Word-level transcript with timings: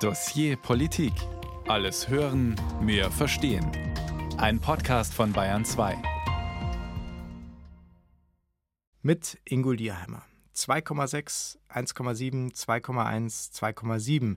Dossier 0.00 0.58
Politik. 0.58 1.14
Alles 1.68 2.10
hören, 2.10 2.54
mehr 2.82 3.10
verstehen. 3.10 3.66
Ein 4.36 4.60
Podcast 4.60 5.14
von 5.14 5.32
Bayern 5.32 5.64
2. 5.64 5.96
Mit 9.00 9.38
Ingo 9.46 9.72
Dierheimer. 9.72 10.22
2,6, 10.54 11.56
1,7, 11.70 12.54
2,1, 12.54 13.54
2,7. 13.54 14.36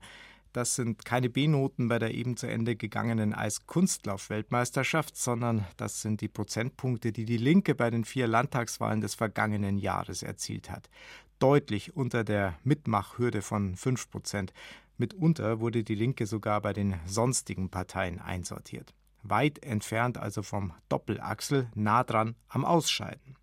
Das 0.53 0.75
sind 0.75 1.03
keine 1.03 1.29
B-Noten 1.29 1.89
bei 1.89 1.99
der 1.99 2.13
eben 2.13 2.37
zu 2.37 2.47
Ende 2.47 2.77
gegangenen 2.77 3.33
Eiskunstlauf-Weltmeisterschaft, 3.33 5.17
sondern 5.17 5.67
das 5.75 6.01
sind 6.01 6.21
die 6.21 6.29
Prozentpunkte, 6.29 7.11
die 7.11 7.25
die 7.25 7.35
Linke 7.35 7.75
bei 7.75 7.89
den 7.89 8.05
vier 8.05 8.27
Landtagswahlen 8.27 9.01
des 9.01 9.15
vergangenen 9.15 9.77
Jahres 9.77 10.23
erzielt 10.23 10.69
hat. 10.69 10.89
Deutlich 11.39 11.97
unter 11.97 12.23
der 12.23 12.57
Mitmachhürde 12.63 13.41
von 13.41 13.75
5 13.75 14.09
Prozent. 14.09 14.53
Mitunter 14.99 15.61
wurde 15.61 15.83
die 15.83 15.95
Linke 15.95 16.25
sogar 16.25 16.61
bei 16.61 16.73
den 16.73 16.95
sonstigen 17.05 17.69
Parteien 17.69 18.19
einsortiert. 18.19 18.93
Weit 19.23 19.63
entfernt 19.63 20.17
also 20.17 20.43
vom 20.43 20.73
Doppelachsel, 20.89 21.69
nah 21.73 22.03
dran 22.03 22.35
am 22.47 22.65
Ausscheiden. 22.65 23.35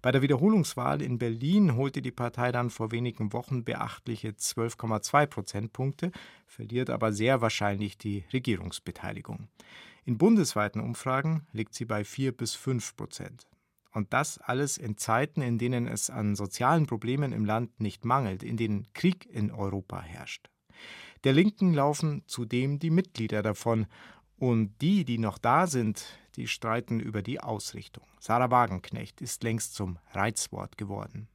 Bei 0.00 0.10
der 0.10 0.22
Wiederholungswahl 0.22 1.02
in 1.02 1.18
Berlin 1.18 1.76
holte 1.76 2.00
die 2.00 2.10
Partei 2.10 2.50
dann 2.50 2.70
vor 2.70 2.92
wenigen 2.92 3.32
Wochen 3.32 3.62
beachtliche 3.62 4.30
12,2 4.30 5.26
Prozentpunkte, 5.26 6.12
verliert 6.46 6.88
aber 6.88 7.12
sehr 7.12 7.42
wahrscheinlich 7.42 7.98
die 7.98 8.24
Regierungsbeteiligung. 8.32 9.48
In 10.04 10.16
bundesweiten 10.18 10.80
Umfragen 10.80 11.46
liegt 11.52 11.74
sie 11.74 11.84
bei 11.84 12.04
4 12.04 12.36
bis 12.36 12.54
5 12.54 12.96
Prozent. 12.96 13.46
Und 13.92 14.14
das 14.14 14.38
alles 14.38 14.78
in 14.78 14.96
Zeiten, 14.96 15.42
in 15.42 15.58
denen 15.58 15.86
es 15.86 16.08
an 16.08 16.36
sozialen 16.36 16.86
Problemen 16.86 17.32
im 17.32 17.44
Land 17.44 17.80
nicht 17.80 18.06
mangelt, 18.06 18.42
in 18.42 18.56
denen 18.56 18.90
Krieg 18.94 19.26
in 19.26 19.50
Europa 19.50 20.00
herrscht. 20.00 20.48
Der 21.24 21.32
Linken 21.32 21.74
laufen 21.74 22.22
zudem 22.26 22.78
die 22.78 22.90
Mitglieder 22.90 23.42
davon. 23.42 23.86
Und 24.36 24.74
die, 24.80 25.04
die 25.04 25.18
noch 25.18 25.38
da 25.38 25.66
sind, 25.66 26.04
die 26.36 26.48
streiten 26.48 26.98
über 26.98 27.22
die 27.22 27.40
Ausrichtung. 27.40 28.04
Sarah 28.18 28.50
Wagenknecht 28.50 29.20
ist 29.20 29.42
längst 29.42 29.74
zum 29.74 29.98
Reizwort 30.12 30.78
geworden. 30.78 31.28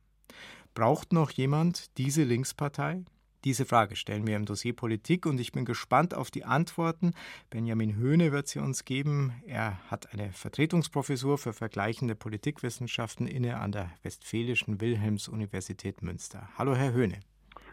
Braucht 0.73 1.13
noch 1.13 1.31
jemand 1.31 1.97
diese 1.97 2.23
Linkspartei? 2.23 3.03
Diese 3.43 3.65
Frage 3.65 3.95
stellen 3.95 4.27
wir 4.27 4.35
im 4.35 4.45
Dossier 4.45 4.75
Politik 4.75 5.25
und 5.25 5.39
ich 5.39 5.51
bin 5.51 5.63
gespannt 5.63 6.13
auf 6.13 6.31
die 6.31 6.43
Antworten. 6.43 7.13
Benjamin 7.49 7.95
Höhne 7.95 8.31
wird 8.31 8.47
sie 8.47 8.59
uns 8.59 8.83
geben. 8.83 9.31
Er 9.45 9.79
hat 9.89 10.11
eine 10.11 10.33
Vertretungsprofessur 10.33 11.37
für 11.37 11.53
vergleichende 11.53 12.15
Politikwissenschaften 12.15 13.25
inne 13.25 13.59
an 13.59 13.71
der 13.71 13.91
Westfälischen 14.03 14.81
Wilhelms-Universität 14.81 16.01
Münster. 16.01 16.49
Hallo, 16.57 16.75
Herr 16.75 16.91
Höhne. 16.91 17.19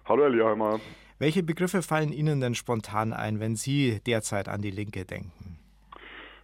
Hallo, 0.05 0.23
Herr 0.23 0.31
Lieheimer. 0.31 0.81
Welche 1.19 1.43
Begriffe 1.43 1.83
fallen 1.83 2.13
Ihnen 2.13 2.41
denn 2.41 2.55
spontan 2.55 3.13
ein, 3.13 3.39
wenn 3.41 3.57
Sie 3.57 4.01
derzeit 4.07 4.49
an 4.49 4.63
die 4.63 4.71
Linke 4.71 5.05
denken? 5.05 5.54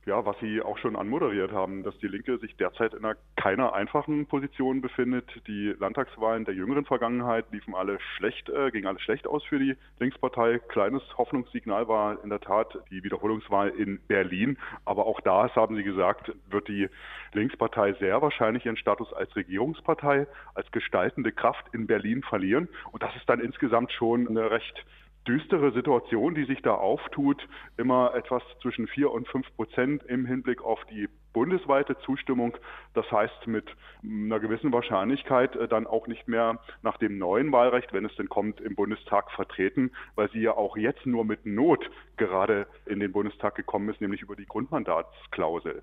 Ja, 0.06 0.24
was 0.24 0.38
Sie 0.40 0.62
auch 0.62 0.78
schon 0.78 0.96
anmoderiert 0.96 1.52
haben, 1.52 1.82
dass 1.82 1.96
die 1.98 2.08
Linke 2.08 2.38
sich 2.38 2.56
derzeit 2.56 2.94
in 2.94 3.04
einer 3.04 3.16
keiner 3.36 3.74
einfachen 3.74 4.26
Position 4.26 4.80
befindet. 4.80 5.26
Die 5.46 5.74
Landtagswahlen 5.78 6.44
der 6.44 6.54
jüngeren 6.54 6.86
Vergangenheit 6.86 7.46
liefen 7.52 7.74
alle 7.74 7.98
schlecht, 8.16 8.48
äh, 8.48 8.70
gingen 8.70 8.86
alle 8.86 8.98
schlecht 9.00 9.26
aus 9.26 9.44
für 9.44 9.58
die 9.58 9.76
Linkspartei. 9.98 10.58
Kleines 10.68 11.02
Hoffnungssignal 11.18 11.86
war 11.88 12.22
in 12.24 12.30
der 12.30 12.40
Tat 12.40 12.78
die 12.90 13.04
Wiederholungswahl 13.04 13.68
in 13.68 14.00
Berlin. 14.08 14.56
Aber 14.86 15.06
auch 15.06 15.20
da, 15.20 15.46
das 15.46 15.56
haben 15.56 15.76
Sie 15.76 15.84
gesagt, 15.84 16.32
wird 16.48 16.68
die 16.68 16.88
Linkspartei 17.32 17.92
sehr 17.94 18.22
wahrscheinlich 18.22 18.64
ihren 18.64 18.78
Status 18.78 19.12
als 19.12 19.34
Regierungspartei, 19.36 20.26
als 20.54 20.70
gestaltende 20.72 21.30
Kraft 21.30 21.66
in 21.72 21.86
Berlin 21.86 22.22
verlieren. 22.22 22.68
Und 22.90 23.02
das 23.02 23.14
ist 23.16 23.28
dann 23.28 23.40
insgesamt 23.40 23.92
schon 23.92 24.28
eine 24.28 24.50
recht 24.50 24.84
düstere 25.26 25.72
Situation, 25.72 26.34
die 26.34 26.44
sich 26.44 26.62
da 26.62 26.74
auftut, 26.74 27.46
immer 27.76 28.14
etwas 28.14 28.42
zwischen 28.62 28.86
vier 28.86 29.10
und 29.10 29.28
fünf 29.28 29.46
Prozent 29.56 30.02
im 30.04 30.26
Hinblick 30.26 30.62
auf 30.62 30.78
die 30.90 31.08
bundesweite 31.32 31.96
Zustimmung. 32.04 32.56
Das 32.94 33.10
heißt 33.10 33.46
mit 33.46 33.66
einer 34.02 34.40
gewissen 34.40 34.72
Wahrscheinlichkeit 34.72 35.54
äh, 35.56 35.68
dann 35.68 35.86
auch 35.86 36.06
nicht 36.06 36.26
mehr 36.26 36.58
nach 36.82 36.96
dem 36.98 37.18
neuen 37.18 37.52
Wahlrecht, 37.52 37.92
wenn 37.92 38.04
es 38.04 38.14
denn 38.16 38.28
kommt, 38.28 38.60
im 38.60 38.74
Bundestag 38.74 39.30
vertreten, 39.32 39.92
weil 40.14 40.30
sie 40.30 40.40
ja 40.40 40.52
auch 40.56 40.76
jetzt 40.76 41.06
nur 41.06 41.24
mit 41.24 41.46
Not 41.46 41.90
gerade 42.16 42.66
in 42.86 43.00
den 43.00 43.12
Bundestag 43.12 43.54
gekommen 43.54 43.88
ist, 43.88 44.00
nämlich 44.00 44.22
über 44.22 44.36
die 44.36 44.46
Grundmandatsklausel. 44.46 45.82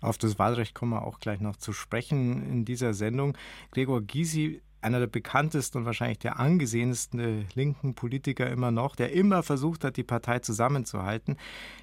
Auf 0.00 0.16
das 0.16 0.38
Wahlrecht 0.38 0.74
kommen 0.74 0.92
wir 0.92 1.06
auch 1.06 1.18
gleich 1.18 1.40
noch 1.40 1.56
zu 1.56 1.72
sprechen 1.72 2.42
in 2.50 2.64
dieser 2.64 2.94
Sendung. 2.94 3.36
Gregor 3.70 4.00
Gysi 4.00 4.62
einer 4.82 4.98
der 4.98 5.06
bekanntesten 5.06 5.78
und 5.78 5.84
wahrscheinlich 5.84 6.18
der 6.18 6.38
angesehensten 6.38 7.46
linken 7.54 7.94
Politiker 7.94 8.48
immer 8.50 8.70
noch, 8.70 8.96
der 8.96 9.12
immer 9.12 9.42
versucht 9.42 9.84
hat, 9.84 9.96
die 9.96 10.04
Partei 10.04 10.38
zusammenzuhalten, 10.38 11.36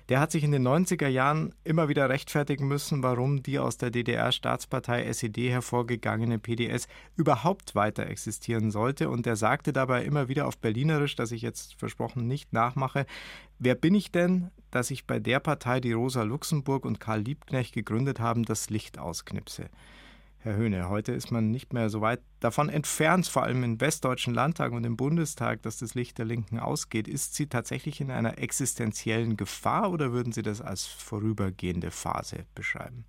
der 0.10 0.20
hat 0.20 0.32
sich 0.32 0.44
in 0.44 0.52
den 0.52 0.68
90er 0.68 1.08
Jahren 1.08 1.54
immer 1.64 1.90
wieder 1.90 2.10
rechtfertigen 2.10 2.68
müssen, 2.68 3.04
warum 3.04 3.44
die 3.44 3.60
aus 3.60 3.78
der 3.78 3.92
DDR-Staatspartei 3.92 5.06
SED 5.06 5.50
hervorgegangene 5.50 6.40
PDS 6.40 6.88
überhaupt 7.16 7.76
weiter 7.76 8.08
existieren 8.08 8.72
sollte. 8.72 9.10
Und 9.10 9.28
er 9.28 9.36
sagte 9.36 9.74
dabei 9.74 10.04
immer 10.04 10.28
wieder 10.28 10.48
auf 10.48 10.58
Berlinerisch, 10.58 11.16
dass 11.16 11.32
ich 11.32 11.42
jetzt 11.42 11.76
versprochen 11.76 12.28
nicht 12.28 12.54
nachmache, 12.54 13.06
wer 13.60 13.76
bin 13.76 13.96
ich 13.96 14.12
denn, 14.12 14.50
dass 14.72 14.92
ich 14.92 15.06
bei 15.06 15.20
der 15.20 15.40
Partei, 15.40 15.80
die 15.80 15.94
Rosa 15.94 16.24
Luxemburg 16.24 16.86
und 16.86 17.00
Karl 17.00 17.22
Liebknecht 17.22 17.74
gegründet 17.74 18.20
haben, 18.20 18.44
das 18.44 18.70
Licht 18.70 19.00
ausknipse? 19.00 19.70
Herr 20.48 20.56
Höhne, 20.56 20.88
heute 20.88 21.12
ist 21.12 21.30
man 21.30 21.52
nicht 21.52 21.74
mehr 21.74 21.90
so 21.90 22.00
weit 22.00 22.22
davon 22.40 22.70
entfernt, 22.70 23.28
vor 23.28 23.44
allem 23.44 23.66
im 23.66 23.82
Westdeutschen 23.82 24.34
Landtag 24.34 24.72
und 24.72 24.86
im 24.86 24.96
Bundestag, 24.96 25.62
dass 25.64 25.76
das 25.76 25.94
Licht 25.94 26.20
der 26.20 26.24
Linken 26.24 26.58
ausgeht. 26.58 27.10
Ist 27.10 27.36
sie 27.36 27.48
tatsächlich 27.48 28.00
in 28.00 28.12
einer 28.12 28.38
existenziellen 28.38 29.36
Gefahr 29.36 29.92
oder 29.92 30.14
würden 30.14 30.32
Sie 30.32 30.44
das 30.44 30.62
als 30.62 30.86
vorübergehende 30.86 31.92
Phase 31.92 32.46
beschreiben? 32.56 33.04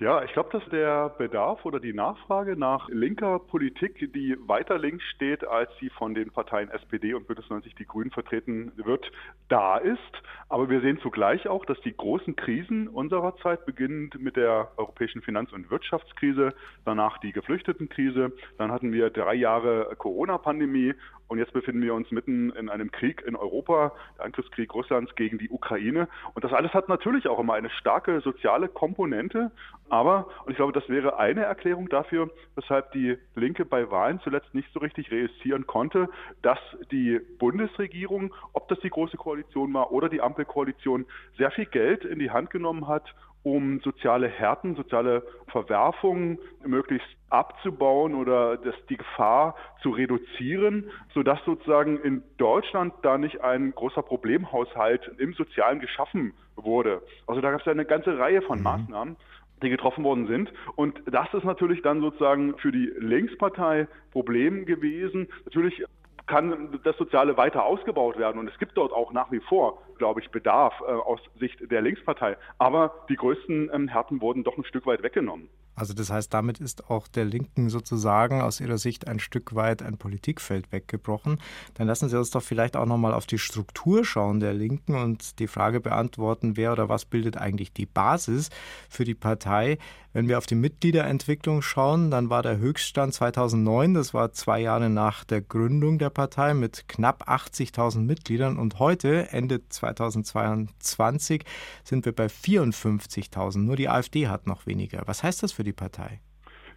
Ja, 0.00 0.24
ich 0.24 0.32
glaube, 0.32 0.50
dass 0.50 0.68
der 0.70 1.10
Bedarf 1.10 1.64
oder 1.64 1.78
die 1.78 1.92
Nachfrage 1.92 2.56
nach 2.56 2.88
linker 2.88 3.38
Politik, 3.38 4.12
die 4.12 4.36
weiter 4.46 4.78
links 4.78 5.04
steht, 5.14 5.46
als 5.46 5.70
sie 5.78 5.90
von 5.90 6.12
den 6.12 6.30
Parteien 6.30 6.70
SPD 6.70 7.14
und 7.14 7.28
Bündnis 7.28 7.48
90 7.48 7.76
Die 7.76 7.86
Grünen 7.86 8.10
vertreten 8.10 8.72
wird, 8.76 9.10
da 9.48 9.76
ist. 9.76 10.00
Aber 10.48 10.68
wir 10.68 10.80
sehen 10.80 10.98
zugleich 11.00 11.46
auch, 11.46 11.64
dass 11.64 11.80
die 11.82 11.96
großen 11.96 12.34
Krisen 12.34 12.88
unserer 12.88 13.36
Zeit, 13.36 13.64
beginnend 13.64 14.20
mit 14.20 14.36
der 14.36 14.72
europäischen 14.76 15.22
Finanz- 15.22 15.52
und 15.52 15.70
Wirtschaftskrise, 15.70 16.52
danach 16.84 17.18
die 17.18 17.32
Geflüchtetenkrise, 17.32 18.32
dann 18.58 18.72
hatten 18.72 18.92
wir 18.92 19.10
drei 19.10 19.34
Jahre 19.34 19.94
Corona-Pandemie 19.96 20.94
und 21.30 21.38
jetzt 21.38 21.52
befinden 21.52 21.80
wir 21.82 21.94
uns 21.94 22.10
mitten 22.10 22.50
in 22.50 22.68
einem 22.68 22.90
Krieg 22.90 23.22
in 23.24 23.36
Europa, 23.36 23.92
der 24.18 24.24
Angriffskrieg 24.24 24.74
Russlands 24.74 25.14
gegen 25.14 25.38
die 25.38 25.48
Ukraine. 25.48 26.08
Und 26.34 26.42
das 26.42 26.52
alles 26.52 26.74
hat 26.74 26.88
natürlich 26.88 27.28
auch 27.28 27.38
immer 27.38 27.54
eine 27.54 27.70
starke 27.70 28.20
soziale 28.20 28.66
Komponente. 28.66 29.52
Aber, 29.90 30.26
und 30.44 30.50
ich 30.50 30.56
glaube, 30.56 30.72
das 30.72 30.88
wäre 30.88 31.20
eine 31.20 31.44
Erklärung 31.44 31.88
dafür, 31.88 32.30
weshalb 32.56 32.90
die 32.90 33.16
Linke 33.36 33.64
bei 33.64 33.92
Wahlen 33.92 34.18
zuletzt 34.24 34.52
nicht 34.54 34.72
so 34.72 34.80
richtig 34.80 35.12
reüssieren 35.12 35.68
konnte, 35.68 36.08
dass 36.42 36.58
die 36.90 37.20
Bundesregierung, 37.38 38.34
ob 38.52 38.66
das 38.66 38.80
die 38.80 38.90
Große 38.90 39.16
Koalition 39.16 39.72
war 39.72 39.92
oder 39.92 40.08
die 40.08 40.20
Ampelkoalition, 40.20 41.06
sehr 41.38 41.52
viel 41.52 41.66
Geld 41.66 42.04
in 42.04 42.18
die 42.18 42.32
Hand 42.32 42.50
genommen 42.50 42.88
hat, 42.88 43.04
um 43.42 43.80
soziale 43.80 44.28
Härten, 44.28 44.74
soziale 44.76 45.22
Verwerfungen 45.48 46.38
möglichst 46.64 47.08
abzubauen 47.30 48.14
oder 48.14 48.56
das, 48.56 48.74
die 48.88 48.96
Gefahr 48.96 49.54
zu 49.82 49.90
reduzieren, 49.90 50.90
sodass 51.14 51.38
sozusagen 51.44 51.98
in 51.98 52.22
Deutschland 52.36 52.92
da 53.02 53.18
nicht 53.18 53.40
ein 53.40 53.72
großer 53.74 54.02
Problemhaushalt 54.02 55.10
im 55.18 55.32
Sozialen 55.34 55.80
geschaffen 55.80 56.34
wurde. 56.56 57.02
Also 57.26 57.40
da 57.40 57.50
gab 57.50 57.60
es 57.60 57.66
ja 57.66 57.72
eine 57.72 57.86
ganze 57.86 58.18
Reihe 58.18 58.42
von 58.42 58.58
mhm. 58.58 58.64
Maßnahmen 58.64 59.16
die 59.62 59.68
getroffen 59.68 60.04
worden 60.04 60.26
sind. 60.26 60.50
Und 60.76 61.02
das 61.06 61.32
ist 61.34 61.44
natürlich 61.44 61.82
dann 61.82 62.00
sozusagen 62.00 62.56
für 62.58 62.72
die 62.72 62.90
Linkspartei 62.98 63.88
Problem 64.10 64.64
gewesen. 64.64 65.28
Natürlich 65.44 65.84
kann 66.30 66.78
das 66.84 66.96
Soziale 66.96 67.36
weiter 67.36 67.64
ausgebaut 67.64 68.16
werden. 68.16 68.38
Und 68.38 68.48
es 68.48 68.56
gibt 68.58 68.76
dort 68.76 68.92
auch 68.92 69.12
nach 69.12 69.32
wie 69.32 69.40
vor, 69.40 69.82
glaube 69.98 70.20
ich, 70.20 70.30
Bedarf 70.30 70.80
äh, 70.80 70.92
aus 70.92 71.20
Sicht 71.40 71.58
der 71.70 71.82
Linkspartei. 71.82 72.36
Aber 72.58 73.04
die 73.08 73.16
größten 73.16 73.70
ähm, 73.74 73.88
Härten 73.88 74.20
wurden 74.20 74.44
doch 74.44 74.56
ein 74.56 74.64
Stück 74.64 74.86
weit 74.86 75.02
weggenommen. 75.02 75.48
Also 75.80 75.94
das 75.94 76.10
heißt, 76.10 76.34
damit 76.34 76.58
ist 76.58 76.90
auch 76.90 77.08
der 77.08 77.24
Linken 77.24 77.70
sozusagen 77.70 78.42
aus 78.42 78.60
ihrer 78.60 78.76
Sicht 78.76 79.08
ein 79.08 79.18
Stück 79.18 79.54
weit 79.54 79.80
ein 79.82 79.96
Politikfeld 79.96 80.70
weggebrochen. 80.72 81.38
Dann 81.72 81.86
lassen 81.86 82.10
Sie 82.10 82.18
uns 82.18 82.28
doch 82.28 82.42
vielleicht 82.42 82.76
auch 82.76 82.84
nochmal 82.84 83.14
auf 83.14 83.24
die 83.24 83.38
Struktur 83.38 84.04
schauen 84.04 84.40
der 84.40 84.52
Linken 84.52 84.94
und 84.94 85.38
die 85.38 85.46
Frage 85.46 85.80
beantworten, 85.80 86.58
wer 86.58 86.72
oder 86.72 86.90
was 86.90 87.06
bildet 87.06 87.38
eigentlich 87.38 87.72
die 87.72 87.86
Basis 87.86 88.50
für 88.90 89.04
die 89.04 89.14
Partei. 89.14 89.78
Wenn 90.12 90.26
wir 90.26 90.38
auf 90.38 90.46
die 90.46 90.56
Mitgliederentwicklung 90.56 91.62
schauen, 91.62 92.10
dann 92.10 92.30
war 92.30 92.42
der 92.42 92.58
Höchststand 92.58 93.14
2009, 93.14 93.94
das 93.94 94.12
war 94.12 94.32
zwei 94.32 94.60
Jahre 94.60 94.90
nach 94.90 95.22
der 95.22 95.40
Gründung 95.40 96.00
der 96.00 96.10
Partei 96.10 96.52
mit 96.52 96.88
knapp 96.88 97.28
80.000 97.28 98.00
Mitgliedern 98.00 98.58
und 98.58 98.80
heute, 98.80 99.30
Ende 99.30 99.60
2022, 99.68 101.44
sind 101.84 102.06
wir 102.06 102.12
bei 102.12 102.26
54.000. 102.26 103.58
Nur 103.58 103.76
die 103.76 103.88
AfD 103.88 104.26
hat 104.26 104.48
noch 104.48 104.66
weniger. 104.66 105.02
Was 105.06 105.22
heißt 105.22 105.44
das 105.44 105.52
für 105.52 105.62
die 105.62 105.69
Partei? 105.72 106.20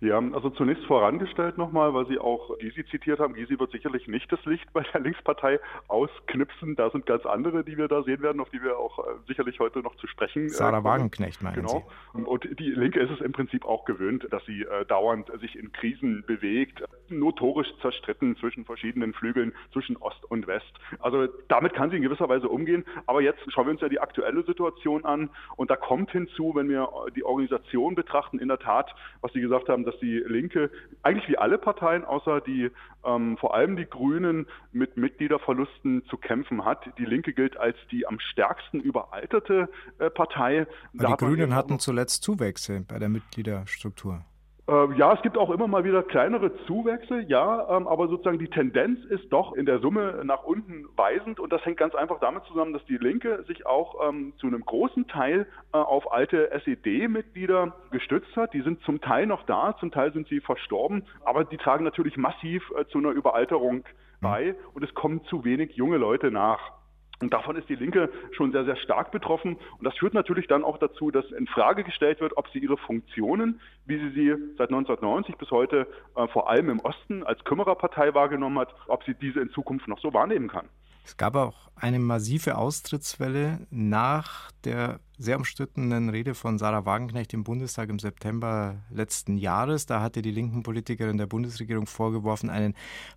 Ja, 0.04 0.22
also 0.34 0.50
zunächst 0.50 0.84
vorangestellt 0.84 1.58
nochmal, 1.58 1.94
weil 1.94 2.06
Sie 2.08 2.20
auch 2.20 2.58
Gysi 2.58 2.86
zitiert 2.88 3.20
haben. 3.20 3.36
Gysi 3.36 3.58
wird 3.58 3.72
sicherlich 3.72 4.06
nicht 4.10 4.30
das 4.34 4.44
Licht 4.44 4.66
bei 4.74 4.84
der 4.94 5.00
Linkspartei 5.00 5.62
ausknipsen. 5.88 6.76
Da 6.76 6.90
sind 6.90 7.06
ganz 7.06 7.26
andere, 7.26 7.64
die 7.64 7.78
wir 7.78 7.88
da 7.88 8.04
sehen 8.04 8.22
werden, 8.22 8.42
auf 8.42 8.50
die 8.50 8.62
wir 8.62 8.78
auch 8.78 9.00
äh, 9.00 9.12
sicherlich 9.28 9.62
heute 9.62 9.80
noch 9.80 9.96
zu 9.96 10.08
sprechen. 10.08 10.48
Äh, 10.48 10.50
Sarah 10.50 10.80
äh, 10.80 10.84
Wagenknecht 10.84 11.42
meinen 11.42 11.56
genau. 11.56 11.90
Sie? 12.14 12.22
Und 12.22 12.60
die 12.60 12.72
Linke 12.72 13.00
ist 13.00 13.12
es 13.12 13.22
im 13.22 13.32
Prinzip 13.32 13.64
auch 13.64 13.86
gewöhnt, 13.86 14.28
dass 14.30 14.44
sie 14.46 14.64
äh, 14.64 14.86
dauernd 14.86 15.32
sich 15.40 15.58
in 15.58 15.72
Krisen 15.72 16.26
bewegt, 16.28 16.84
notorisch 17.08 17.70
zerstritten 17.82 18.36
zwischen 18.36 18.66
verschiedenen 18.66 19.14
Flügeln, 19.14 19.54
zwischen 19.72 19.96
Ost 19.96 20.26
und 20.30 20.48
West. 20.48 20.74
Also 21.00 21.28
damit 21.48 21.76
kann 21.76 21.92
sie 21.92 21.96
in 21.96 22.02
gewisser 22.02 22.28
Weise 22.28 22.50
umgehen. 22.50 22.84
Aber 23.06 23.22
jetzt 23.22 23.40
schauen 23.54 23.68
wir 23.68 23.72
uns 23.72 23.80
ja 23.80 23.88
die 23.88 24.02
aktuelle 24.02 24.44
Situation 24.44 25.06
an 25.06 25.30
und 25.56 25.72
da 25.72 25.78
kommt 25.78 26.12
hinzu, 26.12 26.52
wenn 26.56 26.68
wir 26.68 26.90
die 27.16 27.24
Organisation 27.24 27.96
betrachten, 27.96 28.40
in 28.40 28.50
der 28.50 28.60
Tat, 28.60 28.94
was 29.22 29.32
Sie 29.32 29.40
gesagt 29.40 29.70
haben, 29.70 29.86
dass 29.94 30.00
die 30.00 30.24
Linke 30.26 30.70
eigentlich 31.02 31.28
wie 31.30 31.38
alle 31.38 31.58
Parteien, 31.58 32.06
außer 32.06 32.42
die 32.42 32.72
ähm, 33.06 33.38
vor 33.38 33.54
allem 33.54 33.76
die 33.76 33.86
Grünen 33.86 34.48
mit 34.72 34.98
Mitgliederverlusten 34.98 36.06
zu 36.10 36.18
kämpfen 36.18 36.66
hat. 36.66 36.86
Die 36.98 37.06
Linke 37.06 37.34
gilt 37.34 37.58
als 37.58 37.78
die 37.92 38.08
am 38.08 38.20
stärksten 38.20 38.80
überalterte 38.80 39.70
äh, 40.00 40.10
Partei. 40.10 40.68
die 40.94 41.18
Grünen 41.18 41.56
hatten 41.56 41.80
zuletzt 41.80 42.24
Zuwächse 42.24 42.82
bei 42.88 43.00
der 43.00 43.10
Mitgliederstruktur. 43.10 44.26
Äh, 44.66 44.94
ja, 44.96 45.14
es 45.14 45.22
gibt 45.22 45.38
auch 45.38 45.50
immer 45.50 45.68
mal 45.68 45.84
wieder 45.84 46.04
kleinere 46.04 46.56
Zuwächse, 46.66 47.20
ja, 47.28 47.76
ähm, 47.76 47.86
aber 47.86 48.08
sozusagen 48.08 48.40
die 48.40 48.48
Tendenz 48.48 49.04
ist 49.06 49.28
doch 49.30 49.54
in 49.54 49.66
der 49.66 49.80
Summe 49.80 50.22
nach 50.24 50.44
unten 50.44 50.86
weisend 50.96 51.42
und 51.42 51.52
das 51.52 51.66
hängt 51.66 51.76
ganz 51.76 51.94
einfach 51.96 52.22
damit 52.22 52.46
zusammen, 52.46 52.72
dass 52.72 52.86
die 52.86 52.96
Linke 52.96 53.44
sich 53.44 53.66
auch 53.66 54.08
ähm, 54.08 54.32
zu 54.38 54.48
einem 54.48 54.64
großen 54.64 55.08
Teil 55.10 55.48
äh, 55.74 55.78
auf 55.78 56.14
alte 56.14 56.50
SED-Mitglieder 56.52 57.76
gestützt 57.92 58.34
hat. 58.38 58.54
Die 58.54 58.62
sind 58.62 58.82
zum 58.84 59.02
Teil 59.02 59.28
noch 59.28 59.44
da, 59.46 59.76
zum 59.82 59.92
Teil 59.92 60.14
sind 60.14 60.30
sie 60.30 60.40
verstorben, 60.40 61.04
aber 61.26 61.44
die 61.44 61.58
tragen 61.58 61.84
natürlich 61.84 62.16
massiv 62.16 62.64
äh, 62.78 62.86
zu 62.86 63.00
einer 63.00 63.12
Überalterung 63.12 63.84
bei 64.22 64.56
und 64.74 64.82
es 64.82 64.94
kommen 64.94 65.26
zu 65.26 65.44
wenig 65.44 65.76
junge 65.76 65.98
Leute 65.98 66.32
nach. 66.32 66.72
Und 67.20 67.34
davon 67.34 67.56
ist 67.56 67.70
die 67.70 67.76
Linke 67.76 68.10
schon 68.32 68.52
sehr, 68.52 68.66
sehr 68.66 68.76
stark 68.76 69.12
betroffen. 69.12 69.58
Und 69.78 69.84
das 69.84 69.98
führt 69.98 70.14
natürlich 70.14 70.48
dann 70.48 70.64
auch 70.64 70.78
dazu, 70.78 71.12
dass 71.12 71.26
in 71.32 71.48
Frage 71.48 71.84
gestellt 71.84 72.20
wird, 72.20 72.36
ob 72.38 72.50
sie 72.50 72.60
ihre 72.60 72.78
Funktionen, 72.78 73.62
wie 73.86 73.98
sie 73.98 74.10
sie 74.10 74.30
seit 74.58 74.70
1990 74.70 75.38
bis 75.38 75.50
heute 75.52 75.88
äh, 76.16 76.28
vor 76.28 76.50
allem 76.50 76.70
im 76.70 76.80
Osten 76.80 77.24
als 77.24 77.44
Kümmererpartei 77.44 78.14
wahrgenommen 78.14 78.60
hat, 78.60 78.74
ob 78.88 79.04
sie 79.04 79.14
diese 79.14 79.40
in 79.40 79.52
Zukunft 79.52 79.88
noch 79.88 80.00
so 80.00 80.14
wahrnehmen 80.14 80.50
kann. 80.50 80.68
Es 81.06 81.18
gab 81.18 81.36
auch 81.36 81.70
eine 81.76 82.00
massive 82.00 82.58
Austrittswelle 82.58 83.68
nach 83.70 84.52
der 84.64 85.02
sehr 85.18 85.38
umstrittenen 85.38 86.10
Rede 86.10 86.34
von 86.34 86.58
Sarah 86.58 86.86
Wagenknecht 86.86 87.34
im 87.34 87.44
Bundestag 87.44 87.90
im 87.90 88.00
September 88.00 88.78
letzten 88.90 89.38
Jahres. 89.38 89.86
Da 89.86 90.02
hatte 90.02 90.22
die 90.22 90.32
linken 90.32 90.64
Politikerin 90.64 91.18
der 91.18 91.28
Bundesregierung 91.28 91.88
vorgeworfen, 91.88 92.50
einen 92.50 92.74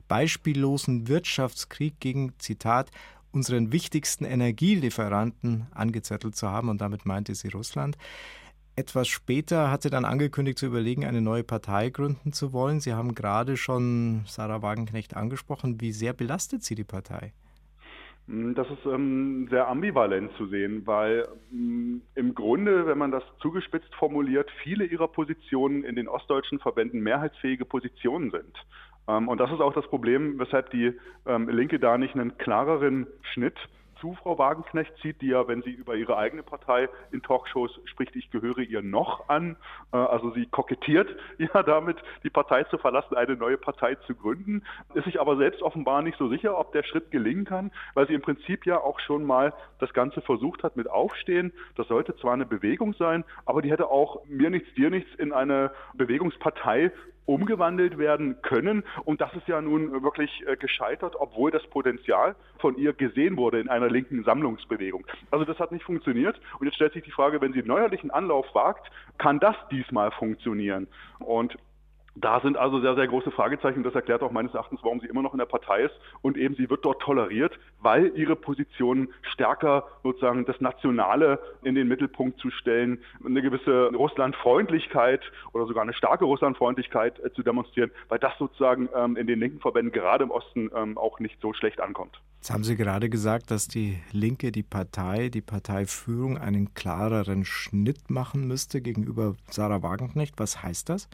beispiellosen 0.08 1.06
Wirtschaftskrieg 1.06 2.00
gegen, 2.00 2.36
Zitat, 2.38 2.90
unseren 3.36 3.70
wichtigsten 3.70 4.24
Energielieferanten 4.24 5.66
angezettelt 5.72 6.34
zu 6.34 6.48
haben 6.48 6.70
und 6.70 6.80
damit 6.80 7.04
meinte 7.04 7.34
sie 7.34 7.48
Russland. 7.48 7.96
Etwas 8.76 9.08
später 9.08 9.70
hat 9.70 9.82
sie 9.82 9.90
dann 9.90 10.04
angekündigt 10.04 10.58
zu 10.58 10.66
überlegen, 10.66 11.04
eine 11.04 11.20
neue 11.20 11.44
Partei 11.44 11.90
gründen 11.90 12.32
zu 12.32 12.52
wollen. 12.52 12.80
Sie 12.80 12.94
haben 12.94 13.14
gerade 13.14 13.56
schon 13.56 14.24
Sarah 14.26 14.62
Wagenknecht 14.62 15.14
angesprochen. 15.14 15.80
Wie 15.80 15.92
sehr 15.92 16.14
belastet 16.14 16.64
sie 16.64 16.74
die 16.74 16.84
Partei? 16.84 17.32
Hm, 18.28 18.54
das 18.54 18.68
ist 18.70 18.84
ähm, 18.86 19.46
sehr 19.50 19.68
ambivalent 19.68 20.32
zu 20.36 20.46
sehen, 20.46 20.86
weil 20.86 21.28
ähm, 21.52 22.02
im 22.14 22.34
Grunde, 22.34 22.86
wenn 22.86 22.98
man 22.98 23.12
das 23.12 23.22
zugespitzt 23.40 23.94
formuliert, 23.94 24.50
viele 24.62 24.84
ihrer 24.84 25.08
Positionen 25.08 25.84
in 25.84 25.94
den 25.94 26.08
ostdeutschen 26.08 26.58
Verbänden 26.58 27.00
mehrheitsfähige 27.00 27.64
Positionen 27.64 28.30
sind. 28.30 28.64
Ähm, 29.08 29.28
und 29.28 29.38
das 29.38 29.52
ist 29.52 29.60
auch 29.60 29.74
das 29.74 29.86
Problem, 29.86 30.38
weshalb 30.38 30.70
die 30.70 30.92
ähm, 31.26 31.48
Linke 31.48 31.78
da 31.78 31.98
nicht 31.98 32.14
einen 32.14 32.36
klareren 32.38 33.06
Schnitt 33.32 33.56
zu 34.00 34.14
Frau 34.14 34.38
Wagenknecht 34.38 34.92
zieht, 35.02 35.20
die 35.20 35.28
ja, 35.28 35.48
wenn 35.48 35.62
sie 35.62 35.70
über 35.70 35.94
ihre 35.94 36.16
eigene 36.16 36.42
Partei 36.42 36.88
in 37.10 37.22
Talkshows 37.22 37.80
spricht, 37.84 38.16
ich 38.16 38.30
gehöre 38.30 38.58
ihr 38.58 38.82
noch 38.82 39.28
an. 39.28 39.56
Äh, 39.92 39.96
also 39.96 40.30
sie 40.32 40.46
kokettiert 40.46 41.08
ja 41.38 41.62
damit, 41.62 41.96
die 42.22 42.30
Partei 42.30 42.64
zu 42.64 42.78
verlassen, 42.78 43.16
eine 43.16 43.36
neue 43.36 43.58
Partei 43.58 43.94
zu 44.06 44.14
gründen, 44.14 44.62
ist 44.94 45.04
sich 45.04 45.20
aber 45.20 45.36
selbst 45.36 45.62
offenbar 45.62 46.02
nicht 46.02 46.18
so 46.18 46.28
sicher, 46.28 46.58
ob 46.58 46.72
der 46.72 46.82
Schritt 46.82 47.10
gelingen 47.10 47.44
kann, 47.44 47.70
weil 47.94 48.06
sie 48.06 48.14
im 48.14 48.22
Prinzip 48.22 48.66
ja 48.66 48.80
auch 48.80 49.00
schon 49.00 49.24
mal 49.24 49.52
das 49.78 49.92
Ganze 49.92 50.20
versucht 50.20 50.62
hat 50.62 50.76
mit 50.76 50.90
Aufstehen. 50.90 51.52
Das 51.76 51.88
sollte 51.88 52.16
zwar 52.16 52.34
eine 52.34 52.46
Bewegung 52.46 52.94
sein, 52.94 53.24
aber 53.44 53.62
die 53.62 53.70
hätte 53.70 53.88
auch 53.88 54.24
mir 54.26 54.50
nichts, 54.50 54.72
dir 54.74 54.90
nichts 54.90 55.14
in 55.16 55.32
eine 55.32 55.70
Bewegungspartei 55.94 56.92
umgewandelt 57.26 57.98
werden 57.98 58.40
können. 58.42 58.84
Und 59.04 59.20
das 59.20 59.34
ist 59.34 59.46
ja 59.48 59.60
nun 59.60 60.02
wirklich 60.02 60.44
äh, 60.46 60.56
gescheitert, 60.56 61.14
obwohl 61.18 61.50
das 61.50 61.66
Potenzial 61.66 62.34
von 62.58 62.76
ihr 62.76 62.92
gesehen 62.92 63.36
wurde 63.36 63.60
in 63.60 63.68
einer 63.68 63.88
linken 63.88 64.24
Sammlungsbewegung. 64.24 65.06
Also 65.30 65.44
das 65.44 65.58
hat 65.58 65.72
nicht 65.72 65.84
funktioniert. 65.84 66.40
Und 66.58 66.66
jetzt 66.66 66.76
stellt 66.76 66.92
sich 66.92 67.04
die 67.04 67.10
Frage, 67.10 67.40
wenn 67.40 67.52
sie 67.52 67.62
neuerlichen 67.62 68.10
Anlauf 68.10 68.46
wagt, 68.54 68.90
kann 69.18 69.40
das 69.40 69.56
diesmal 69.70 70.10
funktionieren? 70.12 70.86
Und 71.18 71.56
da 72.16 72.40
sind 72.40 72.56
also 72.56 72.80
sehr, 72.80 72.94
sehr 72.94 73.06
große 73.06 73.30
Fragezeichen. 73.30 73.82
Das 73.82 73.94
erklärt 73.94 74.22
auch 74.22 74.30
meines 74.30 74.54
Erachtens, 74.54 74.80
warum 74.82 75.00
sie 75.00 75.06
immer 75.06 75.22
noch 75.22 75.32
in 75.32 75.38
der 75.38 75.46
Partei 75.46 75.82
ist. 75.82 75.94
Und 76.22 76.36
eben 76.36 76.54
sie 76.54 76.70
wird 76.70 76.84
dort 76.84 77.00
toleriert, 77.02 77.58
weil 77.80 78.12
ihre 78.16 78.36
Position 78.36 79.08
stärker 79.32 79.84
sozusagen 80.02 80.46
das 80.46 80.60
Nationale 80.60 81.38
in 81.62 81.74
den 81.74 81.88
Mittelpunkt 81.88 82.40
zu 82.40 82.50
stellen, 82.50 82.98
eine 83.24 83.42
gewisse 83.42 83.90
Russlandfreundlichkeit 83.94 85.20
oder 85.52 85.66
sogar 85.66 85.82
eine 85.82 85.92
starke 85.92 86.24
Russlandfreundlichkeit 86.24 87.18
äh, 87.20 87.32
zu 87.32 87.42
demonstrieren, 87.42 87.90
weil 88.08 88.18
das 88.18 88.32
sozusagen 88.38 88.88
ähm, 88.94 89.16
in 89.16 89.26
den 89.26 89.38
linken 89.38 89.60
Verbänden 89.60 89.92
gerade 89.92 90.24
im 90.24 90.30
Osten 90.30 90.70
ähm, 90.74 90.96
auch 90.96 91.20
nicht 91.20 91.40
so 91.40 91.52
schlecht 91.52 91.80
ankommt. 91.80 92.20
Jetzt 92.46 92.52
haben 92.52 92.64
Sie 92.64 92.76
gerade 92.76 93.08
gesagt, 93.08 93.50
dass 93.50 93.66
die 93.66 93.98
Linke, 94.12 94.52
die 94.52 94.62
Partei, 94.62 95.30
die 95.30 95.40
Parteiführung 95.40 96.38
einen 96.38 96.74
klareren 96.74 97.44
Schnitt 97.44 98.08
machen 98.08 98.46
müsste 98.46 98.80
gegenüber 98.80 99.34
Sarah 99.50 99.82
Wagenknecht. 99.82 100.34
Was 100.38 100.62
heißt 100.62 100.88
das? 100.88 101.08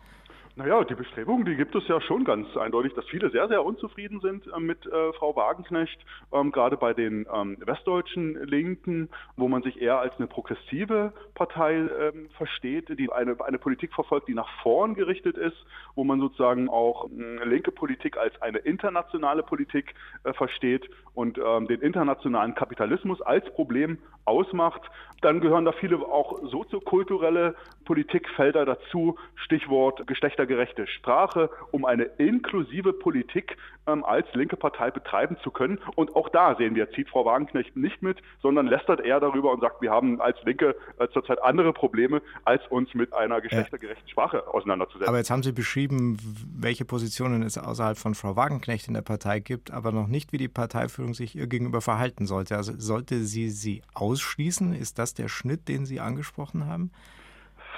Naja, 0.54 0.84
die 0.84 0.94
Bestrebungen, 0.94 1.46
die 1.46 1.56
gibt 1.56 1.74
es 1.74 1.88
ja 1.88 1.98
schon 2.02 2.24
ganz 2.24 2.54
eindeutig, 2.58 2.92
dass 2.92 3.06
viele 3.06 3.30
sehr, 3.30 3.48
sehr 3.48 3.64
unzufrieden 3.64 4.20
sind 4.20 4.46
äh, 4.46 4.60
mit 4.60 4.84
äh, 4.84 5.12
Frau 5.14 5.34
Wagenknecht, 5.34 5.98
ähm, 6.30 6.52
gerade 6.52 6.76
bei 6.76 6.92
den 6.92 7.26
ähm, 7.32 7.56
westdeutschen 7.64 8.34
Linken, 8.46 9.08
wo 9.38 9.48
man 9.48 9.62
sich 9.62 9.80
eher 9.80 9.98
als 9.98 10.14
eine 10.18 10.26
progressive 10.26 11.14
Partei 11.34 11.76
ähm, 11.76 12.28
versteht, 12.36 12.90
die 12.98 13.10
eine, 13.10 13.34
eine 13.42 13.58
Politik 13.58 13.94
verfolgt, 13.94 14.28
die 14.28 14.34
nach 14.34 14.48
vorn 14.62 14.94
gerichtet 14.94 15.38
ist, 15.38 15.56
wo 15.94 16.04
man 16.04 16.20
sozusagen 16.20 16.68
auch 16.68 17.08
äh, 17.08 17.44
linke 17.48 17.72
Politik 17.72 18.18
als 18.18 18.40
eine 18.42 18.58
internationale 18.58 19.42
Politik 19.42 19.94
äh, 20.24 20.34
versteht 20.34 20.86
und 21.14 21.38
ähm, 21.38 21.66
den 21.66 21.80
internationalen 21.80 22.54
Kapitalismus 22.54 23.22
als 23.22 23.50
Problem 23.54 23.96
ausmacht. 24.26 24.82
Dann 25.22 25.40
gehören 25.40 25.64
da 25.64 25.72
viele 25.72 25.98
auch 25.98 26.40
soziokulturelle 26.50 27.54
Politikfelder 27.84 28.64
dazu, 28.64 29.16
Stichwort 29.36 30.06
geschlechtergerechte 30.46 30.86
Sprache, 30.86 31.50
um 31.70 31.84
eine 31.84 32.04
inklusive 32.04 32.92
Politik 32.92 33.56
ähm, 33.86 34.04
als 34.04 34.26
linke 34.34 34.56
Partei 34.56 34.90
betreiben 34.90 35.36
zu 35.42 35.50
können. 35.50 35.78
Und 35.96 36.14
auch 36.14 36.28
da 36.28 36.54
sehen 36.56 36.74
wir, 36.74 36.90
zieht 36.92 37.08
Frau 37.08 37.24
Wagenknecht 37.24 37.76
nicht 37.76 38.02
mit, 38.02 38.18
sondern 38.40 38.66
lästert 38.66 39.00
eher 39.00 39.20
darüber 39.20 39.52
und 39.52 39.60
sagt, 39.60 39.82
wir 39.82 39.90
haben 39.90 40.20
als 40.20 40.36
Linke 40.44 40.76
äh, 40.98 41.08
zurzeit 41.12 41.42
andere 41.42 41.72
Probleme, 41.72 42.22
als 42.44 42.62
uns 42.68 42.94
mit 42.94 43.12
einer 43.12 43.40
geschlechtergerechten 43.40 44.08
Sprache 44.08 44.46
auseinanderzusetzen. 44.46 45.08
Aber 45.08 45.18
jetzt 45.18 45.30
haben 45.30 45.42
Sie 45.42 45.52
beschrieben, 45.52 46.18
welche 46.56 46.84
Positionen 46.84 47.42
es 47.42 47.58
außerhalb 47.58 47.98
von 47.98 48.14
Frau 48.14 48.36
Wagenknecht 48.36 48.88
in 48.88 48.94
der 48.94 49.02
Partei 49.02 49.40
gibt, 49.40 49.70
aber 49.70 49.92
noch 49.92 50.06
nicht, 50.06 50.32
wie 50.32 50.38
die 50.38 50.48
Parteiführung 50.48 51.14
sich 51.14 51.36
ihr 51.36 51.46
gegenüber 51.46 51.80
verhalten 51.80 52.26
sollte. 52.26 52.56
Also 52.56 52.72
sollte 52.76 53.24
sie 53.24 53.50
sie 53.50 53.82
ausschließen? 53.94 54.74
Ist 54.74 54.98
das 54.98 55.14
der 55.14 55.28
Schnitt, 55.28 55.68
den 55.68 55.86
Sie 55.86 56.00
angesprochen 56.00 56.66
haben? 56.66 56.90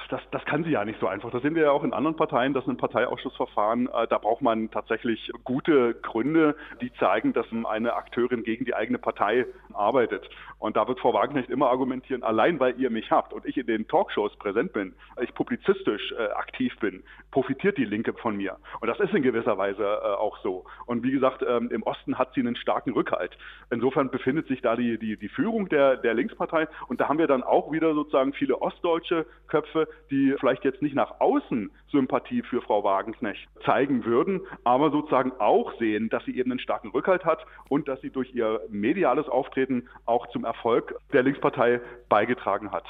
Das, 0.09 0.21
das 0.31 0.45
kann 0.45 0.65
sie 0.65 0.71
ja 0.71 0.85
nicht 0.85 1.01
so 1.01 1.07
einfach. 1.07 1.31
Das 1.31 1.43
sehen 1.43 1.55
wir 1.55 1.63
ja 1.63 1.71
auch 1.71 1.85
in 1.85 1.93
anderen 1.93 2.17
Parteien, 2.17 2.55
dass 2.55 2.67
ein 2.67 2.77
Parteiausschussverfahren, 2.77 3.89
äh, 3.89 4.07
da 4.09 4.19
braucht 4.19 4.43
man 4.43 4.71
tatsächlich 4.71 5.31
gute 5.45 5.95
Gründe, 5.95 6.57
die 6.81 6.93
zeigen, 6.95 7.33
dass 7.33 7.47
eine 7.65 7.95
Akteurin 7.95 8.43
gegen 8.43 8.65
die 8.65 8.75
eigene 8.75 8.99
Partei 8.99 9.47
arbeitet. 9.73 10.29
Und 10.59 10.77
da 10.77 10.89
wird 10.89 11.01
Frau 11.01 11.13
Wagenknecht 11.13 11.51
immer 11.51 11.69
argumentieren, 11.69 12.23
allein 12.23 12.59
weil 12.61 12.81
ihr 12.81 12.91
mich 12.91 13.11
habt 13.11 13.33
und 13.33 13.45
ich 13.47 13.57
in 13.57 13.67
den 13.67 13.87
Talkshows 13.87 14.37
präsent 14.37 14.73
bin, 14.73 14.95
ich 15.21 15.35
publizistisch 15.35 16.13
äh, 16.13 16.31
aktiv 16.33 16.75
bin, 16.81 17.03
profitiert 17.31 17.77
die 17.77 17.85
Linke 17.85 18.15
von 18.15 18.37
mir. 18.37 18.57
Und 18.81 18.89
das 18.89 18.99
ist 19.01 19.13
in 19.13 19.23
gewisser 19.23 19.59
Weise 19.59 19.83
äh, 19.83 20.07
auch 20.15 20.39
so. 20.43 20.65
Und 20.87 21.03
wie 21.03 21.11
gesagt, 21.11 21.45
ähm, 21.47 21.71
im 21.71 21.83
Osten 21.83 22.19
hat 22.19 22.33
sie 22.35 22.41
einen 22.41 22.57
starken 22.57 22.93
Rückhalt. 22.93 23.37
Insofern 23.71 24.11
befindet 24.11 24.47
sich 24.49 24.63
da 24.63 24.77
die, 24.77 24.99
die, 24.99 25.17
die 25.17 25.29
Führung 25.29 25.69
der, 25.69 25.97
der 25.97 26.15
Linkspartei. 26.15 26.69
Und 26.89 27.01
da 27.01 27.09
haben 27.09 27.19
wir 27.19 27.27
dann 27.27 27.43
auch 27.43 27.73
wieder 27.73 27.95
sozusagen 27.95 28.33
viele 28.33 28.63
ostdeutsche 28.63 29.27
Köpfe, 29.49 29.89
die 30.11 30.35
vielleicht 30.39 30.65
jetzt 30.65 30.83
nicht 30.83 30.95
nach 30.95 31.21
außen 31.21 31.71
Sympathie 31.91 32.43
für 32.43 32.63
Frau 32.63 32.85
Wagenknecht 32.85 33.49
zeigen 33.65 34.05
würden, 34.05 34.41
aber 34.65 34.91
sozusagen 34.91 35.33
auch 35.39 35.73
sehen, 35.79 36.09
dass 36.09 36.25
sie 36.25 36.37
eben 36.39 36.51
einen 36.51 36.61
starken 36.61 36.89
Rückhalt 36.91 37.25
hat 37.25 37.45
und 37.69 37.89
dass 37.89 38.01
sie 38.01 38.11
durch 38.11 38.35
ihr 38.35 38.61
mediales 38.69 39.29
Auftreten 39.29 39.89
auch 40.07 40.29
zum 40.29 40.45
Erfolg 40.45 40.95
der 41.13 41.23
Linkspartei 41.23 41.81
beigetragen 42.09 42.71
hat. 42.71 42.85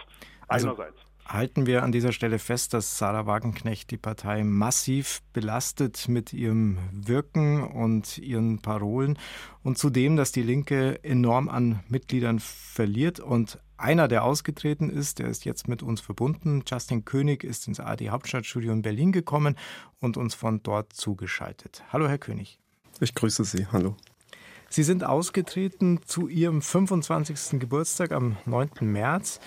Also 0.49 0.69
Einerseits. 0.69 0.99
halten 1.27 1.67
wir 1.67 1.83
an 1.83 1.93
dieser 1.93 2.13
Stelle 2.13 2.39
fest, 2.39 2.75
dass 2.75 2.99
Sarah 2.99 3.27
Wagenknecht 3.27 3.91
die 3.91 3.97
Partei 3.97 4.45
massiv 4.45 5.21
belastet 5.33 6.09
mit 6.09 6.33
ihrem 6.33 6.79
Wirken 6.93 7.63
und 7.65 8.19
ihren 8.19 8.61
Parolen 8.61 9.19
und 9.63 9.79
zudem, 9.79 10.17
dass 10.17 10.33
die 10.33 10.43
Linke 10.43 11.03
enorm 11.03 11.49
an 11.49 11.81
Mitgliedern 11.89 12.39
verliert 12.41 13.21
und 13.21 13.59
einer, 13.85 14.09
der 14.09 14.25
ausgetreten 14.25 14.89
ist, 14.89 15.19
der 15.19 15.29
ist 15.29 15.45
jetzt 15.45 15.69
mit 15.69 15.83
uns 15.83 16.01
verbunden. 16.01 16.65
Justin 16.67 17.05
König 17.05 17.45
ist 17.45 17.69
ins 17.69 17.81
AD 17.81 18.09
Hauptstadtstudio 18.09 18.73
in 18.73 18.83
Berlin 18.83 19.13
gekommen 19.13 19.57
und 20.01 20.17
uns 20.17 20.35
von 20.35 20.63
dort 20.63 20.93
zugeschaltet. 20.95 21.85
Hallo, 21.93 22.09
Herr 22.09 22.19
König. 22.19 22.59
Ich 23.01 23.15
grüße 23.15 23.45
Sie. 23.45 23.67
Hallo. 23.71 23.97
Sie 24.71 24.83
sind 24.83 25.05
ausgetreten 25.05 26.01
zu 26.07 26.29
Ihrem 26.29 26.63
25. 26.63 27.61
Geburtstag 27.61 28.13
am 28.13 28.39
9. 28.47 28.71
März. 28.81 29.39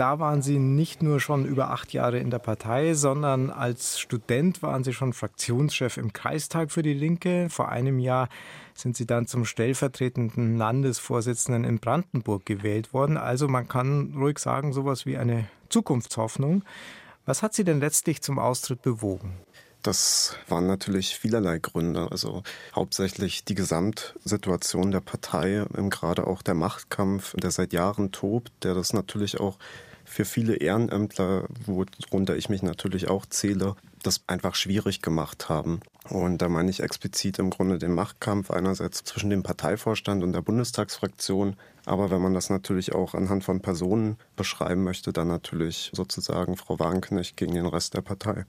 Da 0.00 0.18
waren 0.18 0.40
Sie 0.40 0.58
nicht 0.58 1.02
nur 1.02 1.20
schon 1.20 1.44
über 1.44 1.72
acht 1.72 1.92
Jahre 1.92 2.18
in 2.18 2.30
der 2.30 2.38
Partei, 2.38 2.94
sondern 2.94 3.50
als 3.50 4.00
Student 4.00 4.62
waren 4.62 4.82
Sie 4.82 4.94
schon 4.94 5.12
Fraktionschef 5.12 5.98
im 5.98 6.14
Kreistag 6.14 6.72
für 6.72 6.80
die 6.80 6.94
Linke. 6.94 7.48
Vor 7.50 7.68
einem 7.68 7.98
Jahr 7.98 8.30
sind 8.72 8.96
Sie 8.96 9.04
dann 9.04 9.26
zum 9.26 9.44
stellvertretenden 9.44 10.56
Landesvorsitzenden 10.56 11.64
in 11.64 11.80
Brandenburg 11.80 12.46
gewählt 12.46 12.94
worden. 12.94 13.18
Also 13.18 13.46
man 13.46 13.68
kann 13.68 14.14
ruhig 14.16 14.38
sagen, 14.38 14.72
sowas 14.72 15.04
wie 15.04 15.18
eine 15.18 15.50
Zukunftshoffnung. 15.68 16.64
Was 17.26 17.42
hat 17.42 17.52
Sie 17.52 17.64
denn 17.64 17.80
letztlich 17.80 18.22
zum 18.22 18.38
Austritt 18.38 18.80
bewogen? 18.80 19.36
Das 19.82 20.34
waren 20.48 20.66
natürlich 20.66 21.18
vielerlei 21.18 21.58
Gründe. 21.58 22.08
Also 22.10 22.42
hauptsächlich 22.74 23.44
die 23.44 23.54
Gesamtsituation 23.54 24.92
der 24.92 25.00
Partei, 25.00 25.66
gerade 25.90 26.26
auch 26.26 26.40
der 26.40 26.54
Machtkampf, 26.54 27.34
der 27.36 27.50
seit 27.50 27.74
Jahren 27.74 28.12
tobt, 28.12 28.50
der 28.62 28.72
das 28.72 28.94
natürlich 28.94 29.40
auch 29.40 29.58
für 30.10 30.24
viele 30.24 30.56
Ehrenämtler, 30.56 31.44
worunter 31.66 32.36
ich 32.36 32.48
mich 32.48 32.62
natürlich 32.62 33.08
auch 33.08 33.26
zähle, 33.26 33.76
das 34.02 34.22
einfach 34.26 34.56
schwierig 34.56 35.02
gemacht 35.02 35.48
haben. 35.48 35.80
Und 36.08 36.38
da 36.38 36.48
meine 36.48 36.68
ich 36.68 36.80
explizit 36.82 37.38
im 37.38 37.50
Grunde 37.50 37.78
den 37.78 37.94
Machtkampf 37.94 38.50
einerseits 38.50 39.04
zwischen 39.04 39.30
dem 39.30 39.44
Parteivorstand 39.44 40.24
und 40.24 40.32
der 40.32 40.40
Bundestagsfraktion, 40.40 41.56
aber 41.90 42.08
wenn 42.12 42.22
man 42.22 42.34
das 42.34 42.50
natürlich 42.50 42.94
auch 42.94 43.14
anhand 43.14 43.42
von 43.42 43.60
Personen 43.60 44.16
beschreiben 44.36 44.84
möchte, 44.84 45.12
dann 45.12 45.26
natürlich 45.26 45.90
sozusagen 45.92 46.56
Frau 46.56 46.78
Wagenknecht 46.78 47.36
gegen 47.36 47.54
den 47.54 47.66
Rest 47.66 47.94
der 47.94 48.00
Partei. 48.00 48.44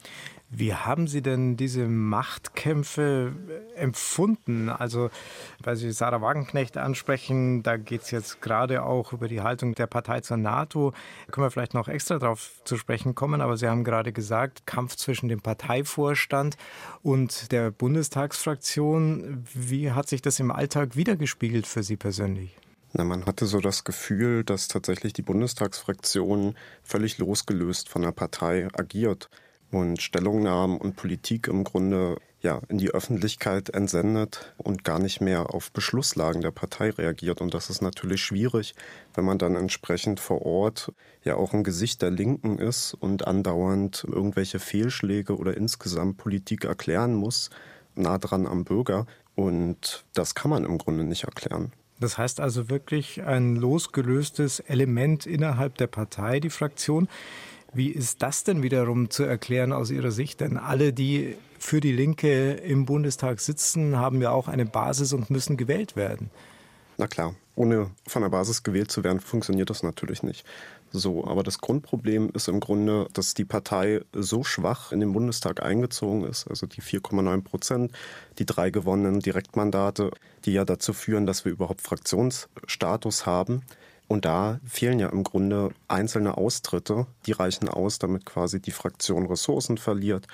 Wie 0.51 0.75
haben 0.75 1.07
Sie 1.07 1.23
denn 1.23 1.57
diese 1.57 1.87
Machtkämpfe 1.87 3.33
empfunden? 3.75 4.69
Also, 4.69 5.09
weil 5.63 5.75
Sie 5.75 5.91
Sarah 5.91 6.21
Wagenknecht 6.21 6.77
ansprechen, 6.77 7.63
da 7.63 7.77
geht 7.77 8.03
es 8.03 8.11
jetzt 8.11 8.41
gerade 8.41 8.83
auch 8.83 9.11
über 9.11 9.27
die 9.27 9.41
Haltung 9.41 9.73
der 9.73 9.87
Partei 9.87 10.19
zur 10.19 10.37
NATO. 10.37 10.93
Da 11.25 11.31
können 11.31 11.47
wir 11.47 11.51
vielleicht 11.51 11.73
noch 11.73 11.87
extra 11.87 12.19
darauf 12.19 12.61
zu 12.63 12.77
sprechen 12.77 13.15
kommen, 13.15 13.41
aber 13.41 13.57
Sie 13.57 13.67
haben 13.67 13.83
gerade 13.83 14.13
gesagt, 14.13 14.67
Kampf 14.67 14.97
zwischen 14.97 15.29
dem 15.29 15.41
Parteivorstand 15.41 16.57
und 17.01 17.51
der 17.51 17.71
Bundestagsfraktion. 17.71 19.45
Wie 19.51 19.93
hat 19.93 20.09
sich 20.09 20.21
das 20.21 20.39
im 20.39 20.51
Alltag 20.51 20.95
wiedergespiegelt 20.95 21.65
für 21.65 21.81
Sie 21.81 21.97
persönlich? 21.97 22.60
Na, 22.93 23.05
man 23.05 23.25
hatte 23.25 23.45
so 23.45 23.59
das 23.59 23.85
Gefühl, 23.85 24.43
dass 24.43 24.67
tatsächlich 24.67 25.13
die 25.13 25.21
Bundestagsfraktion 25.21 26.55
völlig 26.83 27.17
losgelöst 27.19 27.87
von 27.87 28.01
der 28.01 28.11
Partei 28.11 28.67
agiert 28.73 29.29
und 29.71 30.01
Stellungnahmen 30.01 30.77
und 30.77 30.97
Politik 30.97 31.47
im 31.47 31.63
Grunde 31.63 32.17
ja, 32.41 32.59
in 32.67 32.79
die 32.79 32.89
Öffentlichkeit 32.89 33.69
entsendet 33.69 34.53
und 34.57 34.83
gar 34.83 34.99
nicht 34.99 35.21
mehr 35.21 35.53
auf 35.53 35.71
Beschlusslagen 35.71 36.41
der 36.41 36.51
Partei 36.51 36.89
reagiert. 36.89 37.39
Und 37.39 37.53
das 37.53 37.69
ist 37.69 37.81
natürlich 37.81 38.21
schwierig, 38.21 38.75
wenn 39.13 39.23
man 39.23 39.37
dann 39.37 39.55
entsprechend 39.55 40.19
vor 40.19 40.41
Ort 40.41 40.91
ja 41.23 41.35
auch 41.35 41.53
ein 41.53 41.63
Gesicht 41.63 42.01
der 42.01 42.11
Linken 42.11 42.57
ist 42.57 42.93
und 42.95 43.25
andauernd 43.25 44.05
irgendwelche 44.05 44.59
Fehlschläge 44.59 45.37
oder 45.37 45.55
insgesamt 45.55 46.17
Politik 46.17 46.65
erklären 46.65 47.13
muss, 47.13 47.51
nah 47.95 48.17
dran 48.17 48.47
am 48.47 48.65
Bürger. 48.65 49.05
Und 49.35 50.03
das 50.13 50.35
kann 50.35 50.49
man 50.51 50.65
im 50.65 50.77
Grunde 50.77 51.03
nicht 51.03 51.23
erklären. 51.23 51.71
Das 52.01 52.17
heißt 52.17 52.39
also 52.39 52.69
wirklich 52.69 53.23
ein 53.23 53.55
losgelöstes 53.55 54.59
Element 54.59 55.25
innerhalb 55.25 55.77
der 55.77 55.87
Partei, 55.87 56.39
die 56.39 56.49
Fraktion. 56.49 57.07
Wie 57.73 57.89
ist 57.89 58.21
das 58.21 58.43
denn 58.43 58.63
wiederum 58.63 59.09
zu 59.09 59.23
erklären 59.23 59.71
aus 59.71 59.91
Ihrer 59.91 60.11
Sicht? 60.11 60.41
Denn 60.41 60.57
alle, 60.57 60.91
die 60.91 61.37
für 61.59 61.79
die 61.79 61.93
Linke 61.93 62.53
im 62.53 62.85
Bundestag 62.85 63.39
sitzen, 63.39 63.97
haben 63.97 64.21
ja 64.21 64.31
auch 64.31 64.47
eine 64.47 64.65
Basis 64.65 65.13
und 65.13 65.29
müssen 65.29 65.57
gewählt 65.57 65.95
werden. 65.95 66.31
Na 66.97 67.07
klar, 67.07 67.35
ohne 67.55 67.91
von 68.07 68.23
der 68.23 68.29
Basis 68.29 68.63
gewählt 68.63 68.91
zu 68.91 69.03
werden, 69.03 69.19
funktioniert 69.19 69.69
das 69.69 69.83
natürlich 69.83 70.23
nicht. 70.23 70.45
So, 70.93 71.25
aber 71.25 71.43
das 71.43 71.59
Grundproblem 71.59 72.31
ist 72.33 72.49
im 72.49 72.59
Grunde, 72.59 73.07
dass 73.13 73.33
die 73.33 73.45
Partei 73.45 74.01
so 74.13 74.43
schwach 74.43 74.91
in 74.91 74.99
den 74.99 75.13
Bundestag 75.13 75.63
eingezogen 75.63 76.25
ist, 76.25 76.47
also 76.47 76.67
die 76.67 76.81
4,9 76.81 77.41
Prozent, 77.43 77.91
die 78.39 78.45
drei 78.45 78.71
gewonnenen 78.71 79.21
Direktmandate, 79.21 80.11
die 80.43 80.51
ja 80.53 80.65
dazu 80.65 80.91
führen, 80.91 81.25
dass 81.25 81.45
wir 81.45 81.51
überhaupt 81.53 81.81
Fraktionsstatus 81.81 83.25
haben. 83.25 83.61
Und 84.09 84.25
da 84.25 84.59
fehlen 84.65 84.99
ja 84.99 85.07
im 85.07 85.23
Grunde 85.23 85.71
einzelne 85.87 86.37
Austritte, 86.37 87.07
die 87.25 87.31
reichen 87.31 87.69
aus, 87.69 87.97
damit 87.97 88.25
quasi 88.25 88.59
die 88.59 88.71
Fraktion 88.71 89.25
Ressourcen 89.25 89.77
verliert, 89.77 90.27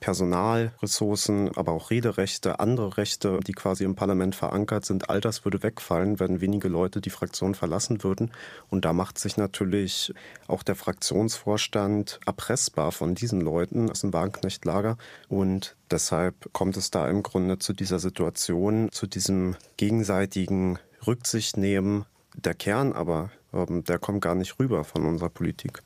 Personalressourcen, 0.00 1.56
aber 1.56 1.72
auch 1.72 1.90
Rederechte, 1.90 2.60
andere 2.60 2.96
Rechte, 2.96 3.40
die 3.46 3.52
quasi 3.52 3.84
im 3.84 3.96
Parlament 3.96 4.34
verankert 4.34 4.84
sind, 4.84 5.10
all 5.10 5.20
das 5.20 5.44
würde 5.44 5.62
wegfallen, 5.62 6.20
wenn 6.20 6.40
wenige 6.40 6.68
Leute 6.68 7.00
die 7.00 7.10
Fraktion 7.10 7.54
verlassen 7.54 8.04
würden. 8.04 8.30
Und 8.68 8.84
da 8.84 8.92
macht 8.92 9.18
sich 9.18 9.36
natürlich 9.36 10.14
auch 10.46 10.62
der 10.62 10.76
Fraktionsvorstand 10.76 12.20
erpressbar 12.26 12.92
von 12.92 13.14
diesen 13.14 13.40
Leuten 13.40 13.90
aus 13.90 14.00
dem 14.02 14.12
Wagenknechtlager. 14.12 14.96
Und 15.28 15.76
deshalb 15.90 16.52
kommt 16.52 16.76
es 16.76 16.90
da 16.90 17.08
im 17.08 17.22
Grunde 17.22 17.58
zu 17.58 17.72
dieser 17.72 17.98
Situation, 17.98 18.90
zu 18.92 19.06
diesem 19.06 19.56
gegenseitigen 19.76 20.78
Rücksichtnehmen. 21.06 22.04
Der 22.34 22.54
Kern 22.54 22.92
aber, 22.92 23.30
ähm, 23.52 23.84
der 23.84 23.98
kommt 23.98 24.20
gar 24.20 24.34
nicht 24.34 24.58
rüber 24.58 24.84
von 24.84 25.04
unserer 25.06 25.30
Politik. 25.30 25.82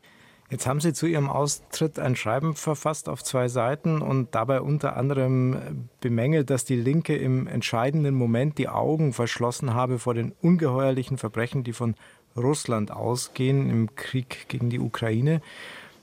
Jetzt 0.52 0.66
haben 0.66 0.80
Sie 0.80 0.92
zu 0.92 1.06
Ihrem 1.06 1.30
Austritt 1.30 1.98
ein 1.98 2.14
Schreiben 2.14 2.54
verfasst 2.54 3.08
auf 3.08 3.24
zwei 3.24 3.48
Seiten 3.48 4.02
und 4.02 4.34
dabei 4.34 4.60
unter 4.60 4.98
anderem 4.98 5.88
bemängelt, 6.02 6.50
dass 6.50 6.66
die 6.66 6.76
Linke 6.76 7.16
im 7.16 7.46
entscheidenden 7.46 8.14
Moment 8.14 8.58
die 8.58 8.68
Augen 8.68 9.14
verschlossen 9.14 9.72
habe 9.72 9.98
vor 9.98 10.12
den 10.12 10.32
ungeheuerlichen 10.42 11.16
Verbrechen, 11.16 11.64
die 11.64 11.72
von 11.72 11.94
Russland 12.36 12.90
ausgehen 12.90 13.70
im 13.70 13.96
Krieg 13.96 14.44
gegen 14.48 14.68
die 14.68 14.78
Ukraine. 14.78 15.40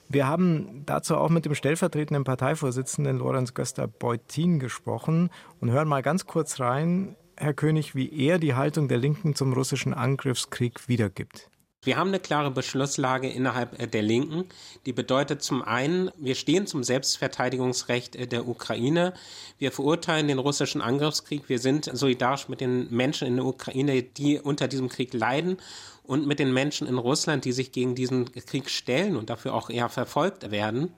Wir 0.08 0.26
haben 0.26 0.82
dazu 0.88 1.16
auch 1.16 1.30
mit 1.30 1.46
dem 1.46 1.54
stellvertretenden 1.54 2.24
Parteivorsitzenden 2.24 3.20
Lorenz 3.20 3.54
Göster-Beutin 3.54 4.58
gesprochen 4.58 5.30
und 5.62 5.70
hören 5.70 5.88
mal 5.88 6.02
ganz 6.02 6.26
kurz 6.26 6.60
rein, 6.60 7.16
Herr 7.38 7.54
König, 7.54 7.94
wie 7.94 8.12
er 8.20 8.40
die 8.40 8.56
Haltung 8.56 8.88
der 8.88 8.98
Linken 8.98 9.36
zum 9.36 9.54
russischen 9.54 9.94
Angriffskrieg 9.94 10.88
wiedergibt. 10.90 11.52
Wir 11.82 11.96
haben 11.96 12.10
eine 12.10 12.20
klare 12.20 12.52
Beschlusslage 12.52 13.30
innerhalb 13.30 13.82
äh, 13.82 13.88
der 13.88 14.02
Linken, 14.02 14.44
die 14.86 14.92
bedeutet 14.92 15.42
zum 15.42 15.62
einen, 15.62 16.12
wir 16.18 16.36
stehen 16.36 16.68
zum 16.68 16.84
Selbstverteidigungsrecht 16.84 18.18
äh, 18.18 18.28
der 18.28 18.50
Ukraine. 18.50 19.14
Wir 19.60 19.72
verurteilen 19.72 20.28
den 20.28 20.40
russischen 20.40 20.82
Angriffskrieg. 20.82 21.48
Wir 21.48 21.60
sind 21.60 21.86
solidarisch 21.86 22.50
mit 22.50 22.60
den 22.60 22.94
Menschen 22.94 23.30
in 23.30 23.38
der 23.38 23.46
Ukraine, 23.46 24.04
die 24.04 24.40
unter 24.40 24.68
diesem 24.68 24.90
Krieg 24.90 25.14
leiden 25.14 25.56
und 26.04 26.28
mit 26.28 26.40
den 26.40 26.54
Menschen 26.54 26.86
in 26.86 26.98
Russland, 26.98 27.46
die 27.46 27.54
sich 27.54 27.72
gegen 27.72 27.96
diesen 27.96 28.30
Krieg 28.30 28.70
stellen 28.70 29.16
und 29.16 29.30
dafür 29.30 29.54
auch 29.54 29.70
eher 29.70 29.88
verfolgt 29.88 30.52
werden. 30.52 30.94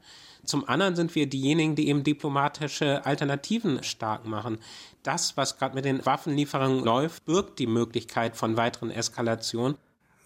Zum 0.46 0.68
anderen 0.68 0.96
sind 0.96 1.14
wir 1.14 1.28
diejenigen, 1.28 1.76
die 1.76 1.90
eben 1.90 2.04
diplomatische 2.04 3.06
Alternativen 3.06 3.84
stark 3.84 4.26
machen. 4.26 4.58
Das, 5.04 5.38
was 5.38 5.60
gerade 5.60 5.76
mit 5.76 5.86
den 5.86 6.04
Waffenlieferungen 6.04 6.84
läuft, 6.84 7.24
birgt 7.26 7.60
die 7.60 7.68
Möglichkeit 7.68 8.36
von 8.36 8.58
weiteren 8.58 8.90
Eskalationen. 8.90 9.78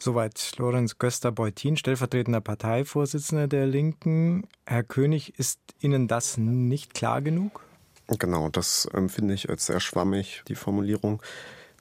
Soweit 0.05 0.51
Lorenz 0.57 1.00
Göster-Beutin, 1.00 1.77
stellvertretender 1.77 2.39
Parteivorsitzender 2.39 3.47
der 3.47 3.65
Linken. 3.65 4.47
Herr 4.67 4.83
König, 4.83 5.39
ist 5.39 5.59
Ihnen 5.79 6.07
das 6.07 6.38
nicht 6.38 6.93
klar 6.93 7.24
genug? 7.24 7.63
Genau, 8.19 8.50
das 8.50 8.85
empfinde 8.93 9.33
ich 9.33 9.50
als 9.50 9.65
sehr 9.65 9.79
schwammig, 9.79 10.43
die 10.47 10.53
Formulierung, 10.53 11.24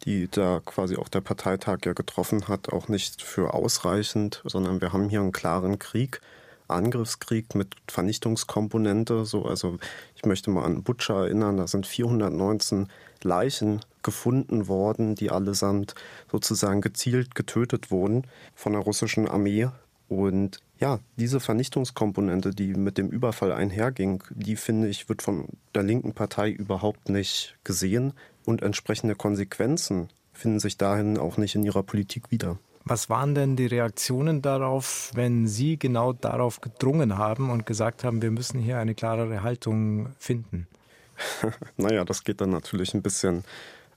die 0.06 0.28
da 0.30 0.62
quasi 0.64 0.96
auch 0.96 1.10
der 1.10 1.20
Parteitag 1.20 1.80
ja 1.84 1.92
getroffen 1.92 2.48
hat, 2.48 2.70
auch 2.70 2.88
nicht 2.88 3.20
für 3.20 3.52
ausreichend, 3.52 4.40
sondern 4.46 4.80
wir 4.80 4.94
haben 4.94 5.10
hier 5.10 5.20
einen 5.20 5.32
klaren 5.32 5.78
Krieg. 5.78 6.22
Angriffskrieg 6.68 7.54
mit 7.54 7.74
Vernichtungskomponente. 7.88 9.24
So, 9.24 9.44
also 9.44 9.78
ich 10.16 10.24
möchte 10.24 10.50
mal 10.50 10.64
an 10.64 10.82
Butcher 10.82 11.24
erinnern, 11.24 11.56
da 11.56 11.66
sind 11.66 11.86
419 11.86 12.88
Leichen 13.22 13.80
gefunden 14.02 14.68
worden, 14.68 15.14
die 15.14 15.30
allesamt 15.30 15.94
sozusagen 16.30 16.80
gezielt 16.80 17.34
getötet 17.34 17.90
wurden 17.90 18.26
von 18.54 18.72
der 18.72 18.82
russischen 18.82 19.28
Armee. 19.28 19.68
Und 20.08 20.60
ja, 20.78 21.00
diese 21.16 21.40
Vernichtungskomponente, 21.40 22.50
die 22.50 22.74
mit 22.74 22.98
dem 22.98 23.08
Überfall 23.08 23.52
einherging, 23.52 24.22
die 24.30 24.56
finde 24.56 24.88
ich, 24.88 25.08
wird 25.08 25.22
von 25.22 25.48
der 25.74 25.82
linken 25.82 26.12
Partei 26.12 26.50
überhaupt 26.50 27.08
nicht 27.08 27.56
gesehen 27.64 28.12
und 28.44 28.62
entsprechende 28.62 29.14
Konsequenzen 29.14 30.08
finden 30.32 30.60
sich 30.60 30.76
dahin 30.76 31.16
auch 31.16 31.36
nicht 31.36 31.54
in 31.54 31.64
ihrer 31.64 31.82
Politik 31.82 32.30
wieder. 32.30 32.58
Was 32.86 33.08
waren 33.08 33.34
denn 33.34 33.56
die 33.56 33.66
Reaktionen 33.66 34.42
darauf, 34.42 35.10
wenn 35.14 35.48
Sie 35.48 35.78
genau 35.78 36.12
darauf 36.12 36.60
gedrungen 36.60 37.16
haben 37.16 37.50
und 37.50 37.64
gesagt 37.64 38.04
haben, 38.04 38.20
wir 38.20 38.30
müssen 38.30 38.60
hier 38.60 38.78
eine 38.78 38.94
klarere 38.94 39.42
Haltung 39.42 40.10
finden? 40.18 40.66
naja, 41.76 42.04
das 42.04 42.24
geht 42.24 42.40
dann 42.40 42.50
natürlich 42.50 42.92
ein 42.92 43.02
bisschen 43.02 43.44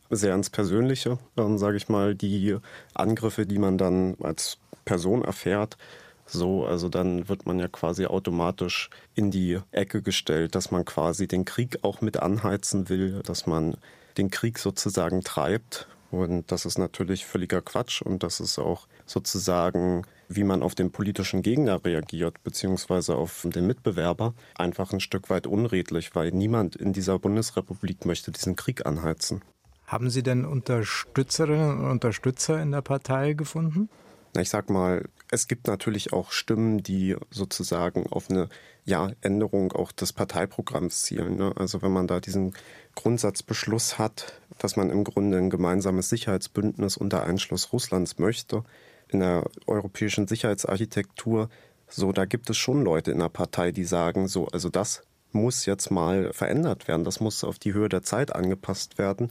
sehr 0.10 0.34
ins 0.34 0.50
Persönliche, 0.50 1.17
ähm, 1.36 1.58
sage 1.58 1.75
ich 1.75 1.89
mal. 1.89 2.15
Die 2.15 2.58
Angriffe, 2.94 3.46
die 3.46 3.60
man 3.60 3.77
dann 3.77 4.15
als 4.22 4.58
Person 4.86 5.24
erfährt, 5.24 5.77
so, 6.25 6.65
also 6.65 6.89
dann 6.89 7.29
wird 7.29 7.46
man 7.46 7.60
ja 7.60 7.67
quasi 7.67 8.06
automatisch 8.06 8.89
in 9.15 9.32
die 9.32 9.60
Ecke 9.72 10.01
gestellt, 10.01 10.56
dass 10.56 10.72
man 10.72 10.86
quasi 10.86 11.27
den 11.27 11.46
Krieg 11.46 11.79
auch 11.84 12.01
mit 12.01 12.17
anheizen 12.17 12.89
will, 12.89 13.22
dass 13.24 13.48
man 13.48 13.77
den 14.17 14.29
Krieg 14.29 14.60
sozusagen 14.60 15.22
treibt. 15.24 15.88
Und 16.12 16.52
das 16.52 16.66
ist 16.66 16.78
natürlich 16.78 17.26
völliger 17.26 17.62
Quatsch 17.62 18.02
und 18.02 18.24
das 18.24 18.40
ist 18.40 18.60
auch 18.60 18.88
sozusagen, 19.06 20.04
wie 20.30 20.44
man 20.44 20.64
auf 20.64 20.76
den 20.76 20.92
politischen 20.92 21.42
Gegner 21.42 21.84
reagiert, 21.84 22.44
beziehungsweise 22.44 23.16
auf 23.16 23.46
den 23.46 23.68
Mitbewerber, 23.68 24.34
einfach 24.56 24.94
ein 24.94 25.00
Stück 25.00 25.30
weit 25.30 25.48
unredlich, 25.48 26.16
weil 26.16 26.32
niemand 26.32 26.76
in 26.76 26.94
dieser 26.94 27.20
Bundesrepublik 27.20 28.06
möchte 28.06 28.32
diesen 28.32 28.56
Krieg 28.56 28.86
anheizen. 28.86 29.42
Haben 29.86 30.10
Sie 30.10 30.24
denn 30.24 30.46
Unterstützerinnen 30.46 31.80
und 31.80 31.90
Unterstützer 31.90 32.62
in 32.62 32.72
der 32.72 32.82
Partei 32.82 33.34
gefunden? 33.34 33.90
Ich 34.38 34.50
sag 34.50 34.70
mal, 34.70 35.06
es 35.31 35.48
gibt 35.48 35.67
natürlich 35.67 36.13
auch 36.13 36.31
Stimmen, 36.31 36.84
die 36.84 37.15
sozusagen 37.29 38.07
auf 38.07 38.29
eine 38.29 38.50
ja, 38.86 39.12
Änderung 39.22 39.74
auch 39.74 39.91
des 39.91 40.13
Parteiprogramms 40.13 41.01
zielen. 41.03 41.36
Ne? 41.36 41.53
Also 41.55 41.81
wenn 41.81 41.91
man 41.91 42.07
da 42.07 42.19
diesen 42.19 42.53
Grundsatzbeschluss 42.96 44.00
hat, 44.00 44.41
dass 44.57 44.75
man 44.77 44.89
im 44.89 45.03
Grunde 45.03 45.38
ein 45.38 45.50
gemeinsames 45.50 46.10
Sicherheitsbündnis 46.10 46.98
unter 46.98 47.24
Einschluss 47.24 47.74
Russlands 47.74 48.17
möchte, 48.17 48.63
in 49.10 49.19
der 49.19 49.50
europäischen 49.67 50.27
Sicherheitsarchitektur, 50.27 51.50
so 51.88 52.12
da 52.12 52.25
gibt 52.25 52.50
es 52.50 52.57
schon 52.57 52.84
Leute 52.84 53.12
in 53.12 53.19
der 53.19 53.29
Partei, 53.29 53.72
die 53.72 53.86
sagen, 53.86 54.27
so, 54.27 54.48
also 54.48 54.69
das 54.69 55.03
muss 55.31 55.65
jetzt 55.65 55.91
mal 55.91 56.31
verändert 56.34 56.88
werden, 56.88 57.03
das 57.03 57.19
muss 57.19 57.43
auf 57.43 57.60
die 57.60 57.74
Höhe 57.74 57.89
der 57.89 58.03
Zeit 58.03 58.36
angepasst 58.36 58.98
werden. 58.98 59.29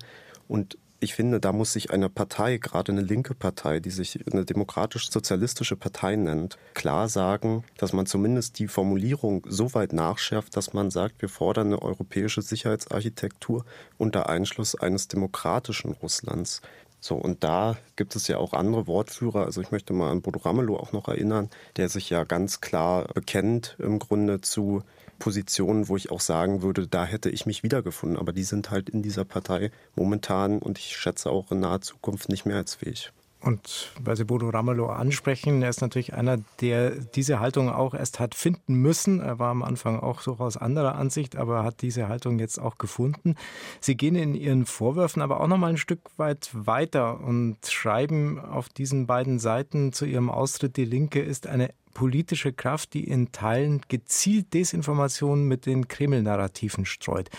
Und 0.49 0.79
ich 1.01 1.15
finde, 1.15 1.41
da 1.41 1.53
muss 1.53 1.73
sich 1.73 1.91
eine 1.91 2.09
Partei, 2.09 2.59
gerade 2.59 2.93
eine 2.93 3.03
linke 3.03 3.35
Partei, 3.35 3.81
die 3.81 3.91
sich 3.91 4.19
eine 4.31 4.45
demokratisch-sozialistische 4.45 5.77
Partei 5.77 6.17
nennt, 6.17 6.57
klar 6.75 7.09
sagen, 7.09 7.65
dass 7.77 7.93
man 7.93 8.07
zumindest 8.07 8.59
die 8.59 8.69
Formulierung 8.69 9.47
so 9.49 9.75
weit 9.75 9.93
nachschärft, 9.93 10.57
dass 10.57 10.73
man 10.73 10.91
sagt, 10.91 11.21
wir 11.21 11.29
fordern 11.29 11.69
eine 11.69 11.83
europäische 11.83 12.43
Sicherheitsarchitektur 12.43 13.65
unter 13.99 14.29
Einschluss 14.29 14.75
eines 14.75 15.09
demokratischen 15.09 15.93
Russlands. 15.93 16.63
So, 17.01 17.15
und 17.15 17.45
da 17.45 17.77
gibt 17.97 18.17
es 18.17 18.27
ja 18.27 18.39
auch 18.39 18.53
andere 18.53 18.87
Wortführer. 18.87 19.45
Also 19.45 19.61
ich 19.61 19.71
möchte 19.71 19.93
mal 19.93 20.11
an 20.11 20.23
Bodo 20.23 20.41
Ramelow 20.41 20.77
auch 20.77 20.93
noch 20.93 21.09
erinnern, 21.09 21.51
der 21.77 21.89
sich 21.89 22.11
ja 22.11 22.25
ganz 22.25 22.61
klar 22.61 23.07
bekennt 23.15 23.77
im 23.79 23.99
Grunde 23.99 24.41
zu 24.41 24.83
Positionen, 25.19 25.89
wo 25.89 25.97
ich 25.97 26.11
auch 26.11 26.21
sagen 26.21 26.63
würde, 26.63 26.87
da 26.87 27.05
hätte 27.05 27.31
ich 27.31 27.47
mich 27.47 27.63
wiedergefunden. 27.63 28.19
Aber 28.19 28.33
die 28.33 28.45
sind 28.45 28.71
halt 28.71 28.91
in 28.91 29.03
dieser 29.03 29.25
Partei 29.25 29.71
momentan 29.95 30.59
und 30.59 30.79
ich 30.79 30.97
schätze 30.97 31.31
auch 31.31 31.51
in 31.53 31.61
naher 31.61 31.81
Zukunft 31.81 32.29
nicht 32.29 32.47
mehr 32.47 32.57
als 32.57 32.75
fähig. 32.75 33.13
Und 33.47 33.93
weil 34.01 34.17
Sie 34.17 34.25
Bodo 34.25 34.49
Ramelow 34.49 34.87
ansprechen, 34.87 35.63
er 35.63 35.69
ist 35.69 35.81
natürlich 35.81 36.15
einer, 36.15 36.39
der 36.61 36.91
diese 36.91 37.39
Haltung 37.39 37.71
auch 37.71 37.95
erst 37.95 38.19
hat 38.19 38.35
finden 38.35 38.75
müssen. 38.75 39.21
Er 39.21 39.39
war 39.39 39.51
am 39.51 39.63
Anfang 39.63 40.01
auch 40.01 40.23
durchaus 40.23 40.57
anderer 40.57 40.97
Ansicht, 40.97 41.37
aber 41.37 41.63
hat 41.63 41.81
diese 41.81 42.09
Haltung 42.09 42.41
jetzt 42.41 42.59
auch 42.59 42.77
gefunden. 42.77 43.37
Sie 43.81 43.97
gehen 43.97 44.17
in 44.17 44.35
Ihren 44.35 44.67
Vorwürfen 44.67 45.23
aber 45.23 45.41
auch 45.41 45.47
noch 45.47 45.59
mal 45.59 45.69
ein 45.69 45.77
Stück 45.77 46.01
weit 46.17 46.51
weiter 46.53 47.21
und 47.21 47.59
schreiben 47.69 48.41
auf 48.41 48.69
diesen 48.69 49.07
beiden 49.07 49.39
Seiten 49.39 49.93
zu 49.93 50.07
Ihrem 50.07 50.29
Austritt, 50.29 50.77
die 50.77 50.85
Linke 50.85 51.21
ist 51.21 51.47
eine 51.47 51.71
politische 51.97 52.53
Kraft, 52.53 52.93
die 52.93 53.05
in 53.05 53.33
Teilen 53.33 53.81
gezielt 53.89 54.53
Desinformationen 54.53 55.49
mit 55.49 55.65
den 55.65 55.89
Kreml-Narrativen 55.89 56.85
streut. 56.85 57.31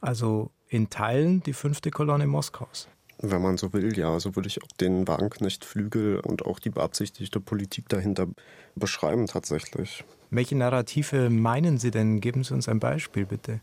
Also 0.00 0.50
in 0.66 0.90
Teilen 0.90 1.40
die 1.44 1.52
fünfte 1.52 1.92
Kolonne 1.92 2.26
Moskaus. 2.26 2.88
Wenn 3.18 3.40
man 3.40 3.58
so 3.58 3.72
will, 3.72 3.96
ja, 3.96 4.18
so 4.18 4.34
würde 4.34 4.48
ich 4.48 4.60
auch 4.60 4.72
den 4.80 5.06
Wagenknecht-Flügel 5.06 6.18
und 6.18 6.44
auch 6.44 6.58
die 6.58 6.70
beabsichtigte 6.70 7.38
Politik 7.38 7.88
dahinter 7.88 8.26
beschreiben 8.74 9.28
tatsächlich. 9.28 10.02
Welche 10.30 10.56
Narrative 10.56 11.30
meinen 11.30 11.78
Sie 11.78 11.92
denn? 11.92 12.20
Geben 12.20 12.42
Sie 12.42 12.54
uns 12.54 12.68
ein 12.68 12.80
Beispiel 12.80 13.24
bitte. 13.24 13.60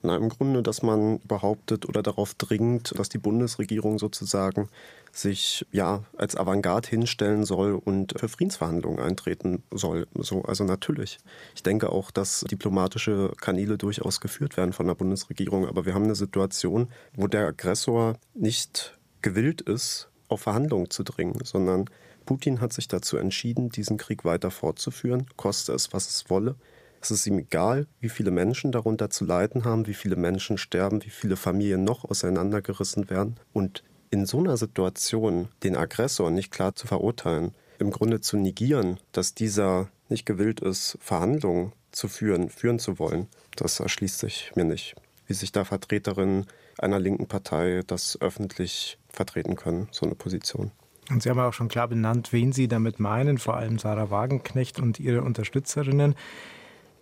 Na, 0.00 0.16
im 0.16 0.28
Grunde, 0.28 0.62
dass 0.62 0.82
man 0.82 1.18
behauptet 1.26 1.88
oder 1.88 2.04
darauf 2.04 2.34
dringt, 2.34 2.96
dass 2.96 3.08
die 3.08 3.18
Bundesregierung 3.18 3.98
sozusagen 3.98 4.68
sich 5.10 5.66
ja 5.72 6.04
als 6.16 6.36
Avantgarde 6.36 6.88
hinstellen 6.88 7.44
soll 7.44 7.74
und 7.74 8.14
für 8.16 8.28
Friedensverhandlungen 8.28 9.00
eintreten 9.00 9.64
soll. 9.72 10.06
So, 10.14 10.42
also 10.42 10.62
natürlich. 10.62 11.18
Ich 11.56 11.64
denke 11.64 11.90
auch, 11.90 12.12
dass 12.12 12.44
diplomatische 12.48 13.32
Kanäle 13.40 13.76
durchaus 13.76 14.20
geführt 14.20 14.56
werden 14.56 14.72
von 14.72 14.86
der 14.86 14.94
Bundesregierung, 14.94 15.66
aber 15.66 15.84
wir 15.84 15.94
haben 15.94 16.04
eine 16.04 16.14
Situation, 16.14 16.88
wo 17.16 17.26
der 17.26 17.48
Aggressor 17.48 18.14
nicht 18.34 18.96
gewillt 19.20 19.62
ist, 19.62 20.08
auf 20.28 20.42
Verhandlungen 20.42 20.90
zu 20.90 21.02
dringen, 21.02 21.40
sondern 21.42 21.86
Putin 22.24 22.60
hat 22.60 22.72
sich 22.72 22.86
dazu 22.86 23.16
entschieden, 23.16 23.70
diesen 23.70 23.96
Krieg 23.96 24.24
weiter 24.24 24.52
fortzuführen, 24.52 25.26
koste 25.36 25.72
es, 25.72 25.92
was 25.92 26.08
es 26.08 26.30
wolle. 26.30 26.54
Es 27.00 27.10
ist 27.10 27.26
ihm 27.26 27.38
egal, 27.38 27.86
wie 28.00 28.08
viele 28.08 28.30
Menschen 28.30 28.72
darunter 28.72 29.10
zu 29.10 29.24
leiden 29.24 29.64
haben, 29.64 29.86
wie 29.86 29.94
viele 29.94 30.16
Menschen 30.16 30.58
sterben, 30.58 31.04
wie 31.04 31.10
viele 31.10 31.36
Familien 31.36 31.84
noch 31.84 32.04
auseinandergerissen 32.04 33.08
werden. 33.10 33.36
Und 33.52 33.84
in 34.10 34.26
so 34.26 34.38
einer 34.38 34.56
Situation 34.56 35.48
den 35.62 35.76
Aggressor 35.76 36.30
nicht 36.30 36.50
klar 36.50 36.74
zu 36.74 36.86
verurteilen, 36.86 37.54
im 37.78 37.90
Grunde 37.90 38.20
zu 38.20 38.36
negieren, 38.36 38.98
dass 39.12 39.34
dieser 39.34 39.88
nicht 40.08 40.26
gewillt 40.26 40.60
ist, 40.60 40.98
Verhandlungen 41.00 41.72
zu 41.92 42.08
führen, 42.08 42.48
führen 42.48 42.78
zu 42.78 42.98
wollen, 42.98 43.28
das 43.56 43.80
erschließt 43.80 44.18
sich 44.18 44.52
mir 44.54 44.64
nicht. 44.64 44.94
Wie 45.26 45.34
sich 45.34 45.52
da 45.52 45.64
Vertreterinnen 45.64 46.46
einer 46.78 46.98
linken 46.98 47.26
Partei 47.26 47.82
das 47.86 48.18
öffentlich 48.20 48.98
vertreten 49.08 49.56
können, 49.56 49.88
so 49.90 50.06
eine 50.06 50.14
Position. 50.14 50.70
Und 51.10 51.22
Sie 51.22 51.30
haben 51.30 51.40
auch 51.40 51.52
schon 51.52 51.68
klar 51.68 51.88
benannt, 51.88 52.32
wen 52.32 52.52
Sie 52.52 52.68
damit 52.68 53.00
meinen, 53.00 53.38
vor 53.38 53.56
allem 53.56 53.78
Sarah 53.78 54.10
Wagenknecht 54.10 54.78
und 54.78 55.00
ihre 55.00 55.22
Unterstützerinnen. 55.22 56.14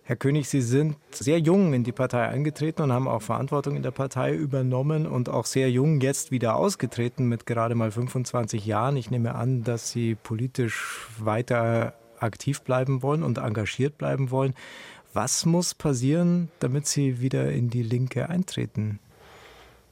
Herr 0.07 0.15
König, 0.15 0.47
Sie 0.47 0.61
sind 0.61 0.95
sehr 1.11 1.37
jung 1.37 1.73
in 1.73 1.83
die 1.83 1.91
Partei 1.91 2.29
eingetreten 2.29 2.81
und 2.81 2.93
haben 2.93 3.09
auch 3.09 3.21
Verantwortung 3.21 3.75
in 3.75 3.83
der 3.83 3.91
Partei 3.91 4.33
übernommen 4.33 5.05
und 5.05 5.27
auch 5.27 5.45
sehr 5.45 5.69
jung 5.69 5.99
jetzt 5.99 6.31
wieder 6.31 6.55
ausgetreten 6.55 7.27
mit 7.27 7.45
gerade 7.45 7.75
mal 7.75 7.91
25 7.91 8.65
Jahren. 8.65 8.95
Ich 8.95 9.11
nehme 9.11 9.35
an, 9.35 9.65
dass 9.65 9.91
Sie 9.91 10.15
politisch 10.15 11.09
weiter 11.19 11.93
aktiv 12.21 12.61
bleiben 12.61 13.01
wollen 13.03 13.21
und 13.21 13.37
engagiert 13.37 13.97
bleiben 13.97 14.31
wollen. 14.31 14.53
Was 15.11 15.45
muss 15.45 15.75
passieren, 15.75 16.51
damit 16.59 16.87
Sie 16.87 17.19
wieder 17.19 17.51
in 17.51 17.69
die 17.69 17.83
Linke 17.83 18.29
eintreten? 18.29 18.99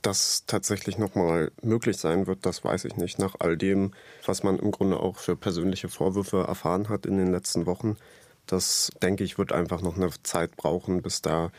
Dass 0.01 0.45
tatsächlich 0.47 0.97
nochmal 0.97 1.51
möglich 1.61 1.97
sein 1.97 2.25
wird, 2.25 2.45
das 2.45 2.63
weiß 2.63 2.85
ich 2.85 2.95
nicht. 2.95 3.19
Nach 3.19 3.35
all 3.39 3.57
dem, 3.57 3.91
was 4.25 4.43
man 4.43 4.59
im 4.59 4.71
Grunde 4.71 4.97
auch 4.97 5.17
für 5.17 5.35
persönliche 5.35 5.89
Vorwürfe 5.89 6.45
erfahren 6.47 6.87
hat 6.87 7.05
in 7.05 7.17
den 7.17 7.33
letzten 7.33 7.65
Wochen, 7.65 7.97
das, 8.47 8.91
denke 9.01 9.23
ich, 9.23 9.37
wird 9.37 9.51
einfach 9.51 9.81
noch 9.81 9.95
eine 9.95 10.09
Zeit 10.23 10.55
brauchen, 10.55 11.01
bis 11.01 11.21
da 11.21 11.51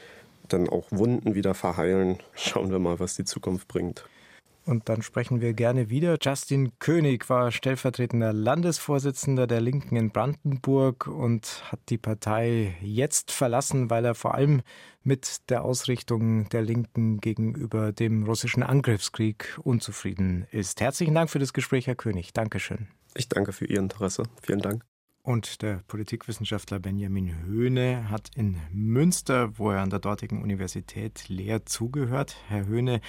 dann 0.48 0.68
auch 0.68 0.86
Wunden 0.90 1.34
wieder 1.34 1.54
verheilen. 1.54 2.18
Schauen 2.34 2.70
wir 2.70 2.78
mal, 2.78 3.00
was 3.00 3.16
die 3.16 3.24
Zukunft 3.24 3.68
bringt. 3.68 4.04
Und 4.66 4.88
dann 4.88 5.00
sprechen 5.02 5.40
wir 5.40 5.54
gerne 5.54 5.90
wieder. 5.90 6.18
Justin 6.20 6.76
König 6.80 7.30
war 7.30 7.52
stellvertretender 7.52 8.32
Landesvorsitzender 8.32 9.46
der 9.46 9.60
Linken 9.60 9.94
in 9.94 10.10
Brandenburg 10.10 11.06
und 11.06 11.62
hat 11.70 11.78
die 11.88 11.98
Partei 11.98 12.76
jetzt 12.82 13.30
verlassen, 13.30 13.90
weil 13.90 14.04
er 14.04 14.16
vor 14.16 14.34
allem 14.34 14.62
mit 15.04 15.48
der 15.50 15.64
Ausrichtung 15.64 16.48
der 16.48 16.62
Linken 16.62 17.20
gegenüber 17.20 17.92
dem 17.92 18.24
russischen 18.24 18.64
Angriffskrieg 18.64 19.56
unzufrieden 19.62 20.48
ist. 20.50 20.80
Herzlichen 20.80 21.14
Dank 21.14 21.30
für 21.30 21.38
das 21.38 21.52
Gespräch, 21.52 21.86
Herr 21.86 21.94
König. 21.94 22.32
Dankeschön. 22.32 22.88
Ich 23.14 23.28
danke 23.28 23.52
für 23.52 23.66
Ihr 23.66 23.78
Interesse. 23.78 24.24
Vielen 24.42 24.60
Dank. 24.60 24.84
Und 25.26 25.60
der 25.62 25.80
Politikwissenschaftler 25.88 26.78
Benjamin 26.78 27.42
Höhne 27.42 28.10
hat 28.10 28.30
in 28.36 28.60
Münster, 28.72 29.58
wo 29.58 29.72
er 29.72 29.80
an 29.80 29.90
der 29.90 29.98
dortigen 29.98 30.40
Universität 30.40 31.28
lehrt, 31.28 31.68
zugehört. 31.68 32.36
Herr 32.46 32.66
Höhne, 32.66 33.00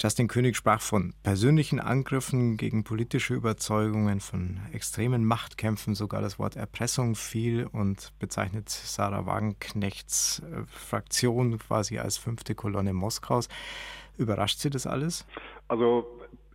Justin 0.00 0.26
König 0.26 0.56
sprach 0.56 0.80
von 0.80 1.14
persönlichen 1.22 1.78
Angriffen 1.78 2.56
gegen 2.56 2.82
politische 2.82 3.34
Überzeugungen, 3.34 4.18
von 4.18 4.58
extremen 4.72 5.24
Machtkämpfen, 5.24 5.94
sogar 5.94 6.22
das 6.22 6.40
Wort 6.40 6.56
Erpressung 6.56 7.14
fiel 7.14 7.68
und 7.70 8.12
bezeichnet 8.18 8.68
Sarah 8.68 9.26
Wagenknechts 9.26 10.40
äh, 10.40 10.64
Fraktion 10.66 11.56
quasi 11.58 12.00
als 12.00 12.16
fünfte 12.16 12.56
Kolonne 12.56 12.92
Moskaus. 12.92 13.48
Überrascht 14.18 14.58
Sie 14.58 14.70
das 14.70 14.88
alles? 14.88 15.24
Also 15.68 16.04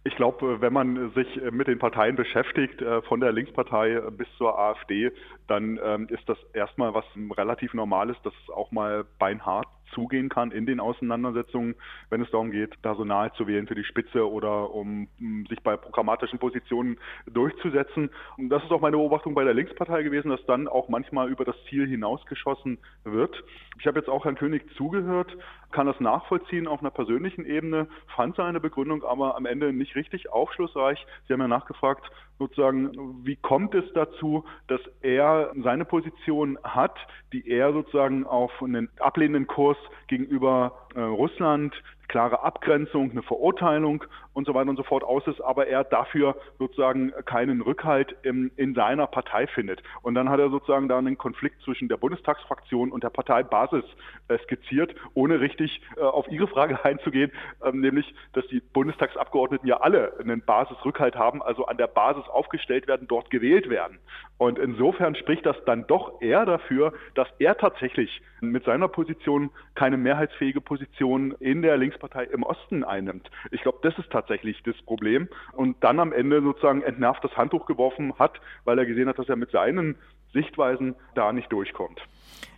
ich 0.04 0.16
glaube, 0.16 0.62
wenn 0.62 0.74
man 0.74 1.12
sich 1.12 1.28
mit 1.52 1.68
den 1.68 1.80
Parteien 1.80 2.16
beschäftigt, 2.16 2.82
äh, 2.82 3.02
von 3.04 3.20
der 3.20 3.32
Linkspartei 3.32 4.00
bis 4.12 4.28
zur 4.38 4.58
AfD, 4.58 5.12
dann 5.48 5.80
ähm, 5.84 6.08
ist 6.10 6.28
das 6.28 6.38
erstmal 6.54 6.94
was 6.94 7.06
relativ 7.38 7.74
Normales, 7.74 8.18
dass 8.24 8.34
es 8.44 8.50
auch 8.50 8.72
mal 8.72 9.06
beinhart 9.20 9.68
zugehen 9.94 10.30
kann 10.30 10.52
in 10.52 10.66
den 10.66 10.80
Auseinandersetzungen, 10.80 11.76
wenn 12.10 12.22
es 12.22 12.32
darum 12.32 12.52
geht, 12.52 12.82
Personal 12.82 13.32
zu 13.34 13.48
wählen 13.48 13.68
für 13.68 13.76
die 13.76 13.84
Spitze 13.84 14.30
oder 14.30 14.74
um, 14.74 15.08
sich 15.50 15.62
bei 15.64 15.78
programmatischen 15.78 16.40
Positionen 16.40 16.98
durchzusetzen. 17.28 18.10
Und 18.38 18.50
das 18.50 18.64
ist 18.64 18.72
auch 18.72 18.82
meine 18.82 18.98
Beobachtung 18.98 19.34
bei 19.34 19.44
der 19.44 19.54
Linkspartei 19.54 20.04
gewesen, 20.04 20.30
dass 20.30 20.46
dann 20.46 20.68
auch 20.68 20.90
manchmal 20.90 21.30
über 21.30 21.46
das 21.46 21.56
Ziel 21.70 21.88
hinausgeschossen 21.88 22.78
wird. 23.04 23.44
Ich 23.80 23.88
habe 23.88 24.00
jetzt 24.00 24.10
auch 24.10 24.26
Herrn 24.26 24.36
König 24.36 24.64
zugehört, 24.76 25.36
kann 25.72 25.88
das 25.88 26.00
nachvollziehen 26.00 26.68
auf 26.68 26.82
einer 26.82 26.92
persönlichen 26.92 27.46
Ebene, 27.46 27.88
fand 28.16 28.36
seine 28.36 28.60
Begründung 28.60 29.04
aber 29.04 29.36
am 29.36 29.46
Ende 29.46 29.74
nicht 29.74 29.96
richtig 29.96 30.30
aufschlussreich. 30.32 31.06
Sie 31.28 31.34
haben 31.34 31.42
ja 31.42 31.48
nachgefragt, 31.48 32.12
sozusagen, 32.42 33.24
wie 33.24 33.36
kommt 33.36 33.76
es 33.76 33.86
dazu, 33.94 34.44
dass 34.68 34.82
er 35.02 35.54
seine 35.64 35.86
Position 35.86 36.58
hat, 36.64 36.98
die 37.32 37.48
er 37.48 37.72
sozusagen 37.72 38.26
auf 38.26 38.52
einen 38.64 38.90
ablehnenden 39.00 39.46
Kurs 39.46 39.78
gegenüber 40.08 40.88
äh, 40.96 41.02
Russland, 41.02 41.74
klare 42.08 42.44
Abgrenzung, 42.44 43.12
eine 43.12 43.22
Verurteilung 43.22 44.04
und 44.34 44.46
so 44.46 44.54
weiter 44.54 44.70
und 44.70 44.78
so 44.78 44.84
fort 44.84 45.04
aus 45.04 45.26
ist, 45.28 45.42
aber 45.42 45.68
er 45.68 45.84
dafür 45.84 46.36
sozusagen 46.58 47.12
keinen 47.26 47.62
Rückhalt 47.62 48.16
in, 48.24 48.52
in 48.56 48.74
seiner 48.74 49.08
Partei 49.08 49.48
findet. 49.48 49.82
Und 50.02 50.16
dann 50.16 50.30
hat 50.30 50.40
er 50.40 50.50
sozusagen 50.50 50.88
da 50.88 50.98
einen 50.98 51.18
Konflikt 51.18 51.62
zwischen 51.64 51.88
der 51.88 51.98
Bundestagsfraktion 51.98 52.92
und 52.92 53.04
der 53.04 53.10
Parteibasis 53.10 53.84
äh, 54.28 54.38
skizziert, 54.40 54.96
ohne 55.14 55.40
richtig 55.42 55.82
äh, 55.98 56.02
auf 56.02 56.28
Ihre 56.30 56.48
Frage 56.48 56.84
einzugehen, 56.86 57.32
äh, 57.64 57.72
nämlich, 57.72 58.14
dass 58.34 58.48
die 58.48 58.62
Bundestagsabgeordneten 58.62 59.68
ja 59.68 59.82
alle 59.82 60.18
einen 60.20 60.42
Basisrückhalt 60.42 61.16
haben, 61.16 61.42
also 61.42 61.66
an 61.66 61.78
der 61.78 61.88
Basis 61.88 62.28
aufgestellt 62.28 62.88
werden, 62.88 63.08
dort 63.08 63.30
gewählt 63.30 63.70
werden. 63.70 64.00
Und 64.38 64.58
insofern 64.58 65.16
spricht 65.16 65.46
das 65.46 65.58
dann 65.66 65.86
doch 65.88 66.22
eher 66.22 66.46
dafür, 66.46 66.94
dass 67.16 67.28
er 67.40 67.58
tatsächlich 67.58 68.22
mit 68.40 68.66
seiner 68.66 68.88
Position 68.88 69.52
keine 69.76 69.98
mehrheitsfähige 69.98 70.62
Position 70.62 71.36
in 71.40 71.62
der 71.62 71.78
Linkspartei 71.78 72.24
im 72.24 72.42
Osten 72.42 72.84
einnimmt. 72.84 73.30
Ich 73.52 73.62
glaube, 73.62 73.80
das 73.84 73.98
ist 74.00 74.12
tatsächlich 74.12 74.21
das 74.30 74.76
Problem. 74.86 75.28
Und 75.54 75.84
dann 75.84 76.00
am 76.00 76.14
Ende 76.14 76.42
sozusagen 76.42 76.82
entnervt 76.82 77.24
das 77.24 77.36
Handtuch 77.36 77.66
geworfen 77.66 78.14
hat, 78.20 78.40
weil 78.64 78.78
er 78.80 78.86
gesehen 78.86 79.08
hat, 79.08 79.20
dass 79.20 79.30
er 79.30 79.36
mit 79.36 79.52
seinen 79.52 79.96
Sichtweisen 80.34 80.96
da 81.16 81.34
nicht 81.34 81.52
durchkommt. 81.52 82.00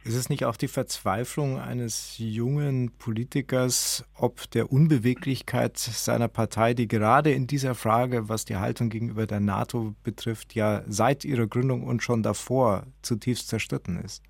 Ist 0.05 0.15
es 0.15 0.29
nicht 0.29 0.43
auch 0.43 0.57
die 0.57 0.67
Verzweiflung 0.67 1.59
eines 1.59 2.17
jungen 2.17 2.91
Politikers 2.97 4.05
ob 4.15 4.51
der 4.51 4.71
Unbeweglichkeit 4.71 5.77
seiner 5.77 6.27
Partei, 6.27 6.73
die 6.73 6.89
gerade 6.89 7.31
in 7.31 7.47
dieser 7.47 7.73
Frage, 7.73 8.27
was 8.27 8.43
die 8.43 8.57
Haltung 8.57 8.89
gegenüber 8.89 9.27
der 9.27 9.39
NATO 9.39 9.95
betrifft, 10.03 10.55
ja 10.55 10.83
seit 10.87 11.23
ihrer 11.23 11.47
Gründung 11.47 11.83
und 11.83 12.03
schon 12.03 12.21
davor 12.21 12.83
zutiefst 13.01 13.47
zerstritten 13.47 13.97
ist? 14.03 14.23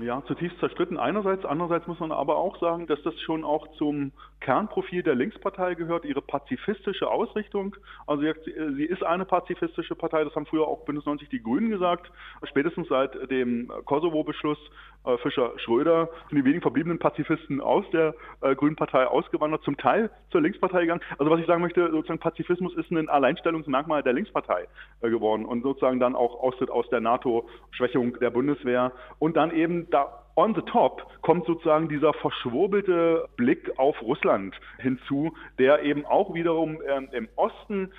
Ja, 0.00 0.22
zutiefst 0.26 0.60
zerstritten 0.60 0.96
einerseits. 0.96 1.44
Andererseits 1.44 1.88
muss 1.88 1.98
man 1.98 2.12
aber 2.12 2.36
auch 2.36 2.60
sagen, 2.60 2.86
dass 2.86 3.02
das 3.02 3.18
schon 3.20 3.44
auch 3.44 3.66
zum 3.78 4.12
Kernprofil 4.40 5.02
der 5.02 5.16
Linkspartei 5.16 5.74
gehört, 5.74 6.04
ihre 6.04 6.22
pazifistische 6.22 7.10
Ausrichtung. 7.10 7.74
Also 8.06 8.22
sie 8.22 8.84
ist 8.84 9.02
eine 9.02 9.24
pazifistische 9.24 9.96
Partei, 9.96 10.22
das 10.22 10.34
haben 10.36 10.46
früher 10.46 10.68
auch 10.68 10.84
Bündnis 10.84 11.04
90 11.04 11.28
die 11.30 11.42
Grünen 11.42 11.70
gesagt. 11.70 12.12
Spätestens 12.44 12.86
seit 12.88 13.28
dem 13.28 13.72
Kosovo-Beschluss 13.86 14.58
äh, 15.04 15.16
Fischer-Schröder 15.18 16.08
sind 16.28 16.38
die 16.38 16.44
wenigen 16.44 16.60
verbliebenen 16.60 16.98
Pazifisten 16.98 17.60
aus 17.60 17.84
der 17.92 18.14
äh, 18.40 18.54
Grünen 18.54 18.76
Partei 18.76 19.06
ausgewandert, 19.06 19.62
zum 19.62 19.76
Teil 19.76 20.10
zur 20.30 20.42
Linkspartei 20.42 20.82
gegangen. 20.82 21.00
Also 21.18 21.30
was 21.30 21.40
ich 21.40 21.46
sagen 21.46 21.62
möchte, 21.62 21.90
sozusagen 21.90 22.20
Pazifismus 22.20 22.74
ist 22.74 22.90
ein 22.90 23.08
Alleinstellungsmerkmal 23.08 24.02
der 24.02 24.12
Linkspartei 24.12 24.68
äh, 25.00 25.10
geworden 25.10 25.44
und 25.44 25.62
sozusagen 25.62 25.98
dann 25.98 26.14
auch 26.14 26.40
Austritt 26.40 26.70
aus 26.70 26.88
der 26.90 27.00
NATO, 27.00 27.48
Schwächung 27.70 28.18
der 28.20 28.30
Bundeswehr 28.30 28.92
und 29.18 29.36
dann 29.36 29.50
eben 29.50 29.87
da 29.90 30.24
on 30.38 30.54
the 30.54 30.62
top 30.62 31.04
kommt 31.20 31.46
sozusagen 31.46 31.88
dieser 31.88 32.12
verschwurbelte 32.12 33.28
Blick 33.36 33.76
auf 33.76 34.00
Russland 34.02 34.54
hinzu, 34.78 35.34
der 35.58 35.82
eben 35.82 36.06
auch 36.06 36.32
wiederum 36.32 36.78
ähm, 36.88 37.08
im 37.10 37.28
Osten 37.34 37.90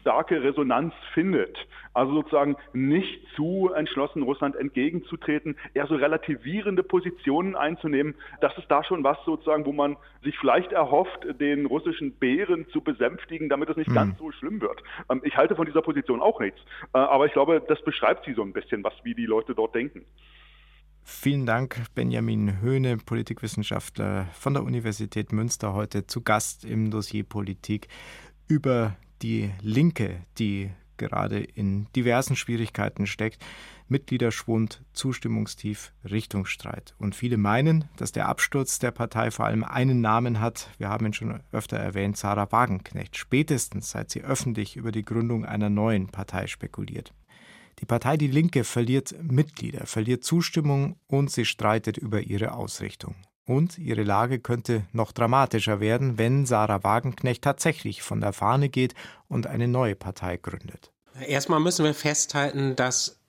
starke 0.00 0.42
Resonanz 0.42 0.92
findet. 1.12 1.56
Also 1.92 2.14
sozusagen 2.14 2.56
nicht 2.72 3.24
zu 3.36 3.70
entschlossen 3.72 4.24
Russland 4.24 4.56
entgegenzutreten, 4.56 5.56
eher 5.72 5.86
so 5.86 5.94
relativierende 5.94 6.82
Positionen 6.82 7.54
einzunehmen. 7.54 8.16
Das 8.40 8.58
ist 8.58 8.68
da 8.68 8.82
schon 8.82 9.04
was 9.04 9.18
sozusagen, 9.24 9.64
wo 9.64 9.72
man 9.72 9.96
sich 10.24 10.36
vielleicht 10.36 10.72
erhofft, 10.72 11.24
den 11.40 11.64
russischen 11.64 12.12
Bären 12.14 12.66
zu 12.70 12.80
besänftigen, 12.80 13.48
damit 13.48 13.70
es 13.70 13.76
nicht 13.76 13.90
mhm. 13.90 13.94
ganz 13.94 14.18
so 14.18 14.32
schlimm 14.32 14.60
wird. 14.60 14.82
Ähm, 15.08 15.20
ich 15.22 15.36
halte 15.36 15.54
von 15.54 15.66
dieser 15.66 15.82
Position 15.82 16.20
auch 16.20 16.40
nichts. 16.40 16.58
Äh, 16.92 16.98
aber 16.98 17.26
ich 17.26 17.32
glaube, 17.32 17.62
das 17.68 17.80
beschreibt 17.82 18.24
sie 18.24 18.34
so 18.34 18.42
ein 18.42 18.52
bisschen, 18.52 18.82
was 18.82 18.94
wie 19.04 19.14
die 19.14 19.26
Leute 19.26 19.54
dort 19.54 19.76
denken. 19.76 20.04
Vielen 21.06 21.44
Dank, 21.44 21.82
Benjamin 21.94 22.62
Höhne, 22.62 22.96
Politikwissenschaftler 22.96 24.26
von 24.32 24.54
der 24.54 24.62
Universität 24.62 25.32
Münster, 25.32 25.74
heute 25.74 26.06
zu 26.06 26.22
Gast 26.22 26.64
im 26.64 26.90
Dossier 26.90 27.24
Politik 27.24 27.88
über 28.48 28.96
die 29.20 29.50
Linke, 29.60 30.22
die 30.38 30.70
gerade 30.96 31.40
in 31.40 31.88
diversen 31.94 32.36
Schwierigkeiten 32.36 33.06
steckt. 33.06 33.44
Mitgliederschwund, 33.86 34.82
Zustimmungstief, 34.94 35.92
Richtungsstreit. 36.10 36.94
Und 36.98 37.14
viele 37.14 37.36
meinen, 37.36 37.84
dass 37.98 38.12
der 38.12 38.26
Absturz 38.26 38.78
der 38.78 38.90
Partei 38.90 39.30
vor 39.30 39.44
allem 39.44 39.62
einen 39.62 40.00
Namen 40.00 40.40
hat. 40.40 40.70
Wir 40.78 40.88
haben 40.88 41.04
ihn 41.04 41.12
schon 41.12 41.42
öfter 41.52 41.76
erwähnt, 41.76 42.16
Sarah 42.16 42.50
Wagenknecht. 42.50 43.18
Spätestens 43.18 43.90
seit 43.90 44.10
sie 44.10 44.22
öffentlich 44.22 44.76
über 44.76 44.90
die 44.90 45.04
Gründung 45.04 45.44
einer 45.44 45.68
neuen 45.68 46.06
Partei 46.08 46.46
spekuliert. 46.46 47.12
Die 47.80 47.86
Partei 47.86 48.16
Die 48.16 48.28
Linke 48.28 48.64
verliert 48.64 49.14
Mitglieder, 49.22 49.86
verliert 49.86 50.24
Zustimmung 50.24 50.96
und 51.06 51.30
sie 51.30 51.44
streitet 51.44 51.96
über 51.96 52.20
ihre 52.20 52.54
Ausrichtung. 52.54 53.14
Und 53.46 53.78
ihre 53.78 54.04
Lage 54.04 54.38
könnte 54.38 54.86
noch 54.92 55.12
dramatischer 55.12 55.80
werden, 55.80 56.16
wenn 56.16 56.46
Sarah 56.46 56.82
Wagenknecht 56.82 57.42
tatsächlich 57.42 58.02
von 58.02 58.20
der 58.20 58.32
Fahne 58.32 58.68
geht 58.70 58.94
und 59.28 59.46
eine 59.46 59.68
neue 59.68 59.96
Partei 59.96 60.38
gründet. 60.38 60.92
Erstmal 61.26 61.60
müssen 61.60 61.84
wir 61.84 61.94
festhalten, 61.94 62.74
dass 62.74 63.20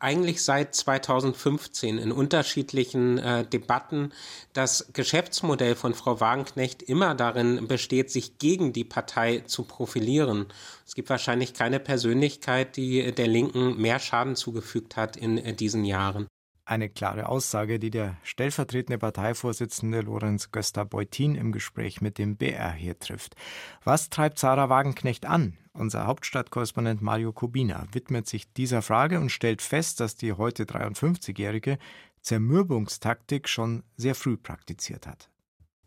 eigentlich 0.00 0.44
seit 0.44 0.74
2015 0.74 1.98
in 1.98 2.12
unterschiedlichen 2.12 3.18
äh, 3.18 3.44
Debatten 3.44 4.12
das 4.52 4.90
Geschäftsmodell 4.92 5.74
von 5.74 5.94
Frau 5.94 6.20
Wagenknecht 6.20 6.82
immer 6.82 7.14
darin 7.14 7.66
besteht, 7.68 8.10
sich 8.10 8.38
gegen 8.38 8.72
die 8.72 8.84
Partei 8.84 9.40
zu 9.46 9.64
profilieren. 9.64 10.46
Es 10.86 10.94
gibt 10.94 11.10
wahrscheinlich 11.10 11.54
keine 11.54 11.80
Persönlichkeit, 11.80 12.76
die 12.76 13.12
der 13.12 13.26
Linken 13.26 13.80
mehr 13.80 13.98
Schaden 13.98 14.36
zugefügt 14.36 14.96
hat 14.96 15.16
in 15.16 15.38
äh, 15.38 15.54
diesen 15.54 15.84
Jahren. 15.84 16.28
Eine 16.68 16.90
klare 16.90 17.30
Aussage, 17.30 17.78
die 17.78 17.88
der 17.88 18.18
stellvertretende 18.22 18.98
Parteivorsitzende 18.98 20.02
Lorenz 20.02 20.52
Göster-Beutin 20.52 21.34
im 21.34 21.50
Gespräch 21.50 22.02
mit 22.02 22.18
dem 22.18 22.36
BR 22.36 22.72
hier 22.72 22.98
trifft. 22.98 23.36
Was 23.84 24.10
treibt 24.10 24.38
Sarah 24.38 24.68
Wagenknecht 24.68 25.24
an? 25.24 25.56
Unser 25.72 26.06
Hauptstadtkorrespondent 26.06 27.00
Mario 27.00 27.32
Kubina 27.32 27.86
widmet 27.92 28.26
sich 28.28 28.52
dieser 28.52 28.82
Frage 28.82 29.18
und 29.18 29.30
stellt 29.30 29.62
fest, 29.62 30.00
dass 30.00 30.16
die 30.16 30.34
heute 30.34 30.64
53-Jährige 30.64 31.78
Zermürbungstaktik 32.20 33.48
schon 33.48 33.82
sehr 33.96 34.14
früh 34.14 34.36
praktiziert 34.36 35.06
hat. 35.06 35.30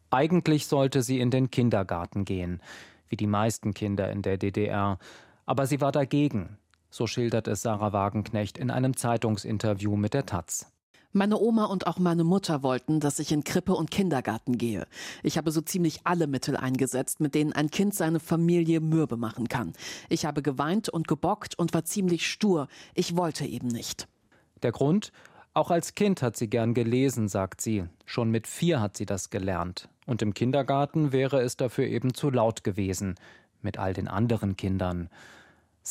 Eigentlich 0.10 0.66
sollte 0.66 1.04
sie 1.04 1.20
in 1.20 1.30
den 1.30 1.52
Kindergarten 1.52 2.26
gehen, 2.26 2.60
wie 3.08 3.18
die 3.18 3.28
meisten 3.28 3.76
Kinder 3.76 4.12
in 4.12 4.24
der 4.24 4.40
DDR. 4.40 4.98
Aber 5.46 5.68
sie 5.68 5.80
war 5.80 5.92
dagegen. 5.92 6.58
So 6.92 7.08
schildert 7.08 7.48
es 7.48 7.62
Sarah 7.62 7.94
Wagenknecht 7.94 8.58
in 8.58 8.70
einem 8.70 8.98
Zeitungsinterview 8.98 9.96
mit 9.96 10.14
der 10.14 10.26
Taz. 10.26 10.68
Meine 11.14 11.40
Oma 11.40 11.66
und 11.66 11.88
auch 11.88 12.00
meine 12.00 12.24
Mutter 12.26 12.64
wollten, 12.64 13.00
dass 13.00 13.20
ich 13.20 13.32
in 13.32 13.44
Krippe 13.44 13.74
und 13.74 13.92
Kindergarten 13.92 14.58
gehe. 14.58 14.86
Ich 15.24 15.38
habe 15.38 15.52
so 15.52 15.62
ziemlich 15.62 16.02
alle 16.04 16.28
Mittel 16.28 16.56
eingesetzt, 16.56 17.20
mit 17.20 17.34
denen 17.34 17.54
ein 17.54 17.70
Kind 17.70 17.96
seine 17.96 18.20
Familie 18.20 18.82
mürbe 18.82 19.18
machen 19.18 19.48
kann. 19.48 19.74
Ich 20.10 20.26
habe 20.26 20.42
geweint 20.42 20.90
und 20.90 21.08
gebockt 21.08 21.58
und 21.58 21.74
war 21.74 21.84
ziemlich 21.84 22.28
stur. 22.28 22.68
Ich 22.94 23.16
wollte 23.16 23.46
eben 23.46 23.68
nicht. 23.68 24.08
Der 24.62 24.72
Grund? 24.72 25.14
Auch 25.54 25.72
als 25.72 25.96
Kind 25.96 26.22
hat 26.22 26.38
sie 26.38 26.50
gern 26.50 26.74
gelesen, 26.74 27.28
sagt 27.28 27.60
sie. 27.60 27.86
Schon 28.06 28.32
mit 28.32 28.48
vier 28.48 28.80
hat 28.80 28.96
sie 28.96 29.06
das 29.06 29.30
gelernt. 29.30 29.90
Und 30.06 30.22
im 30.22 30.34
Kindergarten 30.34 31.12
wäre 31.12 31.42
es 31.42 31.58
dafür 31.58 31.88
eben 31.88 32.14
zu 32.14 32.30
laut 32.30 32.64
gewesen. 32.64 33.16
Mit 33.62 33.78
all 33.78 33.94
den 33.94 34.08
anderen 34.08 34.56
Kindern. 34.56 35.10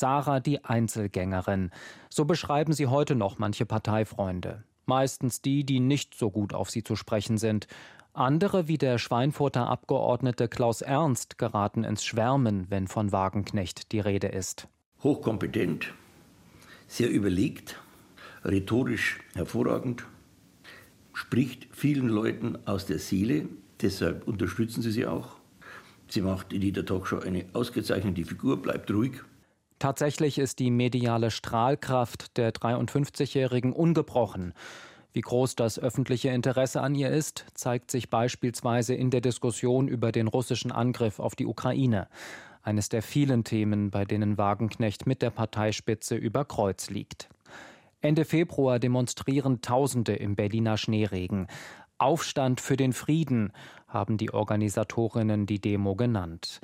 Sarah 0.01 0.41
die 0.41 0.65
Einzelgängerin. 0.65 1.71
So 2.09 2.25
beschreiben 2.25 2.73
sie 2.73 2.87
heute 2.87 3.15
noch 3.15 3.39
manche 3.39 3.67
Parteifreunde. 3.67 4.65
Meistens 4.87 5.43
die, 5.43 5.63
die 5.63 5.79
nicht 5.79 6.15
so 6.15 6.31
gut 6.31 6.55
auf 6.55 6.71
sie 6.71 6.83
zu 6.83 6.97
sprechen 6.97 7.37
sind. 7.37 7.67
Andere, 8.15 8.67
wie 8.67 8.79
der 8.79 8.97
Schweinfurter 8.97 9.69
Abgeordnete 9.69 10.49
Klaus 10.49 10.81
Ernst, 10.81 11.37
geraten 11.37 11.85
ins 11.85 12.03
Schwärmen, 12.03 12.67
wenn 12.71 12.89
von 12.89 13.13
Wagenknecht 13.13 13.93
die 13.93 14.01
Rede 14.01 14.29
ist. 14.29 14.69
Hochkompetent, 15.03 15.93
sehr 16.89 17.11
überlegt, 17.11 17.79
rhetorisch 18.43 19.21
hervorragend, 19.35 20.07
spricht 21.13 21.69
vielen 21.73 22.09
Leuten 22.09 22.59
aus 22.65 22.87
der 22.87 22.99
Seele, 22.99 23.51
deshalb 23.83 24.27
unterstützen 24.27 24.81
sie 24.81 24.93
sie 24.93 25.07
auch. 25.07 25.37
Sie 26.09 26.23
macht 26.23 26.55
in 26.55 26.63
jeder 26.63 26.87
Talkshow 26.87 27.19
eine 27.19 27.45
ausgezeichnete 27.53 28.25
Figur, 28.25 28.61
bleibt 28.61 28.91
ruhig. 28.91 29.21
Tatsächlich 29.81 30.38
ist 30.38 30.59
die 30.59 30.71
mediale 30.71 31.31
Strahlkraft 31.31 32.37
der 32.37 32.53
53-Jährigen 32.53 33.73
ungebrochen. 33.73 34.53
Wie 35.14 35.23
groß 35.23 35.57
das 35.57 35.79
öffentliche 35.79 36.29
Interesse 36.29 36.83
an 36.83 36.95
ihr 36.95 37.09
ist, 37.09 37.47
zeigt 37.55 37.90
sich 37.90 38.11
beispielsweise 38.11 38.95
in 38.95 39.11
der 39.11 39.23
Diskussion 39.23 39.88
über 39.88 40.12
den 40.12 40.29
russischen 40.29 40.71
Angriff 40.71 41.19
auf 41.19 41.35
die 41.35 41.47
Ukraine. 41.47 42.09
Eines 42.62 42.90
der 42.90 43.01
vielen 43.01 43.43
Themen, 43.43 43.90
bei 43.90 44.05
denen 44.05 44.37
Wagenknecht 44.37 45.07
mit 45.07 45.23
der 45.23 45.31
Parteispitze 45.31 46.14
über 46.14 46.45
Kreuz 46.45 46.90
liegt. 46.90 47.31
Ende 48.03 48.27
Februar 48.27 48.81
demonstrieren 48.81 49.62
Tausende 49.62 50.12
im 50.14 50.37
Berliner 50.37 50.77
Schneeregen. 50.77 51.47
Aufstand 51.97 52.61
für 52.61 52.77
den 52.77 52.93
Frieden 52.93 53.55
haben 53.88 54.19
die 54.19 54.35
Organisatorinnen 54.35 55.47
die 55.47 55.59
Demo 55.59 55.95
genannt. 55.95 56.61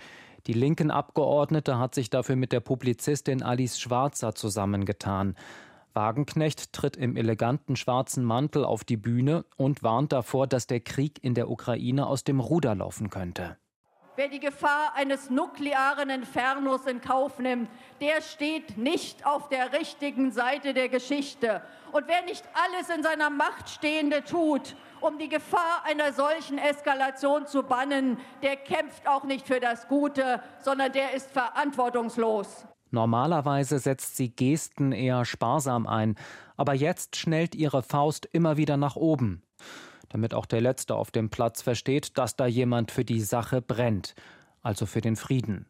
Die 0.46 0.52
linken 0.52 0.92
Abgeordnete 0.92 1.78
hat 1.78 1.94
sich 1.94 2.08
dafür 2.08 2.36
mit 2.36 2.52
der 2.52 2.60
Publizistin 2.60 3.42
Alice 3.42 3.80
Schwarzer 3.80 4.34
zusammengetan. 4.34 5.34
Wagenknecht 5.92 6.72
tritt 6.72 6.96
im 6.96 7.16
eleganten 7.16 7.74
schwarzen 7.74 8.22
Mantel 8.22 8.64
auf 8.64 8.84
die 8.84 8.96
Bühne 8.96 9.44
und 9.56 9.82
warnt 9.82 10.12
davor, 10.12 10.46
dass 10.46 10.68
der 10.68 10.80
Krieg 10.80 11.18
in 11.24 11.34
der 11.34 11.50
Ukraine 11.50 12.06
aus 12.06 12.22
dem 12.22 12.38
Ruder 12.38 12.76
laufen 12.76 13.10
könnte. 13.10 13.56
Wer 14.14 14.28
die 14.28 14.40
Gefahr 14.40 14.94
eines 14.94 15.30
nuklearen 15.30 16.10
Infernos 16.10 16.86
in 16.86 17.00
Kauf 17.00 17.38
nimmt, 17.38 17.68
der 18.00 18.22
steht 18.22 18.78
nicht 18.78 19.26
auf 19.26 19.48
der 19.48 19.72
richtigen 19.72 20.30
Seite 20.30 20.74
der 20.74 20.88
Geschichte. 20.88 21.60
Und 21.92 22.06
wer 22.08 22.22
nicht 22.22 22.44
alles 22.54 22.88
in 22.88 23.02
seiner 23.02 23.30
Macht 23.30 23.68
Stehende 23.68 24.22
tut, 24.24 24.76
um 25.00 25.18
die 25.18 25.28
Gefahr 25.28 25.82
einer 25.84 26.12
solchen 26.12 26.58
Eskalation 26.58 27.46
zu 27.46 27.62
bannen, 27.62 28.18
der 28.42 28.56
kämpft 28.56 29.06
auch 29.06 29.24
nicht 29.24 29.46
für 29.46 29.60
das 29.60 29.88
Gute, 29.88 30.40
sondern 30.60 30.92
der 30.92 31.14
ist 31.14 31.30
verantwortungslos. 31.30 32.66
Normalerweise 32.90 33.78
setzt 33.78 34.16
sie 34.16 34.30
Gesten 34.30 34.92
eher 34.92 35.24
sparsam 35.24 35.86
ein, 35.86 36.16
aber 36.56 36.74
jetzt 36.74 37.16
schnellt 37.16 37.54
ihre 37.54 37.82
Faust 37.82 38.26
immer 38.32 38.56
wieder 38.56 38.76
nach 38.76 38.96
oben 38.96 39.42
damit 40.08 40.34
auch 40.34 40.46
der 40.46 40.60
Letzte 40.60 40.94
auf 40.94 41.10
dem 41.10 41.30
Platz 41.30 41.62
versteht, 41.62 42.16
dass 42.18 42.36
da 42.36 42.46
jemand 42.46 42.90
für 42.90 43.04
die 43.04 43.20
Sache 43.20 43.62
brennt, 43.62 44.14
also 44.62 44.86
für 44.86 45.00
den 45.00 45.16
Frieden. 45.16 45.66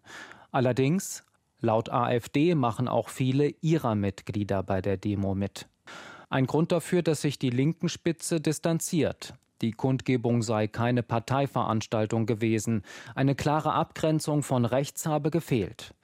Allerdings, 0.52 1.24
laut 1.60 1.90
AfD 1.90 2.54
machen 2.54 2.88
auch 2.88 3.08
viele 3.08 3.48
ihrer 3.60 3.94
Mitglieder 3.94 4.62
bei 4.62 4.80
der 4.80 4.96
Demo 4.96 5.34
mit. 5.34 5.68
Ein 6.28 6.46
Grund 6.46 6.72
dafür, 6.72 7.02
dass 7.02 7.20
sich 7.20 7.38
die 7.38 7.50
linken 7.50 7.88
Spitze 7.88 8.40
distanziert. 8.40 9.34
Die 9.62 9.72
Kundgebung 9.72 10.42
sei 10.42 10.66
keine 10.66 11.02
Parteiveranstaltung 11.02 12.26
gewesen. 12.26 12.82
Eine 13.14 13.34
klare 13.34 13.72
Abgrenzung 13.72 14.42
von 14.42 14.64
rechts 14.64 15.06
habe 15.06 15.30
gefehlt. 15.30 15.94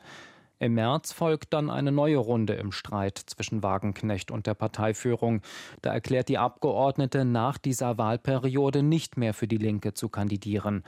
Im 0.58 0.74
März 0.74 1.12
folgt 1.12 1.52
dann 1.52 1.70
eine 1.70 1.90
neue 1.90 2.18
Runde 2.18 2.54
im 2.54 2.70
Streit 2.70 3.18
zwischen 3.18 3.64
Wagenknecht 3.64 4.30
und 4.30 4.46
der 4.46 4.54
Parteiführung. 4.54 5.42
Da 5.82 5.92
erklärt 5.92 6.28
die 6.28 6.38
Abgeordnete 6.38 7.24
nach 7.24 7.58
dieser 7.58 7.98
Wahlperiode 7.98 8.84
nicht 8.84 9.16
mehr 9.16 9.34
für 9.34 9.48
die 9.48 9.58
Linke 9.58 9.92
zu 9.92 10.08
kandidieren 10.08 10.84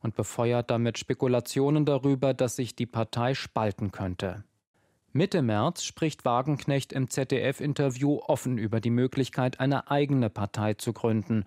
und 0.00 0.16
befeuert 0.16 0.70
damit 0.70 0.96
Spekulationen 0.96 1.84
darüber, 1.84 2.32
dass 2.32 2.56
sich 2.56 2.74
die 2.74 2.86
Partei 2.86 3.34
spalten 3.34 3.92
könnte. 3.92 4.44
Mitte 5.12 5.40
März 5.40 5.84
spricht 5.84 6.24
Wagenknecht 6.24 6.92
im 6.92 7.08
ZDF-Interview 7.08 8.20
offen 8.26 8.58
über 8.58 8.80
die 8.80 8.90
Möglichkeit, 8.90 9.58
eine 9.58 9.90
eigene 9.90 10.28
Partei 10.28 10.74
zu 10.74 10.92
gründen 10.92 11.44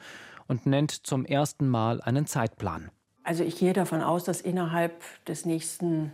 und 0.47 0.65
nennt 0.65 0.91
zum 0.91 1.25
ersten 1.25 1.69
Mal 1.69 2.01
einen 2.01 2.25
Zeitplan. 2.25 2.89
Also 3.23 3.43
ich 3.43 3.57
gehe 3.57 3.73
davon 3.73 4.01
aus, 4.01 4.23
dass 4.23 4.41
innerhalb 4.41 5.03
des 5.25 5.45
nächsten 5.45 6.11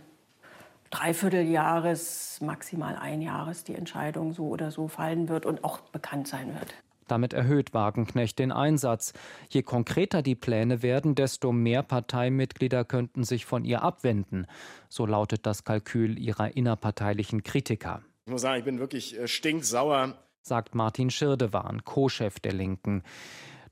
Dreivierteljahres, 0.90 2.40
maximal 2.42 2.96
ein 2.96 3.22
Jahres 3.22 3.64
die 3.64 3.74
Entscheidung 3.74 4.32
so 4.32 4.48
oder 4.48 4.70
so 4.70 4.88
fallen 4.88 5.28
wird 5.28 5.46
und 5.46 5.64
auch 5.64 5.80
bekannt 5.80 6.28
sein 6.28 6.54
wird. 6.54 6.74
Damit 7.08 7.32
erhöht 7.32 7.74
Wagenknecht 7.74 8.38
den 8.38 8.52
Einsatz. 8.52 9.12
Je 9.48 9.62
konkreter 9.62 10.22
die 10.22 10.34
Pläne 10.34 10.82
werden, 10.82 11.14
desto 11.14 11.52
mehr 11.52 11.82
Parteimitglieder 11.82 12.84
könnten 12.84 13.24
sich 13.24 13.46
von 13.46 13.64
ihr 13.64 13.82
abwenden. 13.82 14.46
So 14.88 15.06
lautet 15.06 15.46
das 15.46 15.64
Kalkül 15.64 16.18
ihrer 16.18 16.56
innerparteilichen 16.56 17.42
Kritiker. 17.42 18.02
Ich 18.26 18.32
muss 18.32 18.42
sagen, 18.42 18.58
ich 18.58 18.64
bin 18.64 18.78
wirklich 18.78 19.18
äh, 19.18 19.26
stinksauer, 19.26 20.14
sagt 20.42 20.74
Martin 20.74 21.10
Schirdewan, 21.10 21.84
Co-Chef 21.84 22.40
der 22.40 22.52
Linken. 22.52 23.02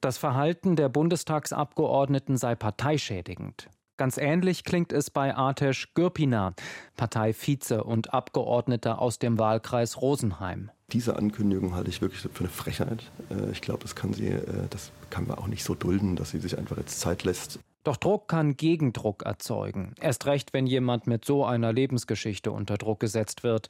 Das 0.00 0.18
Verhalten 0.18 0.76
der 0.76 0.88
Bundestagsabgeordneten 0.88 2.36
sei 2.36 2.54
parteischädigend. 2.54 3.68
Ganz 3.96 4.18
ähnlich 4.18 4.64
klingt 4.64 4.92
es 4.92 5.10
bei 5.10 5.34
Artesh 5.34 5.94
Gürpina, 5.94 6.52
Parteivize 6.96 7.82
und 7.82 8.12
Abgeordneter 8.12 9.00
aus 9.00 9.18
dem 9.18 9.38
Wahlkreis 9.38 10.02
Rosenheim. 10.02 10.70
Diese 10.92 11.16
Ankündigung 11.16 11.74
halte 11.74 11.88
ich 11.88 12.02
wirklich 12.02 12.20
für 12.20 12.40
eine 12.40 12.48
Frechheit. 12.48 13.10
Äh, 13.30 13.50
ich 13.50 13.62
glaube, 13.62 13.80
das 13.82 13.96
kann 13.96 14.12
sie, 14.12 14.28
äh, 14.28 14.68
das 14.68 14.92
kann 15.08 15.26
man 15.26 15.38
auch 15.38 15.46
nicht 15.46 15.64
so 15.64 15.74
dulden, 15.74 16.14
dass 16.14 16.30
sie 16.30 16.38
sich 16.38 16.58
einfach 16.58 16.76
jetzt 16.76 17.00
Zeit 17.00 17.24
lässt. 17.24 17.58
Doch 17.84 17.96
Druck 17.96 18.28
kann 18.28 18.56
Gegendruck 18.56 19.22
erzeugen. 19.24 19.94
Erst 20.00 20.26
recht, 20.26 20.52
wenn 20.52 20.66
jemand 20.66 21.06
mit 21.06 21.24
so 21.24 21.44
einer 21.44 21.72
Lebensgeschichte 21.72 22.52
unter 22.52 22.76
Druck 22.76 23.00
gesetzt 23.00 23.44
wird. 23.44 23.68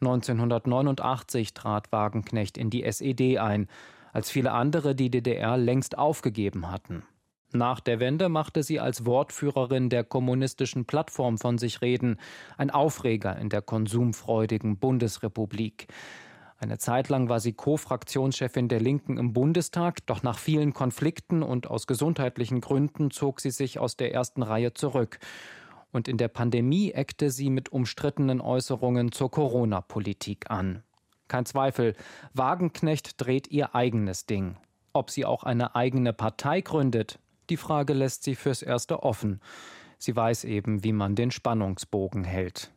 1989 0.00 1.54
trat 1.54 1.92
Wagenknecht 1.92 2.58
in 2.58 2.70
die 2.70 2.82
SED 2.82 3.38
ein, 3.38 3.68
als 4.12 4.30
viele 4.30 4.52
andere 4.52 4.94
die 4.94 5.10
DDR 5.10 5.56
längst 5.56 5.96
aufgegeben 5.96 6.70
hatten. 6.70 7.04
Nach 7.54 7.80
der 7.80 8.00
Wende 8.00 8.30
machte 8.30 8.62
sie 8.62 8.80
als 8.80 9.04
Wortführerin 9.04 9.90
der 9.90 10.04
kommunistischen 10.04 10.86
Plattform 10.86 11.36
von 11.36 11.58
sich 11.58 11.82
reden, 11.82 12.18
ein 12.56 12.70
Aufreger 12.70 13.36
in 13.36 13.50
der 13.50 13.60
konsumfreudigen 13.60 14.78
Bundesrepublik. 14.78 15.88
Eine 16.58 16.78
Zeit 16.78 17.08
lang 17.08 17.28
war 17.28 17.40
sie 17.40 17.52
Co-Fraktionschefin 17.52 18.68
der 18.68 18.80
Linken 18.80 19.18
im 19.18 19.32
Bundestag, 19.32 20.06
doch 20.06 20.22
nach 20.22 20.38
vielen 20.38 20.72
Konflikten 20.72 21.42
und 21.42 21.66
aus 21.66 21.86
gesundheitlichen 21.86 22.60
Gründen 22.60 23.10
zog 23.10 23.40
sie 23.40 23.50
sich 23.50 23.78
aus 23.78 23.96
der 23.96 24.14
ersten 24.14 24.42
Reihe 24.42 24.72
zurück. 24.72 25.18
Und 25.90 26.08
in 26.08 26.16
der 26.16 26.28
Pandemie 26.28 26.92
eckte 26.92 27.30
sie 27.30 27.50
mit 27.50 27.70
umstrittenen 27.70 28.40
Äußerungen 28.40 29.12
zur 29.12 29.30
Corona-Politik 29.30 30.50
an. 30.50 30.82
Kein 31.28 31.44
Zweifel, 31.44 31.96
Wagenknecht 32.32 33.20
dreht 33.20 33.48
ihr 33.48 33.74
eigenes 33.74 34.24
Ding. 34.24 34.56
Ob 34.94 35.10
sie 35.10 35.26
auch 35.26 35.42
eine 35.42 35.74
eigene 35.74 36.12
Partei 36.12 36.60
gründet, 36.60 37.18
die 37.52 37.58
Frage 37.58 37.92
lässt 37.92 38.22
sie 38.22 38.34
fürs 38.34 38.62
Erste 38.62 39.02
offen. 39.02 39.38
Sie 39.98 40.16
weiß 40.16 40.44
eben, 40.44 40.84
wie 40.84 40.94
man 40.94 41.14
den 41.14 41.30
Spannungsbogen 41.30 42.24
hält. 42.24 42.72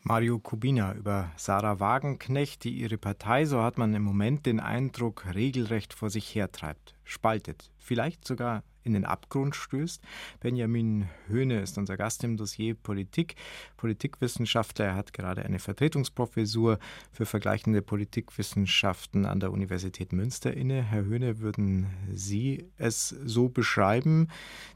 Mario 0.00 0.38
Kubina 0.38 0.94
über 0.94 1.30
Sarah 1.36 1.78
Wagenknecht, 1.78 2.64
die 2.64 2.70
ihre 2.70 2.96
Partei, 2.96 3.44
so 3.44 3.62
hat 3.62 3.76
man 3.76 3.92
im 3.94 4.02
Moment 4.02 4.46
den 4.46 4.60
Eindruck, 4.60 5.26
regelrecht 5.34 5.92
vor 5.92 6.08
sich 6.08 6.34
hertreibt, 6.34 6.94
spaltet, 7.04 7.70
vielleicht 7.76 8.26
sogar 8.26 8.62
in 8.88 8.94
den 8.94 9.04
Abgrund 9.04 9.54
stößt. 9.54 10.02
Benjamin 10.40 11.08
Höhne 11.28 11.60
ist 11.60 11.78
unser 11.78 11.96
Gast 11.96 12.24
im 12.24 12.36
Dossier 12.36 12.74
Politik, 12.74 13.36
Politikwissenschaftler. 13.76 14.86
Er 14.86 14.94
hat 14.96 15.12
gerade 15.12 15.44
eine 15.44 15.60
Vertretungsprofessur 15.60 16.78
für 17.12 17.26
vergleichende 17.26 17.82
Politikwissenschaften 17.82 19.26
an 19.26 19.38
der 19.38 19.52
Universität 19.52 20.12
Münster 20.12 20.52
inne. 20.52 20.82
Herr 20.82 21.04
Höhne, 21.04 21.38
würden 21.38 21.86
Sie 22.12 22.64
es 22.78 23.08
so 23.08 23.48
beschreiben, 23.48 24.28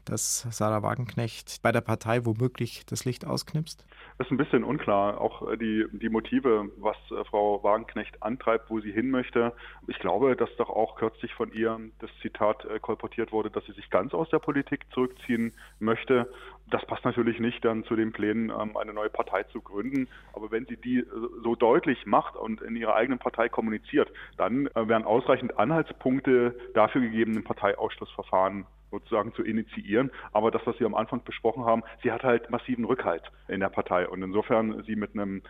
dass 0.05 0.47
Sarah 0.51 0.83
Wagenknecht 0.83 1.61
bei 1.61 1.71
der 1.71 1.81
Partei 1.81 2.25
womöglich 2.25 2.83
das 2.85 3.03
Licht 3.03 3.25
ausknipst? 3.25 3.85
Das 4.17 4.27
ist 4.27 4.31
ein 4.31 4.37
bisschen 4.37 4.63
unklar, 4.63 5.19
auch 5.19 5.49
äh, 5.49 5.57
die, 5.57 5.85
die 5.91 6.09
Motive, 6.09 6.69
was 6.77 6.97
äh, 7.11 7.23
Frau 7.25 7.63
Wagenknecht 7.63 8.21
antreibt, 8.21 8.69
wo 8.69 8.79
sie 8.79 8.91
hin 8.91 9.09
möchte. 9.09 9.53
Ich 9.87 9.97
glaube, 9.99 10.35
dass 10.35 10.55
doch 10.57 10.69
auch 10.69 10.95
kürzlich 10.95 11.33
von 11.33 11.51
ihr 11.51 11.79
das 11.99 12.11
Zitat 12.21 12.65
äh, 12.65 12.79
kolportiert 12.79 13.31
wurde, 13.31 13.49
dass 13.49 13.65
sie 13.65 13.73
sich 13.73 13.89
ganz 13.89 14.13
aus 14.13 14.29
der 14.29 14.39
Politik 14.39 14.81
zurückziehen 14.93 15.53
möchte. 15.79 16.31
Das 16.69 16.85
passt 16.85 17.05
natürlich 17.05 17.39
nicht 17.39 17.63
dann 17.65 17.83
zu 17.83 17.95
den 17.95 18.11
Plänen, 18.11 18.49
ähm, 18.49 18.77
eine 18.77 18.93
neue 18.93 19.09
Partei 19.09 19.43
zu 19.43 19.61
gründen. 19.61 20.07
Aber 20.33 20.51
wenn 20.51 20.65
sie 20.65 20.77
die 20.77 21.05
so 21.43 21.55
deutlich 21.55 22.05
macht 22.05 22.35
und 22.35 22.61
in 22.61 22.75
ihrer 22.75 22.95
eigenen 22.95 23.19
Partei 23.19 23.49
kommuniziert, 23.49 24.11
dann 24.37 24.65
werden 24.73 25.03
ausreichend 25.03 25.57
Anhaltspunkte 25.57 26.55
dafür 26.73 27.01
gegeben, 27.01 27.37
ein 27.37 27.43
Parteiausschlussverfahren 27.43 28.65
sozusagen 28.93 29.33
zu 29.33 29.43
initiieren. 29.43 30.11
Aber 30.31 30.51
das, 30.51 30.61
was 30.65 30.77
Sie 30.77 30.85
am 30.85 30.95
Anfang 30.95 31.23
besprochen 31.23 31.65
haben, 31.65 31.83
sie 32.03 32.11
hat 32.11 32.23
halt 32.23 32.49
massiven 32.49 32.85
Rückhalt 32.85 33.23
in 33.47 33.59
der 33.59 33.69
Partei. 33.69 34.07
Und 34.07 34.21
insofern 34.21 34.83
sie 34.83 34.95
mit 34.95 35.13
einem 35.15 35.41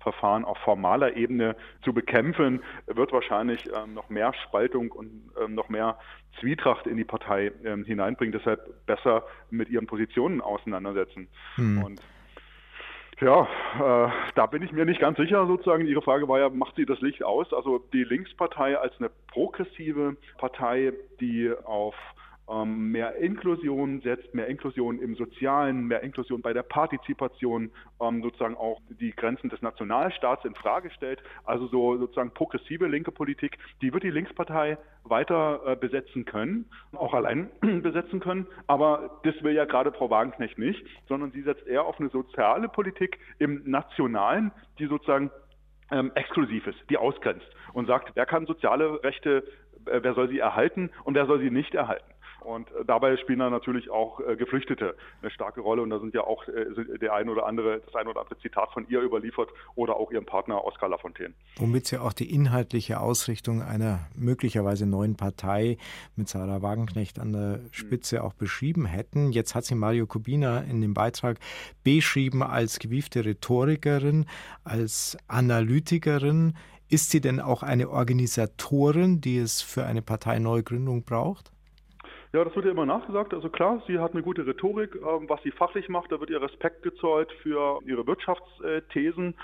Parteiausschussverfahren 0.00 0.44
auf 0.44 0.58
formaler 0.58 1.16
Ebene 1.16 1.56
zu 1.82 1.92
bekämpfen, 1.92 2.62
wird 2.86 3.12
wahrscheinlich 3.12 3.68
ähm, 3.72 3.94
noch 3.94 4.08
mehr 4.08 4.32
Spaltung 4.46 4.90
und 4.90 5.30
ähm, 5.42 5.54
noch 5.54 5.68
mehr 5.68 5.98
Zwietracht 6.40 6.86
in 6.86 6.96
die 6.96 7.04
Partei 7.04 7.52
ähm, 7.64 7.84
hineinbringen. 7.84 8.32
Deshalb 8.32 8.86
besser 8.86 9.24
mit 9.50 9.68
ihren 9.68 9.86
Positionen 9.86 10.40
auseinandersetzen. 10.40 11.28
Hm. 11.56 11.84
Und 11.84 12.00
ja, 13.20 13.42
äh, 13.42 14.10
da 14.34 14.46
bin 14.46 14.62
ich 14.62 14.72
mir 14.72 14.86
nicht 14.86 15.00
ganz 15.00 15.18
sicher 15.18 15.46
sozusagen. 15.46 15.86
Ihre 15.86 16.02
Frage 16.02 16.26
war 16.26 16.38
ja, 16.38 16.48
macht 16.48 16.76
sie 16.76 16.86
das 16.86 17.00
Licht 17.00 17.22
aus? 17.22 17.52
Also 17.52 17.78
die 17.92 18.04
Linkspartei 18.04 18.78
als 18.78 18.94
eine 18.98 19.10
progressive 19.28 20.16
Partei, 20.38 20.92
die 21.20 21.52
auf 21.64 21.94
ähm, 22.50 22.90
mehr 22.90 23.16
Inklusion 23.16 24.00
setzt, 24.00 24.34
mehr 24.34 24.48
Inklusion 24.48 24.98
im 24.98 25.14
Sozialen, 25.14 25.86
mehr 25.86 26.02
Inklusion 26.02 26.42
bei 26.42 26.52
der 26.52 26.62
Partizipation, 26.62 27.70
ähm, 28.00 28.22
sozusagen 28.22 28.56
auch 28.56 28.80
die 28.88 29.12
Grenzen 29.12 29.50
des 29.50 29.62
Nationalstaats 29.62 30.44
in 30.44 30.54
Frage 30.54 30.90
stellt. 30.90 31.22
Also 31.44 31.66
so 31.68 31.96
sozusagen 31.96 32.32
progressive 32.32 32.86
linke 32.86 33.12
Politik, 33.12 33.58
die 33.80 33.92
wird 33.92 34.02
die 34.02 34.10
Linkspartei 34.10 34.78
weiter 35.04 35.60
äh, 35.64 35.76
besetzen 35.76 36.24
können, 36.24 36.66
auch 36.92 37.14
allein 37.14 37.50
besetzen 37.82 38.20
können. 38.20 38.46
Aber 38.66 39.20
das 39.22 39.34
will 39.42 39.54
ja 39.54 39.64
gerade 39.64 39.92
Frau 39.92 40.10
Wagenknecht 40.10 40.58
nicht, 40.58 40.84
sondern 41.08 41.30
sie 41.32 41.42
setzt 41.42 41.66
eher 41.66 41.84
auf 41.84 42.00
eine 42.00 42.08
soziale 42.10 42.68
Politik 42.68 43.18
im 43.38 43.62
Nationalen, 43.64 44.50
die 44.78 44.86
sozusagen 44.86 45.30
ähm, 45.90 46.12
exklusiv 46.14 46.66
ist, 46.66 46.78
die 46.88 46.96
ausgrenzt 46.96 47.48
und 47.72 47.86
sagt, 47.86 48.12
wer 48.14 48.26
kann 48.26 48.46
soziale 48.46 49.02
Rechte, 49.02 49.44
äh, 49.86 50.00
wer 50.02 50.14
soll 50.14 50.28
sie 50.28 50.38
erhalten 50.38 50.90
und 51.04 51.14
wer 51.14 51.26
soll 51.26 51.40
sie 51.40 51.50
nicht 51.50 51.74
erhalten. 51.74 52.10
Und 52.40 52.70
äh, 52.72 52.84
dabei 52.84 53.16
spielen 53.16 53.38
dann 53.40 53.52
natürlich 53.52 53.90
auch 53.90 54.20
äh, 54.20 54.36
Geflüchtete 54.36 54.96
eine 55.22 55.30
starke 55.30 55.60
Rolle. 55.60 55.82
Und 55.82 55.90
da 55.90 55.98
sind 55.98 56.14
ja 56.14 56.22
auch 56.22 56.46
äh, 56.48 56.98
der 56.98 57.14
ein 57.14 57.28
oder 57.28 57.46
andere, 57.46 57.80
das 57.80 57.94
ein 57.94 58.08
oder 58.08 58.20
andere 58.20 58.38
Zitat 58.38 58.72
von 58.72 58.86
ihr 58.88 59.00
überliefert 59.00 59.50
oder 59.74 59.96
auch 59.96 60.10
ihrem 60.10 60.26
Partner 60.26 60.64
Oskar 60.64 60.88
Lafontaine. 60.88 61.34
Womit 61.56 61.86
sie 61.86 61.98
auch 61.98 62.12
die 62.12 62.32
inhaltliche 62.32 63.00
Ausrichtung 63.00 63.62
einer 63.62 64.00
möglicherweise 64.16 64.86
neuen 64.86 65.16
Partei 65.16 65.76
mit 66.16 66.28
Sarah 66.28 66.62
Wagenknecht 66.62 67.18
an 67.18 67.32
der 67.32 67.60
Spitze 67.70 68.24
auch 68.24 68.34
beschrieben 68.34 68.86
hätten. 68.86 69.32
Jetzt 69.32 69.54
hat 69.54 69.64
sie 69.64 69.74
Mario 69.74 70.06
Kubina 70.06 70.60
in 70.60 70.80
dem 70.80 70.94
Beitrag 70.94 71.38
beschrieben 71.84 72.42
als 72.42 72.78
gewiefte 72.78 73.24
Rhetorikerin, 73.24 74.26
als 74.64 75.16
Analytikerin. 75.28 76.54
Ist 76.88 77.10
sie 77.10 77.20
denn 77.20 77.38
auch 77.38 77.62
eine 77.62 77.88
Organisatorin, 77.88 79.20
die 79.20 79.38
es 79.38 79.62
für 79.62 79.84
eine 79.84 80.02
Parteineugründung 80.02 81.04
braucht? 81.04 81.52
Ja, 82.32 82.44
das 82.44 82.54
wird 82.54 82.64
ja 82.64 82.70
immer 82.70 82.86
nachgesagt. 82.86 83.34
Also 83.34 83.48
klar, 83.48 83.82
sie 83.88 83.98
hat 83.98 84.12
eine 84.12 84.22
gute 84.22 84.46
Rhetorik, 84.46 84.94
ähm, 84.94 85.28
was 85.28 85.42
sie 85.42 85.50
fachlich 85.50 85.88
macht. 85.88 86.12
Da 86.12 86.20
wird 86.20 86.30
ihr 86.30 86.40
Respekt 86.40 86.82
gezollt 86.82 87.30
für 87.42 87.80
ihre 87.84 88.06
Wirtschaftsthesen. 88.06 89.34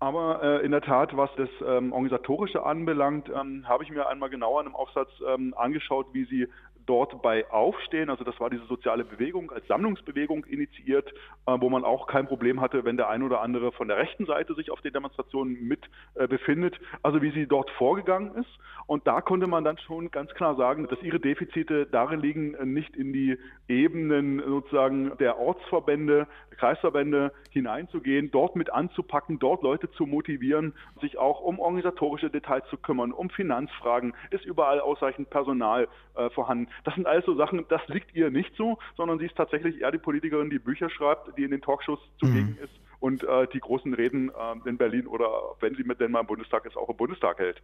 Aber 0.00 0.40
äh, 0.42 0.64
in 0.64 0.70
der 0.70 0.80
Tat, 0.80 1.16
was 1.16 1.30
das 1.36 1.48
ähm, 1.66 1.92
Organisatorische 1.92 2.64
anbelangt, 2.64 3.28
ähm, 3.28 3.66
habe 3.66 3.82
ich 3.82 3.90
mir 3.90 4.08
einmal 4.08 4.30
genauer 4.30 4.60
in 4.60 4.68
einem 4.68 4.76
Aufsatz 4.76 5.10
ähm, 5.26 5.52
angeschaut, 5.56 6.06
wie 6.12 6.24
sie 6.26 6.46
dort 6.88 7.20
bei 7.22 7.48
Aufstehen, 7.50 8.08
also 8.08 8.24
das 8.24 8.38
war 8.40 8.50
diese 8.50 8.64
soziale 8.64 9.04
Bewegung 9.04 9.50
als 9.50 9.66
Sammlungsbewegung 9.66 10.44
initiiert, 10.46 11.12
äh, 11.46 11.56
wo 11.60 11.68
man 11.68 11.84
auch 11.84 12.06
kein 12.06 12.26
Problem 12.26 12.60
hatte, 12.60 12.84
wenn 12.84 12.96
der 12.96 13.08
ein 13.08 13.22
oder 13.22 13.42
andere 13.42 13.72
von 13.72 13.88
der 13.88 13.98
rechten 13.98 14.24
Seite 14.26 14.54
sich 14.54 14.70
auf 14.70 14.80
den 14.80 14.92
Demonstrationen 14.92 15.68
mit 15.68 15.84
äh, 16.14 16.26
befindet, 16.26 16.80
also 17.02 17.20
wie 17.20 17.30
sie 17.30 17.46
dort 17.46 17.70
vorgegangen 17.72 18.34
ist. 18.36 18.58
Und 18.86 19.06
da 19.06 19.20
konnte 19.20 19.46
man 19.46 19.64
dann 19.64 19.76
schon 19.78 20.10
ganz 20.10 20.32
klar 20.32 20.56
sagen, 20.56 20.88
dass 20.88 21.02
ihre 21.02 21.20
Defizite 21.20 21.86
darin 21.86 22.20
liegen, 22.20 22.54
äh, 22.54 22.64
nicht 22.64 22.96
in 22.96 23.12
die 23.12 23.38
Ebenen 23.68 24.42
sozusagen 24.42 25.16
der 25.18 25.38
Ortsverbände, 25.38 26.26
Kreisverbände 26.56 27.32
hineinzugehen, 27.50 28.30
dort 28.30 28.56
mit 28.56 28.72
anzupacken, 28.72 29.38
dort 29.38 29.62
Leute 29.62 29.90
zu 29.92 30.06
motivieren, 30.06 30.72
sich 31.00 31.18
auch 31.18 31.40
um 31.40 31.58
organisatorische 31.58 32.30
Details 32.30 32.64
zu 32.70 32.78
kümmern, 32.78 33.12
um 33.12 33.30
Finanzfragen, 33.30 34.14
ist 34.30 34.44
überall 34.44 34.80
ausreichend 34.80 35.30
Personal 35.30 35.88
äh, 36.14 36.30
vorhanden. 36.30 36.68
Das 36.84 36.94
sind 36.94 37.06
alles 37.06 37.24
so 37.24 37.34
Sachen, 37.34 37.64
das 37.68 37.86
liegt 37.88 38.14
ihr 38.14 38.30
nicht 38.30 38.54
so, 38.56 38.78
sondern 38.96 39.18
sie 39.18 39.26
ist 39.26 39.36
tatsächlich 39.36 39.80
eher 39.80 39.90
die 39.90 39.98
Politikerin, 39.98 40.50
die 40.50 40.58
Bücher 40.58 40.90
schreibt, 40.90 41.36
die 41.36 41.44
in 41.44 41.50
den 41.50 41.60
Talkshows 41.60 42.00
zugegen 42.18 42.56
mhm. 42.58 42.64
ist 42.64 42.87
und 43.00 43.22
äh, 43.22 43.46
die 43.52 43.60
großen 43.60 43.94
Reden 43.94 44.30
äh, 44.30 44.68
in 44.68 44.76
Berlin 44.76 45.06
oder 45.06 45.28
wenn 45.60 45.74
sie 45.74 45.84
mit 45.84 46.00
denn 46.00 46.10
mal 46.10 46.20
im 46.20 46.26
Bundestag 46.26 46.64
ist, 46.66 46.76
auch 46.76 46.88
im 46.88 46.96
Bundestag 46.96 47.38
hält. 47.38 47.60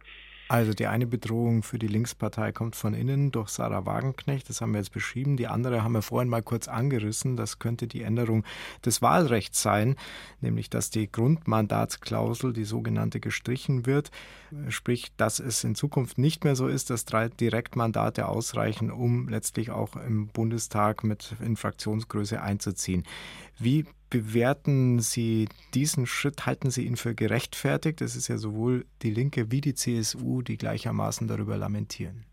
Also 0.47 0.73
die 0.73 0.85
eine 0.85 1.07
Bedrohung 1.07 1.63
für 1.63 1.79
die 1.79 1.87
Linkspartei 1.87 2.51
kommt 2.51 2.75
von 2.75 2.93
innen 2.93 3.31
durch 3.31 3.49
Sarah 3.49 3.85
Wagenknecht, 3.85 4.47
das 4.47 4.61
haben 4.61 4.73
wir 4.73 4.79
jetzt 4.79 4.93
beschrieben. 4.93 5.37
Die 5.37 5.47
andere 5.47 5.83
haben 5.83 5.93
wir 5.93 6.03
vorhin 6.03 6.29
mal 6.29 6.43
kurz 6.43 6.67
angerissen, 6.67 7.35
das 7.35 7.59
könnte 7.59 7.87
die 7.87 8.03
Änderung 8.03 8.43
des 8.85 9.01
Wahlrechts 9.01 9.61
sein, 9.61 9.95
nämlich 10.41 10.69
dass 10.69 10.91
die 10.91 11.11
Grundmandatsklausel, 11.11 12.53
die 12.53 12.63
sogenannte, 12.63 13.19
gestrichen 13.19 13.85
wird, 13.85 14.11
sprich, 14.69 15.11
dass 15.17 15.39
es 15.39 15.63
in 15.63 15.73
Zukunft 15.73 16.17
nicht 16.17 16.43
mehr 16.43 16.55
so 16.55 16.67
ist, 16.67 16.89
dass 16.89 17.05
drei 17.05 17.29
Direktmandate 17.29 18.27
ausreichen, 18.27 18.91
um 18.91 19.27
letztlich 19.29 19.71
auch 19.71 19.95
im 19.95 20.27
Bundestag 20.27 21.03
mit 21.03 21.35
in 21.43 21.55
Fraktionsgröße 21.55 22.41
einzuziehen. 22.41 23.03
Wie 23.57 23.85
bewerten 24.09 24.99
Sie 24.99 25.47
diesen 25.73 26.05
Schritt? 26.05 26.45
Halten 26.45 26.69
Sie 26.69 26.85
ihn 26.85 26.97
für 26.97 27.15
gerechtfertigt? 27.15 28.01
Es 28.01 28.15
ist 28.15 28.27
ja 28.27 28.37
sowohl 28.37 28.85
die 29.01 29.11
Linke 29.11 29.51
wie 29.51 29.61
die 29.61 29.73
CSU, 29.73 30.41
die 30.41 30.57
gleichermaßen 30.57 31.27
darüber 31.27 31.55
lamentieren. 31.55 32.25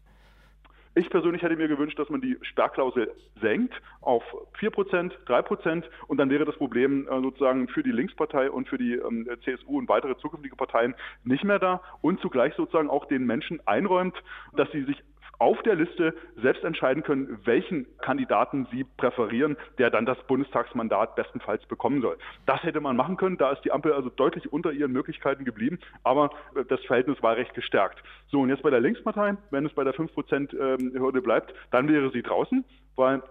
Ich 0.94 1.08
persönlich 1.08 1.40
hätte 1.40 1.56
mir 1.56 1.68
gewünscht, 1.68 1.98
dass 1.98 2.10
man 2.10 2.20
die 2.20 2.36
Sperrklausel 2.42 3.10
senkt 3.40 3.72
auf 4.02 4.22
4%, 4.60 5.12
3% 5.26 5.84
und 6.06 6.18
dann 6.18 6.28
wäre 6.28 6.44
das 6.44 6.56
Problem 6.56 7.08
äh, 7.08 7.20
sozusagen 7.22 7.66
für 7.68 7.82
die 7.82 7.92
Linkspartei 7.92 8.50
und 8.50 8.68
für 8.68 8.76
die 8.76 8.94
ähm, 8.94 9.26
CSU 9.42 9.78
und 9.78 9.88
weitere 9.88 10.18
zukünftige 10.18 10.54
Parteien 10.54 10.94
nicht 11.24 11.44
mehr 11.44 11.58
da 11.58 11.80
und 12.02 12.20
zugleich 12.20 12.52
sozusagen 12.56 12.90
auch 12.90 13.06
den 13.06 13.24
Menschen 13.24 13.66
einräumt, 13.66 14.14
dass 14.54 14.70
sie 14.72 14.84
sich 14.84 15.02
auf 15.38 15.60
der 15.62 15.74
Liste 15.74 16.14
selbst 16.40 16.64
entscheiden 16.64 17.02
können, 17.02 17.38
welchen 17.44 17.86
Kandidaten 17.98 18.66
sie 18.70 18.84
präferieren, 18.84 19.56
der 19.78 19.90
dann 19.90 20.06
das 20.06 20.18
Bundestagsmandat 20.26 21.16
bestenfalls 21.16 21.64
bekommen 21.66 22.00
soll. 22.00 22.16
Das 22.46 22.62
hätte 22.62 22.80
man 22.80 22.96
machen 22.96 23.16
können. 23.16 23.38
Da 23.38 23.50
ist 23.52 23.64
die 23.64 23.72
Ampel 23.72 23.92
also 23.92 24.08
deutlich 24.08 24.52
unter 24.52 24.72
ihren 24.72 24.92
Möglichkeiten 24.92 25.44
geblieben, 25.44 25.78
aber 26.04 26.30
äh, 26.54 26.64
das 26.64 26.80
Verhältnis 26.84 27.22
war 27.22 27.36
recht 27.36 27.54
gestärkt. 27.54 28.02
So, 28.28 28.40
und 28.40 28.50
jetzt 28.50 28.62
bei 28.62 28.70
der 28.70 28.80
Linkspartei, 28.80 29.36
wenn 29.50 29.66
es 29.66 29.72
bei 29.72 29.84
der 29.84 29.94
5%-Hürde 29.94 31.18
ähm, 31.18 31.24
bleibt, 31.24 31.54
dann 31.70 31.88
wäre 31.88 32.10
sie 32.10 32.22
draußen, 32.22 32.64
weil 32.96 33.22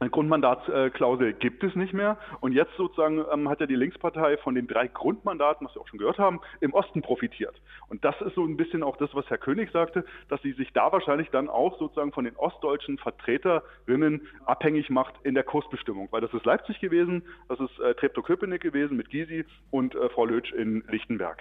Grundmandatsklausel 0.00 1.32
gibt 1.34 1.64
es 1.64 1.74
nicht 1.74 1.92
mehr. 1.92 2.18
Und 2.40 2.52
jetzt 2.52 2.72
sozusagen 2.76 3.24
ähm, 3.32 3.48
hat 3.48 3.60
ja 3.60 3.66
die 3.66 3.76
Linkspartei 3.76 4.36
von 4.38 4.54
den 4.54 4.66
drei 4.66 4.88
Grundmandaten, 4.88 5.66
was 5.66 5.74
wir 5.74 5.82
auch 5.82 5.88
schon 5.88 5.98
gehört 5.98 6.18
haben, 6.18 6.40
im 6.60 6.74
Osten 6.74 7.02
profitiert. 7.02 7.54
Und 7.88 8.04
das 8.04 8.14
ist 8.20 8.34
so 8.34 8.44
ein 8.44 8.56
bisschen 8.56 8.82
auch 8.82 8.96
das, 8.96 9.10
was 9.14 9.28
Herr 9.30 9.38
König 9.38 9.70
sagte, 9.72 10.04
dass 10.28 10.42
sie 10.42 10.52
sich 10.52 10.72
da 10.72 10.92
wahrscheinlich 10.92 11.30
dann 11.30 11.48
auch 11.48 11.78
sozusagen 11.78 12.12
von 12.12 12.24
den 12.24 12.36
ostdeutschen 12.36 12.98
Vertreterinnen 12.98 14.26
abhängig 14.44 14.90
macht 14.90 15.14
in 15.22 15.34
der 15.34 15.44
Kursbestimmung. 15.44 16.08
Weil 16.10 16.20
das 16.20 16.34
ist 16.34 16.44
Leipzig 16.44 16.80
gewesen, 16.80 17.22
das 17.48 17.60
ist 17.60 17.78
äh, 17.80 17.94
Treptow-Köpenick 17.94 18.62
gewesen 18.62 18.96
mit 18.96 19.10
Gysi 19.10 19.44
und 19.70 19.94
äh, 19.94 20.08
Frau 20.10 20.26
Lötsch 20.26 20.52
in 20.52 20.84
Lichtenberg. 20.88 21.38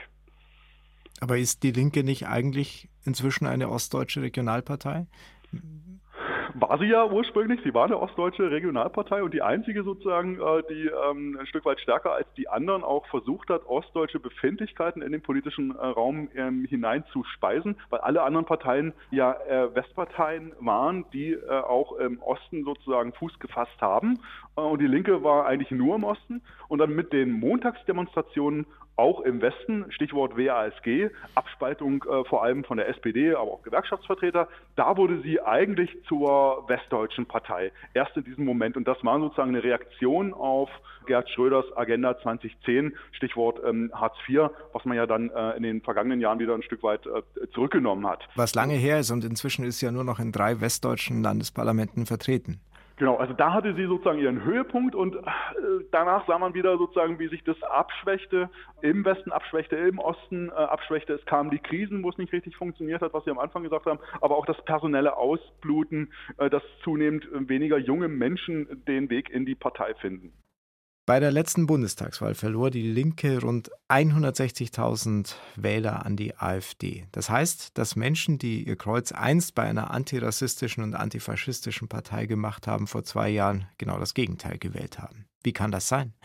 Aber 1.22 1.38
ist 1.38 1.64
die 1.64 1.72
Linke 1.72 2.04
nicht 2.04 2.28
eigentlich 2.28 2.90
inzwischen 3.06 3.48
eine 3.48 3.70
ostdeutsche 3.70 4.22
Regionalpartei? 4.22 5.08
War 6.58 6.78
sie 6.80 6.86
ja 6.86 7.06
ursprünglich. 7.06 7.60
Sie 7.64 7.74
war 7.74 7.86
eine 7.86 8.00
ostdeutsche 8.00 8.50
Regionalpartei 8.50 9.22
und 9.22 9.34
die 9.34 9.42
einzige 9.42 9.84
sozusagen, 9.84 10.40
äh, 10.40 10.64
die 10.70 10.90
ähm, 11.10 11.38
ein 11.40 11.46
Stück 11.48 11.66
weit 11.66 11.80
stärker 11.82 12.14
als 12.14 12.28
die 12.38 12.48
anderen 12.48 12.84
auch 12.84 13.06
versucht 13.08 13.50
hat, 13.50 13.66
ostdeutsche 13.66 14.20
Befindlichkeiten 14.20 15.02
in 15.02 15.12
den 15.12 15.22
politischen 15.22 15.76
äh, 15.76 15.86
Raum 15.86 16.30
ähm, 16.36 16.66
hineinzuspeisen, 16.66 17.76
weil 17.90 18.00
alle 18.00 18.24
anderen 18.24 18.46
Parteien 18.46 18.94
ja 19.12 19.34
äh, 19.34 19.76
Westparteien 19.76 20.54
waren, 20.60 21.06
die 21.12 21.38
auch 21.46 21.94
im 21.98 22.22
Osten 22.22 22.64
sozusagen 22.64 23.14
Fuß 23.14 23.40
gefasst 23.40 23.82
haben. 23.82 24.20
Und 24.56 24.80
die 24.80 24.88
Linke 24.88 25.24
war 25.24 25.46
eigentlich 25.46 25.72
nur 25.72 25.96
im 25.96 26.04
Osten. 26.04 26.42
Und 26.68 26.80
dann 26.80 26.96
mit 26.96 27.14
den 27.14 27.32
Montagsdemonstrationen 27.32 28.66
auch 28.98 29.22
im 29.22 29.42
Westen, 29.42 29.86
Stichwort 29.92 30.38
WASG, 30.38 31.10
Abspaltung 31.36 32.04
äh, 32.04 32.24
vor 32.26 32.44
allem 32.44 32.64
von 32.64 32.78
der 32.78 32.88
SPD, 32.90 33.34
aber 33.34 33.52
auch 33.52 33.64
Gewerkschaftsvertreter, 33.64 34.48
da 34.76 34.98
wurde 34.98 35.22
sie 35.22 35.42
eigentlich 35.42 35.90
zur 36.08 36.64
westdeutschen 36.68 37.26
Partei, 37.26 37.72
erst 37.94 38.16
in 38.18 38.24
diesem 38.24 38.46
Moment. 38.46 38.78
Und 38.78 38.88
das 38.88 38.98
war 39.04 39.20
sozusagen 39.20 39.50
eine 39.50 39.64
Reaktion 39.64 40.34
auf 40.34 40.70
Gerd 41.06 41.30
Schröders 41.30 41.66
Agenda 41.76 42.18
2010, 42.20 42.96
Stichwort 43.12 43.60
ähm, 43.66 43.92
Hartz 43.94 44.16
IV, 44.28 44.50
was 44.74 44.86
man 44.86 44.98
ja 44.98 45.06
dann 45.06 45.30
äh, 45.30 45.52
in 45.58 45.64
den 45.64 45.82
vergangenen 45.82 46.20
Jahren 46.20 46.40
wieder 46.40 46.56
ein 46.56 46.64
Stück 46.64 46.84
weit 46.84 47.06
äh, 47.06 47.22
zurückgenommen 47.54 48.08
hat. 48.08 48.28
Was 48.36 48.56
lange 48.56 48.76
her 48.76 49.00
ist 49.00 49.12
und 49.12 49.24
inzwischen 49.24 49.66
ist 49.66 49.82
ja 49.82 49.92
nur 49.92 50.04
noch 50.04 50.20
in 50.20 50.32
drei 50.32 50.62
westdeutschen 50.62 51.22
Landesparlamenten 51.22 52.06
vertreten. 52.06 52.60
Genau, 52.98 53.18
also 53.18 53.34
da 53.34 53.52
hatte 53.52 53.76
sie 53.76 53.86
sozusagen 53.86 54.20
ihren 54.20 54.44
Höhepunkt 54.44 54.96
und 54.96 55.16
äh, 55.16 55.22
danach 55.92 56.26
sah 56.28 56.40
man 56.40 56.54
wieder 56.54 56.78
sozusagen, 56.78 57.20
wie 57.20 57.28
sich 57.28 57.44
das 57.44 57.62
abschwächte, 57.62 58.50
im 58.82 59.04
Westen 59.04 59.34
abschwächte, 59.34 59.76
im 59.76 60.00
Osten 60.00 60.48
äh, 60.50 60.54
abschwächte. 60.54 61.14
Es 61.14 61.26
kamen 61.26 61.50
die 61.50 61.60
Krisen, 61.60 62.04
wo 62.04 62.10
es 62.10 62.18
nicht 62.18 62.32
richtig 62.32 62.56
funktioniert 62.56 63.02
hat, 63.02 63.14
was 63.14 63.26
Sie 63.26 63.32
am 63.32 63.40
Anfang 63.40 63.64
gesagt 63.64 63.86
haben, 63.86 64.00
aber 64.22 64.38
auch 64.38 64.46
das 64.46 64.64
personelle 64.64 65.18
Ausbluten, 65.18 66.14
äh, 66.38 66.50
dass 66.50 66.64
zunehmend 66.84 67.28
weniger 67.34 67.78
junge 67.78 68.08
Menschen 68.08 68.86
den 68.86 69.10
Weg 69.10 69.30
in 69.30 69.46
die 69.46 69.56
Partei 69.56 69.94
finden. 69.96 70.32
Bei 71.08 71.20
der 71.20 71.32
letzten 71.32 71.68
Bundestagswahl 71.68 72.34
verlor 72.34 72.72
die 72.72 72.82
Linke 72.82 73.40
rund 73.40 73.70
160.000 73.90 75.36
Wähler 75.56 76.04
an 76.04 76.16
die 76.16 76.36
AfD. 76.36 77.06
Das 77.12 77.30
heißt, 77.30 77.78
dass 77.78 77.96
Menschen, 77.96 78.40
die 78.40 78.68
ihr 78.68 78.76
Kreuz 78.76 79.12
einst 79.12 79.54
bei 79.54 79.64
einer 79.66 79.92
antirassistischen 79.92 80.84
und 80.84 80.96
antifaschistischen 80.96 81.90
Partei 81.90 82.26
gemacht 82.26 82.66
haben, 82.66 82.88
vor 82.88 83.04
zwei 83.04 83.30
Jahren 83.30 83.68
genau 83.78 84.00
das 84.00 84.16
Gegenteil 84.16 84.58
gewählt 84.58 84.98
haben. 84.98 85.28
Wie 85.44 85.54
kann 85.54 85.72
das 85.72 85.88
sein? 85.88 86.16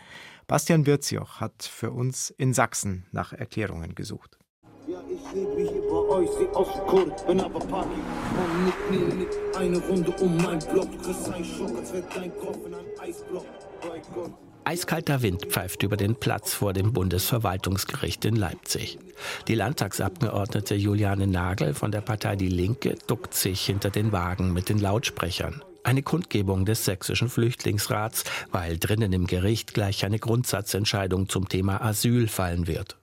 Bastian 0.47 0.87
Wirzioch 0.87 1.39
hat 1.39 1.61
für 1.61 1.91
uns 1.91 2.31
in 2.31 2.55
Sachsen 2.55 3.05
nach 3.11 3.33
Erklärungen 3.33 3.93
gesucht. 3.93 4.39
Ja, 4.87 4.99
ich 5.07 5.31
lebe 5.31 5.61
hier 5.61 5.81
bei 5.83 6.15
euch, 6.15 6.29
seh 6.31 6.47
aus 6.55 6.73
Kurt, 6.87 7.27
bin 7.27 7.39
aber 7.39 7.59
Party. 7.59 7.89
Komm 8.35 8.65
mit 8.65 8.89
mir 8.89 9.13
mit 9.13 9.55
eine 9.55 9.77
Runde 9.77 10.11
um 10.19 10.37
mein 10.37 10.57
Block. 10.57 10.89
Kriegst 11.03 11.29
einen 11.29 11.45
Schock, 11.45 11.77
als 11.77 11.93
wär 11.93 12.01
dein 12.01 12.35
Kopf 12.39 12.65
in 12.65 12.73
einem 12.73 12.87
Eisblock. 12.99 13.45
Bei 13.83 14.01
Gott. 14.15 14.50
Eiskalter 14.63 15.21
Wind 15.21 15.47
pfeift 15.47 15.81
über 15.83 15.97
den 15.97 16.15
Platz 16.15 16.53
vor 16.53 16.73
dem 16.73 16.93
Bundesverwaltungsgericht 16.93 18.23
in 18.25 18.35
Leipzig. 18.35 18.99
Die 19.47 19.55
Landtagsabgeordnete 19.55 20.75
Juliane 20.75 21.25
Nagel 21.25 21.73
von 21.73 21.91
der 21.91 22.01
Partei 22.01 22.35
Die 22.35 22.47
Linke 22.47 22.95
duckt 23.07 23.33
sich 23.33 23.65
hinter 23.65 23.89
den 23.89 24.11
Wagen 24.11 24.53
mit 24.53 24.69
den 24.69 24.77
Lautsprechern. 24.77 25.63
Eine 25.83 26.03
Kundgebung 26.03 26.65
des 26.65 26.85
sächsischen 26.85 27.27
Flüchtlingsrats, 27.27 28.23
weil 28.51 28.77
drinnen 28.77 29.13
im 29.13 29.25
Gericht 29.25 29.73
gleich 29.73 30.05
eine 30.05 30.19
Grundsatzentscheidung 30.19 31.27
zum 31.27 31.49
Thema 31.49 31.81
Asyl 31.81 32.27
fallen 32.27 32.67
wird. 32.67 32.97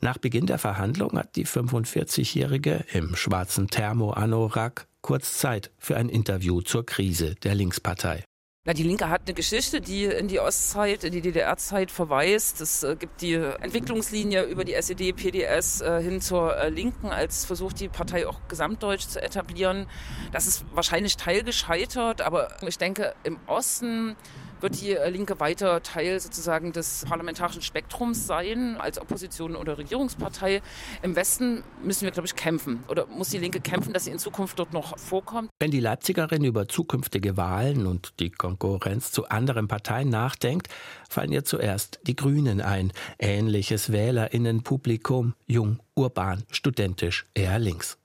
Nach 0.00 0.16
Beginn 0.16 0.46
der 0.46 0.58
Verhandlung 0.58 1.18
hat 1.18 1.36
die 1.36 1.46
45-Jährige 1.46 2.86
im 2.94 3.16
schwarzen 3.16 3.68
Thermo-Anorak 3.68 4.86
kurz 5.02 5.38
Zeit 5.38 5.70
für 5.78 5.98
ein 5.98 6.08
Interview 6.08 6.62
zur 6.62 6.86
Krise 6.86 7.34
der 7.42 7.54
Linkspartei. 7.54 8.24
Na, 8.66 8.74
die 8.74 8.82
Linke 8.82 9.08
hat 9.08 9.22
eine 9.24 9.32
Geschichte, 9.32 9.80
die 9.80 10.04
in 10.04 10.28
die 10.28 10.38
Ostzeit, 10.38 11.02
in 11.04 11.12
die 11.12 11.22
DDR-Zeit 11.22 11.90
verweist. 11.90 12.60
Es 12.60 12.82
äh, 12.82 12.94
gibt 12.94 13.22
die 13.22 13.32
Entwicklungslinie 13.32 14.42
über 14.42 14.66
die 14.66 14.74
SED, 14.74 15.14
PDS 15.14 15.80
äh, 15.80 16.02
hin 16.02 16.20
zur 16.20 16.54
äh, 16.58 16.68
Linken 16.68 17.06
als 17.06 17.46
Versuch, 17.46 17.72
die 17.72 17.88
Partei 17.88 18.28
auch 18.28 18.38
gesamtdeutsch 18.48 19.08
zu 19.08 19.22
etablieren. 19.22 19.86
Das 20.32 20.46
ist 20.46 20.66
wahrscheinlich 20.74 21.16
teilgescheitert, 21.16 22.20
aber 22.20 22.54
ich 22.60 22.76
denke, 22.76 23.14
im 23.22 23.38
Osten 23.46 24.14
wird 24.62 24.80
die 24.80 24.92
äh, 24.92 25.08
Linke 25.10 25.40
weiter 25.40 25.82
Teil 25.82 26.20
sozusagen 26.20 26.72
des 26.72 27.04
parlamentarischen 27.08 27.62
Spektrums 27.62 28.26
sein, 28.26 28.76
als 28.78 29.00
Opposition 29.00 29.56
oder 29.56 29.78
Regierungspartei. 29.78 30.62
Im 31.02 31.16
Westen 31.16 31.62
müssen 31.82 32.02
wir, 32.02 32.10
glaube 32.10 32.26
ich, 32.26 32.36
kämpfen. 32.36 32.84
Oder 32.88 33.06
muss 33.06 33.30
die 33.30 33.38
Linke 33.38 33.60
kämpfen, 33.60 33.92
dass 33.92 34.04
sie 34.04 34.10
in 34.10 34.18
Zukunft 34.18 34.58
dort 34.58 34.72
noch 34.72 34.98
vorkommt? 34.98 35.50
Wenn 35.58 35.70
die 35.70 35.80
Leipzigerin 35.80 36.44
über 36.44 36.68
zukünftige 36.68 37.36
Wahlen 37.36 37.86
und 37.86 38.20
die 38.20 38.30
Konkurrenz 38.30 39.12
zu 39.12 39.28
anderen 39.28 39.68
Parteien 39.68 40.08
nachdenkt, 40.08 40.68
fallen 41.08 41.32
ihr 41.32 41.44
zuerst 41.44 42.00
die 42.04 42.16
Grünen 42.16 42.60
ein. 42.60 42.92
Ähnliches 43.18 43.92
Wählerinnenpublikum, 43.92 45.34
jung, 45.46 45.80
urban, 45.94 46.44
studentisch, 46.50 47.26
eher 47.34 47.58
links. 47.58 47.98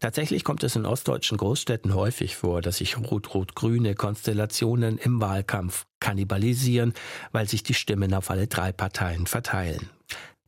Tatsächlich 0.00 0.44
kommt 0.44 0.64
es 0.64 0.76
in 0.76 0.86
ostdeutschen 0.86 1.38
Großstädten 1.38 1.94
häufig 1.94 2.36
vor, 2.36 2.60
dass 2.60 2.78
sich 2.78 2.98
rot-rot-grüne 2.98 3.94
Konstellationen 3.94 4.98
im 4.98 5.20
Wahlkampf 5.20 5.86
kannibalisieren, 6.00 6.94
weil 7.32 7.48
sich 7.48 7.62
die 7.62 7.74
Stimmen 7.74 8.14
auf 8.14 8.30
alle 8.30 8.46
drei 8.46 8.72
Parteien 8.72 9.26
verteilen. 9.26 9.90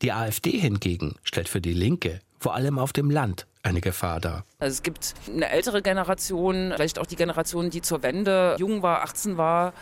Die 0.02 0.12
AfD 0.12 0.50
hingegen 0.58 1.14
stellt 1.22 1.48
für 1.48 1.60
die 1.60 1.74
Linke 1.74 2.20
vor 2.42 2.54
allem 2.54 2.78
auf 2.78 2.92
dem 2.92 3.08
Land 3.08 3.46
eine 3.62 3.80
Gefahr 3.80 4.20
dar. 4.20 4.44
Also 4.58 4.74
es 4.74 4.82
gibt 4.82 5.14
eine 5.28 5.48
ältere 5.48 5.80
Generation, 5.80 6.72
vielleicht 6.74 6.98
auch 6.98 7.06
die 7.06 7.14
Generation, 7.14 7.70
die 7.70 7.80
zur 7.80 8.02
Wende 8.02 8.56
jung 8.58 8.82
war, 8.82 9.02
18 9.02 9.36
war, 9.36 9.72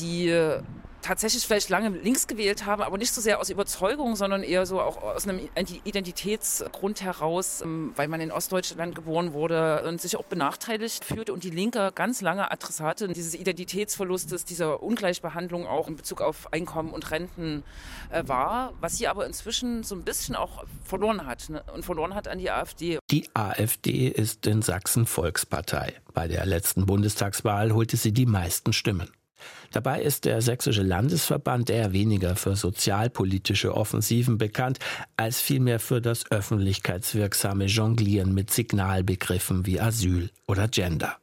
die 0.00 0.28
tatsächlich 1.04 1.46
vielleicht 1.46 1.68
lange 1.68 1.90
links 1.90 2.26
gewählt 2.26 2.64
haben, 2.64 2.82
aber 2.82 2.96
nicht 2.96 3.12
so 3.12 3.20
sehr 3.20 3.38
aus 3.38 3.50
Überzeugung, 3.50 4.16
sondern 4.16 4.42
eher 4.42 4.64
so 4.64 4.80
auch 4.80 5.02
aus 5.02 5.28
einem 5.28 5.38
Identitätsgrund 5.84 7.02
heraus, 7.02 7.60
ähm, 7.60 7.92
weil 7.94 8.08
man 8.08 8.20
in 8.20 8.32
Ostdeutschland 8.32 8.94
geboren 8.94 9.34
wurde 9.34 9.84
und 9.86 10.00
sich 10.00 10.16
auch 10.16 10.24
benachteiligt 10.24 11.04
fühlte 11.04 11.32
und 11.34 11.44
die 11.44 11.50
Linke 11.50 11.92
ganz 11.94 12.22
lange 12.22 12.50
Adressatin 12.50 13.12
dieses 13.12 13.34
Identitätsverlustes, 13.34 14.46
dieser 14.46 14.82
Ungleichbehandlung 14.82 15.66
auch 15.66 15.88
in 15.88 15.96
Bezug 15.96 16.22
auf 16.22 16.52
Einkommen 16.52 16.90
und 16.90 17.10
Renten 17.10 17.62
äh, 18.10 18.26
war, 18.26 18.72
was 18.80 18.96
sie 18.96 19.06
aber 19.06 19.26
inzwischen 19.26 19.82
so 19.82 19.94
ein 19.94 20.04
bisschen 20.04 20.34
auch 20.34 20.64
verloren 20.84 21.26
hat 21.26 21.50
ne? 21.50 21.62
und 21.74 21.84
verloren 21.84 22.14
hat 22.14 22.28
an 22.28 22.38
die 22.38 22.50
AfD. 22.50 22.98
Die 23.10 23.28
AfD 23.34 24.08
ist 24.08 24.46
in 24.46 24.62
Sachsen 24.62 25.06
Volkspartei. 25.06 25.92
Bei 26.14 26.28
der 26.28 26.46
letzten 26.46 26.86
Bundestagswahl 26.86 27.72
holte 27.72 27.98
sie 27.98 28.12
die 28.12 28.26
meisten 28.26 28.72
Stimmen. 28.72 29.10
Dabei 29.72 30.02
ist 30.02 30.24
der 30.24 30.40
Sächsische 30.40 30.82
Landesverband 30.82 31.70
eher 31.70 31.92
weniger 31.92 32.36
für 32.36 32.56
sozialpolitische 32.56 33.74
Offensiven 33.74 34.38
bekannt, 34.38 34.78
als 35.16 35.40
vielmehr 35.40 35.80
für 35.80 36.00
das 36.00 36.30
öffentlichkeitswirksame 36.30 37.66
Jonglieren 37.66 38.34
mit 38.34 38.50
Signalbegriffen 38.50 39.66
wie 39.66 39.80
Asyl 39.80 40.30
oder 40.46 40.68
Gender. 40.68 41.16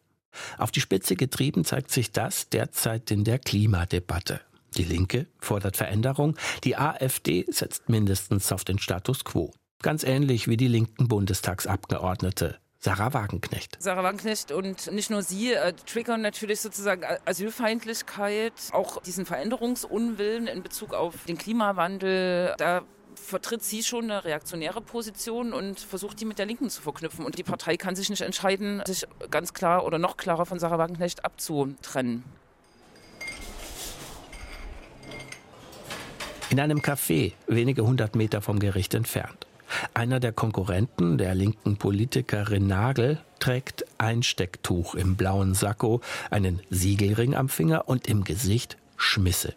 Auf 0.58 0.72
die 0.72 0.82
Spitze 0.82 1.16
getrieben 1.16 1.66
zeigt 1.66 1.92
sich 1.92 2.12
das 2.12 2.50
derzeit 2.50 3.12
in 3.12 3.24
der 3.24 3.40
Klimadebatte. 3.40 4.42
Die 4.78 4.84
Linke 4.84 5.28
fordert 5.40 5.76
Veränderung, 5.76 6.38
die 6.64 6.78
AfD 6.78 7.46
setzt 7.50 7.90
mindestens 7.90 8.52
auf 8.52 8.64
den 8.64 8.80
Status 8.80 9.26
quo. 9.26 9.54
Ganz 9.82 10.04
ähnlich 10.04 10.48
wie 10.48 10.58
die 10.58 10.68
linken 10.68 11.08
Bundestagsabgeordnete. 11.08 12.61
Sarah 12.84 13.14
Wagenknecht. 13.14 13.78
Sarah 13.80 14.02
Wagenknecht 14.02 14.52
und 14.52 14.92
nicht 14.92 15.12
nur 15.12 15.22
sie 15.22 15.54
äh, 15.54 15.74
triggern 15.86 16.22
natürlich 16.22 16.62
sozusagen 16.62 17.04
Asylfeindlichkeit, 17.26 18.54
auch 18.72 19.00
diesen 19.04 19.28
Veränderungsunwillen 19.28 20.48
in 20.48 20.64
Bezug 20.64 20.96
auf 20.96 21.14
den 21.28 21.38
Klimawandel. 21.38 22.56
Da 22.58 22.82
vertritt 23.14 23.64
sie 23.64 23.84
schon 23.84 24.06
eine 24.06 24.26
reaktionäre 24.26 24.82
Position 24.82 25.54
und 25.54 25.80
versucht 25.80 26.20
die 26.22 26.26
mit 26.26 26.40
der 26.40 26.48
Linken 26.48 26.72
zu 26.72 26.82
verknüpfen. 26.82 27.24
Und 27.24 27.38
die 27.38 27.44
Partei 27.44 27.78
kann 27.78 27.96
sich 27.96 28.10
nicht 28.10 28.22
entscheiden, 28.22 28.82
sich 28.88 29.06
ganz 29.30 29.54
klar 29.54 29.86
oder 29.86 30.00
noch 30.00 30.18
klarer 30.18 30.48
von 30.48 30.58
Sarah 30.58 30.80
Wagenknecht 30.80 31.24
abzutrennen. 31.24 32.24
In 36.50 36.60
einem 36.60 36.80
Café, 36.80 37.34
wenige 37.46 37.84
hundert 37.84 38.16
Meter 38.16 38.42
vom 38.42 38.58
Gericht 38.58 38.96
entfernt. 38.96 39.46
Einer 39.94 40.20
der 40.20 40.32
Konkurrenten, 40.32 41.18
der 41.18 41.36
linken 41.36 41.78
Politikerin 41.78 42.68
Nagel, 42.68 43.20
trägt 43.40 43.86
ein 43.98 44.24
Stecktuch 44.24 44.96
im 44.96 45.16
blauen 45.16 45.54
Sakko, 45.54 46.02
einen 46.30 46.62
Siegelring 46.70 47.36
am 47.36 47.50
Finger 47.50 47.88
und 47.88 48.08
im 48.08 48.24
Gesicht 48.24 48.78
Schmisse. 48.98 49.54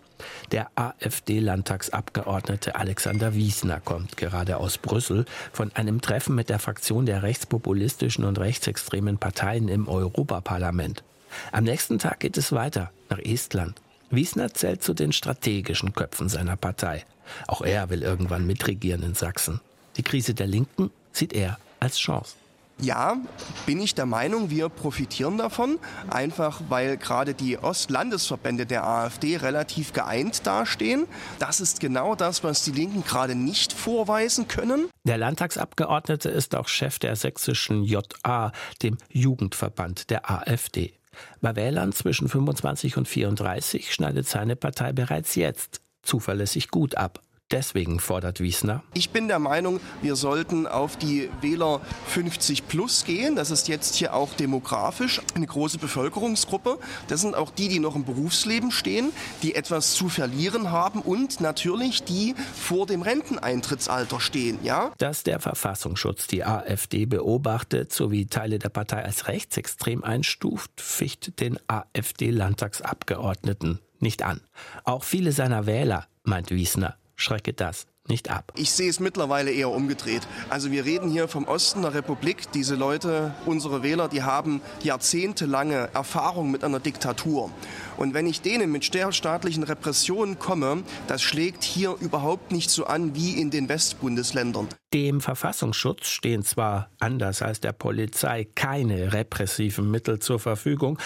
Der 0.53 0.71
AfD-Landtagsabgeordnete 0.75 2.77
Alexander 2.77 3.35
Wiesner 3.35 3.81
kommt 3.81 4.17
gerade 4.17 4.57
aus 4.57 4.79
Brüssel 4.79 5.27
von 5.53 5.71
einem 5.75 6.01
Treffen 6.01 6.35
mit 6.35 6.49
der 6.49 6.59
Fraktion 6.59 7.05
der 7.05 7.23
rechtspopulistischen 7.23 8.25
und 8.25 8.39
rechtsextremen 8.39 9.19
Parteien 9.19 9.69
im 9.69 9.87
Europaparlament. 9.87 11.05
Am 11.53 11.65
nächsten 11.65 11.99
Tag 11.99 12.21
geht 12.21 12.39
es 12.39 12.53
weiter 12.53 12.91
nach 13.11 13.19
Estland. 13.19 13.81
Wiesner 14.11 14.55
zählt 14.55 14.83
zu 14.83 14.95
den 14.95 15.13
strategischen 15.13 15.93
Köpfen 15.93 16.29
seiner 16.29 16.57
Partei. 16.57 17.05
Auch 17.47 17.63
er 17.63 17.91
will 17.91 18.03
irgendwann 18.03 18.47
mitregieren 18.47 19.03
in 19.03 19.15
Sachsen. 19.15 19.61
Die 19.97 20.03
Krise 20.03 20.35
der 20.35 20.47
Linken 20.47 20.91
sieht 21.13 21.33
er 21.33 21.59
als 21.81 21.99
Chance. 21.99 22.35
Ja, 22.81 23.19
bin 23.67 23.81
ich 23.81 23.95
der 23.95 24.05
Meinung, 24.05 24.51
wir 24.51 24.69
profitieren 24.69 25.39
davon, 25.39 25.79
einfach 26.11 26.61
weil 26.69 26.97
gerade 26.97 27.33
die 27.33 27.57
Ostlandesverbände 27.57 28.67
der 28.67 28.85
AfD 28.85 29.37
relativ 29.37 29.93
geeint 29.93 30.45
dastehen. 30.45 31.07
Das 31.39 31.61
ist 31.61 31.79
genau 31.79 32.17
das, 32.17 32.43
was 32.43 32.65
die 32.65 32.73
Linken 32.73 33.05
gerade 33.05 33.37
nicht 33.37 33.73
vorweisen 33.73 34.49
können. 34.49 34.89
Der 35.05 35.19
Landtagsabgeordnete 35.19 36.29
ist 36.29 36.57
auch 36.57 36.67
Chef 36.67 36.99
der 36.99 37.15
sächsischen 37.15 37.85
JA, 37.85 38.51
dem 38.83 38.99
Jugendverband 39.09 40.11
der 40.11 40.29
AfD. 40.29 40.95
Bei 41.41 41.55
Wählern 41.55 41.93
zwischen 41.93 42.29
25 42.29 42.97
und 42.97 43.07
34 43.07 43.95
schneidet 43.95 44.29
seine 44.29 44.57
Partei 44.57 44.93
bereits 44.93 45.37
jetzt 45.37 45.81
zuverlässig 46.03 46.71
gut 46.71 46.97
ab. 46.97 47.21
Deswegen 47.51 48.01
fordert 48.01 48.41
Wiesner. 48.41 48.83
Ich 48.95 49.11
bin 49.11 49.29
der 49.29 49.39
Meinung, 49.39 49.79
wir 50.01 50.17
sollten 50.17 50.67
auf 50.67 50.97
die 50.97 51.29
Wähler 51.43 51.83
50 52.07 52.69
plus 52.69 53.05
gehen. 53.05 53.37
Das 53.37 53.51
ist 53.51 53.69
jetzt 53.69 53.97
hier 53.97 54.15
auch 54.15 54.33
demografisch 54.33 55.21
eine 55.35 55.47
große 55.47 55.77
Bevölkerungsgruppe. 55.79 56.79
Das 57.09 57.21
sind 57.21 57.35
auch 57.35 57.51
die, 57.51 57.69
die 57.69 57.81
noch 57.81 57.97
im 57.97 58.05
Berufsleben 58.05 58.71
stehen, 58.71 59.13
die 59.43 59.55
etwas 59.55 59.93
zu 59.93 60.09
verlieren 60.09 60.71
haben 60.71 61.01
und 61.01 61.41
natürlich 61.41 62.03
die 62.03 62.35
vor 62.55 62.87
dem 62.87 63.03
Renteneintrittsalter 63.03 64.21
stehen. 64.21 64.59
Ja? 64.63 64.93
Dass 64.97 65.23
der 65.23 65.39
Verfassungsschutz 65.39 66.27
die 66.27 66.45
AfD 66.45 67.05
beobachtet 67.05 67.93
sowie 67.93 68.25
Teile 68.27 68.59
der 68.59 68.71
Partei 68.71 69.05
als 69.05 69.29
rechtsextrem 69.29 70.03
einstuft, 70.03 70.81
ficht 70.81 71.41
den 71.41 71.59
AfD-Landtagsabgeordneten 71.69 73.81
nicht 74.01 74.23
an. 74.23 74.41
Auch 74.85 75.05
viele 75.05 75.33
seiner 75.33 75.67
Wähler, 75.67 76.07
meint 76.25 76.51
Wiesner, 76.51 76.97
schrecke 77.17 77.53
das 77.53 77.87
nicht 78.09 78.31
ab. 78.31 78.53
Ich 78.57 78.71
sehe 78.71 78.91
es 78.91 79.01
mittlerweile 79.01 79.51
eher 79.51 79.71
umgedreht. 79.71 80.27
Also 80.51 80.71
wir 80.71 80.85
reden 80.85 81.11
hier 81.11 81.27
vom 81.27 81.45
Osten 81.45 81.83
der 81.83 81.95
Republik. 81.95 82.53
Diese 82.53 82.75
Leute, 82.75 83.35
unsere 83.47 83.83
Wähler, 83.83 84.09
die 84.09 84.23
haben 84.23 84.61
jahrzehntelange 84.83 85.89
Erfahrung 85.95 86.51
mit 86.51 86.65
einer 86.65 86.81
Diktatur. 86.81 87.51
Und 87.97 88.13
wenn 88.13 88.27
ich 88.27 88.43
denen 88.43 88.71
mit 88.71 88.85
staatlichen 88.85 89.63
Repressionen 89.63 90.39
komme, 90.39 90.83
das 91.07 91.23
schlägt 91.23 91.65
hier 91.65 91.97
überhaupt 91.99 92.53
nicht 92.53 92.69
so 92.69 92.85
an 92.85 93.15
wie 93.15 93.41
in 93.41 93.51
den 93.51 93.71
Westbundesländern. 93.71 94.69
Dem 94.93 95.23
Verfassungsschutz 95.23 96.09
stehen 96.09 96.43
zwar 96.43 96.91
anders 96.99 97.41
als 97.41 97.61
der 97.61 97.73
Polizei 97.73 98.47
keine 98.55 99.15
repressiven 99.15 99.91
Mittel 99.91 100.19
zur 100.19 100.39
Verfügung, 100.39 100.99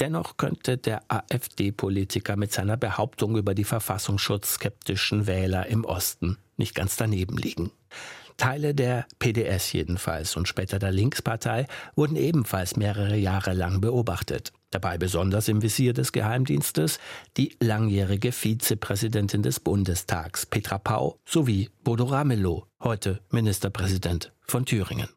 Dennoch 0.00 0.36
könnte 0.36 0.76
der 0.76 1.02
AfD-Politiker 1.08 2.36
mit 2.36 2.52
seiner 2.52 2.76
Behauptung 2.76 3.36
über 3.36 3.54
die 3.54 3.64
verfassungsschutzskeptischen 3.64 5.26
Wähler 5.26 5.66
im 5.66 5.84
Osten 5.84 6.38
nicht 6.56 6.74
ganz 6.74 6.96
daneben 6.96 7.36
liegen. 7.36 7.70
Teile 8.36 8.74
der 8.74 9.06
PDS 9.20 9.72
jedenfalls 9.72 10.36
und 10.36 10.48
später 10.48 10.80
der 10.80 10.90
Linkspartei 10.90 11.66
wurden 11.94 12.16
ebenfalls 12.16 12.76
mehrere 12.76 13.16
Jahre 13.16 13.52
lang 13.52 13.80
beobachtet. 13.80 14.52
Dabei 14.70 14.98
besonders 14.98 15.46
im 15.46 15.62
Visier 15.62 15.92
des 15.92 16.10
Geheimdienstes 16.10 16.98
die 17.36 17.56
langjährige 17.60 18.32
Vizepräsidentin 18.32 19.42
des 19.42 19.60
Bundestags 19.60 20.46
Petra 20.46 20.78
Pau 20.78 21.16
sowie 21.24 21.70
Bodo 21.84 22.04
Ramelow, 22.04 22.66
heute 22.82 23.20
Ministerpräsident 23.30 24.32
von 24.42 24.64
Thüringen. 24.64 25.08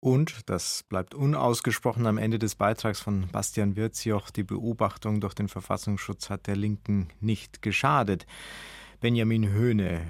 Und, 0.00 0.48
das 0.48 0.84
bleibt 0.84 1.14
unausgesprochen 1.14 2.06
am 2.06 2.18
Ende 2.18 2.38
des 2.38 2.54
Beitrags 2.54 3.00
von 3.00 3.26
Bastian 3.32 3.74
Wirzioch, 3.74 4.30
die 4.30 4.44
Beobachtung 4.44 5.20
durch 5.20 5.34
den 5.34 5.48
Verfassungsschutz 5.48 6.30
hat 6.30 6.46
der 6.46 6.54
Linken 6.54 7.08
nicht 7.20 7.62
geschadet. 7.62 8.24
Benjamin 9.00 9.48
Höhne, 9.48 10.02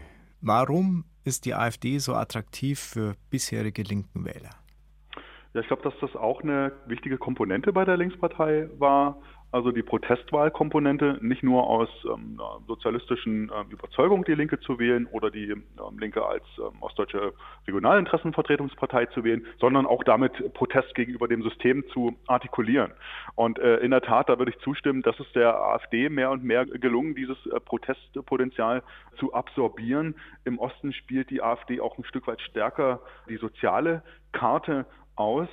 warum 0.43 1.05
ist 1.24 1.47
die 1.47 1.55
AfD 1.55 1.99
so 1.99 2.14
attraktiv 2.14 2.78
für 2.78 3.14
bisherige 3.30 3.82
linken 3.82 4.26
Wähler? 4.26 4.51
Ja, 5.55 5.62
ich 5.62 5.66
glaube, 5.68 5.82
dass 5.82 5.95
das 6.01 6.14
auch 6.14 6.43
eine 6.43 6.72
wichtige 6.86 7.16
Komponente 7.16 7.72
bei 7.72 7.86
der 7.86 7.97
Linkspartei 7.97 8.68
war 8.78 9.22
also 9.51 9.70
die 9.70 9.82
Protestwahlkomponente, 9.82 11.18
nicht 11.22 11.42
nur 11.42 11.66
aus 11.66 11.88
ähm, 12.05 12.40
sozialistischen 12.66 13.51
ähm, 13.55 13.70
Überzeugung 13.70 14.24
die 14.24 14.34
Linke 14.34 14.61
zu 14.61 14.78
wählen 14.78 15.07
oder 15.07 15.30
die 15.30 15.51
ähm, 15.51 15.99
Linke 15.99 16.24
als 16.24 16.44
ähm, 16.59 16.82
ostdeutsche 16.82 17.32
Regionalinteressenvertretungspartei 17.66 19.07
zu 19.07 19.24
wählen, 19.24 19.46
sondern 19.59 19.86
auch 19.86 20.05
damit 20.05 20.53
Protest 20.53 20.94
gegenüber 20.94 21.28
dem 21.28 21.42
System 21.42 21.84
zu 21.92 22.16
artikulieren. 22.26 22.92
Und 23.36 23.59
äh, 23.59 23.76
in 23.78 23.90
der 23.90 24.03
Tat, 24.03 24.28
da 24.28 24.38
würde 24.38 24.53
ich 24.53 24.59
zustimmen, 24.59 25.03
dass 25.03 25.18
es 25.18 25.30
der 25.32 25.59
AfD 25.59 26.11
mehr 26.11 26.30
und 26.30 26.44
mehr 26.44 26.66
gelungen, 26.66 27.14
dieses 27.14 27.38
äh, 27.46 27.59
Protestpotenzial 27.61 28.82
zu 29.18 29.32
absorbieren. 29.32 30.14
Im 30.44 30.59
Osten 30.59 30.92
spielt 30.92 31.30
die 31.30 31.42
AfD 31.42 31.80
auch 31.80 31.96
ein 31.96 32.05
Stück 32.05 32.26
weit 32.26 32.40
stärker 32.42 33.01
die 33.28 33.36
soziale 33.36 34.03
Karte 34.32 34.84
aus. 35.16 35.49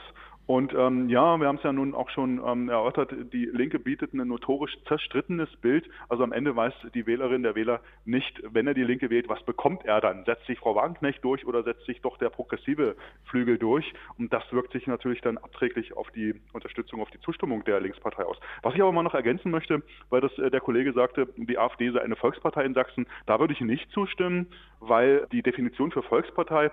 Und 0.48 0.74
ähm, 0.74 1.10
ja, 1.10 1.38
wir 1.38 1.48
haben 1.48 1.56
es 1.58 1.64
ja 1.64 1.74
nun 1.74 1.96
auch 1.96 2.10
schon 2.12 2.40
ähm, 2.46 2.70
erörtert, 2.70 3.12
die 3.34 3.46
Linke 3.46 3.80
bietet 3.80 4.14
ein 4.14 4.28
notorisch 4.28 4.78
zerstrittenes 4.88 5.50
Bild. 5.58 5.90
Also 6.08 6.24
am 6.24 6.32
Ende 6.32 6.56
weiß 6.56 6.74
die 6.94 7.08
Wählerin, 7.08 7.42
der 7.42 7.56
Wähler 7.56 7.80
nicht, 8.06 8.42
wenn 8.52 8.68
er 8.68 8.76
die 8.76 8.84
Linke 8.84 9.10
wählt, 9.10 9.28
was 9.28 9.42
bekommt 9.44 9.86
er 9.86 10.02
dann? 10.02 10.24
Setzt 10.26 10.46
sich 10.46 10.60
Frau 10.60 10.76
Wagenknecht 10.76 11.24
durch 11.24 11.48
oder 11.48 11.64
setzt 11.64 11.86
sich 11.86 12.00
doch 12.02 12.18
der 12.18 12.30
progressive 12.30 12.96
Flügel 13.26 13.58
durch? 13.58 13.92
Und 14.20 14.32
das 14.32 14.44
wirkt 14.52 14.72
sich 14.74 14.86
natürlich 14.86 15.22
dann 15.22 15.40
abträglich 15.40 15.98
auf 15.98 16.12
die 16.12 16.36
Unterstützung, 16.54 17.02
auf 17.02 17.10
die 17.10 17.20
Zustimmung 17.22 17.64
der 17.64 17.80
Linkspartei 17.80 18.24
aus. 18.24 18.40
Was 18.62 18.76
ich 18.76 18.82
aber 18.82 18.92
mal 18.92 19.04
noch 19.04 19.16
ergänzen 19.16 19.50
möchte, 19.50 19.82
weil 20.12 20.22
das 20.22 20.38
äh, 20.38 20.52
der 20.52 20.62
Kollege 20.62 20.94
sagte, 20.94 21.28
die 21.38 21.58
AfD 21.58 21.90
sei 21.90 22.02
eine 22.02 22.16
Volkspartei 22.16 22.66
in 22.66 22.76
Sachsen, 22.76 23.08
da 23.26 23.40
würde 23.40 23.54
ich 23.54 23.62
nicht 23.62 23.90
zustimmen, 23.92 24.48
weil 24.80 25.26
die 25.32 25.42
Definition 25.42 25.92
für 25.92 26.04
Volkspartei 26.04 26.70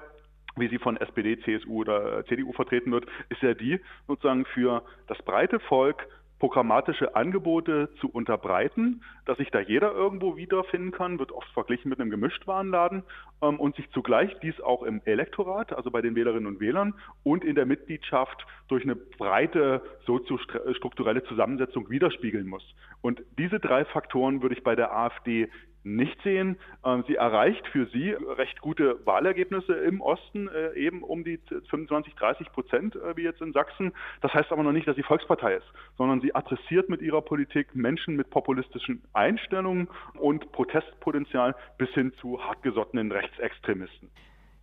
wie 0.57 0.69
sie 0.69 0.79
von 0.79 0.97
SPD, 0.97 1.39
CSU 1.41 1.81
oder 1.81 2.25
CDU 2.27 2.53
vertreten 2.53 2.93
wird, 2.93 3.07
ist 3.29 3.43
ja 3.43 3.55
die, 3.55 3.81
sozusagen 4.07 4.45
für 4.47 4.83
das 5.09 5.21
breite 5.23 5.61
Volk 5.61 6.07
programmatische 6.43 7.15
Angebote 7.15 7.89
zu 8.01 8.11
unterbreiten, 8.11 9.05
dass 9.27 9.39
sich 9.39 9.53
da 9.53 9.61
jeder 9.61 9.93
irgendwo 9.93 10.37
wiederfinden 10.37 10.91
kann, 10.91 11.21
wird 11.21 11.31
oft 11.31 11.49
verglichen 11.53 11.89
mit 11.89 12.01
einem 12.01 12.11
Gemischtwarenladen 12.11 13.05
ähm, 13.43 13.61
und 13.61 13.77
sich 13.77 13.89
zugleich 13.93 14.37
dies 14.43 14.61
auch 14.61 14.83
im 14.83 15.01
Elektorat, 15.05 15.73
also 15.73 15.93
bei 15.93 16.03
den 16.03 16.17
Wählerinnen 16.17 16.49
und 16.49 16.59
Wählern 16.59 16.95
und 17.23 17.45
in 17.45 17.55
der 17.55 17.65
Mitgliedschaft 17.65 18.45
durch 18.67 18.83
eine 18.83 18.97
breite 18.97 19.83
soziostrukturelle 20.05 21.23
Zusammensetzung 21.23 21.89
widerspiegeln 21.91 22.49
muss. 22.49 22.75
Und 23.03 23.23
diese 23.39 23.61
drei 23.61 23.85
Faktoren 23.85 24.43
würde 24.43 24.57
ich 24.57 24.65
bei 24.65 24.75
der 24.75 24.93
AfD 24.93 25.49
nicht 25.85 26.21
sehen. 26.23 26.59
Ähm, 26.85 27.05
sie 27.07 27.17
erreicht 27.17 27.67
für 27.69 27.87
sie 27.87 28.11
recht 28.11 28.61
gute 28.61 29.05
Wahlergebnisse 29.07 29.75
im 29.75 30.01
Osten, 30.01 30.49
äh, 30.49 30.75
eben 30.75 31.03
um 31.03 31.25
die 31.25 31.39
25, 31.71 32.15
30 32.15 32.53
Prozent, 32.53 32.97
äh, 32.97 33.17
wie 33.17 33.23
jetzt 33.23 33.41
in 33.41 33.53
Sachsen. 33.53 33.93
Das 34.21 34.33
heißt 34.33 34.53
aber 34.53 34.63
noch 34.63 34.73
nicht, 34.73 34.87
dass 34.87 34.97
sie 34.97 35.03
Volkspartei 35.03 35.55
ist, 35.55 35.73
sondern 35.97 36.21
sie 36.21 36.35
adressiert 36.35 36.89
mit 36.89 37.03
ihrer 37.03 37.23
Politik 37.23 37.75
Menschen 37.75 38.17
mit 38.17 38.31
populistischen 38.31 39.03
Einstellungen 39.13 39.89
und 40.19 40.53
Protestpotenzial 40.53 41.55
bis 41.79 41.91
hin 41.91 42.13
zu 42.21 42.43
hartgesottenen 42.43 43.13
Rechtsextremisten. 43.13 44.11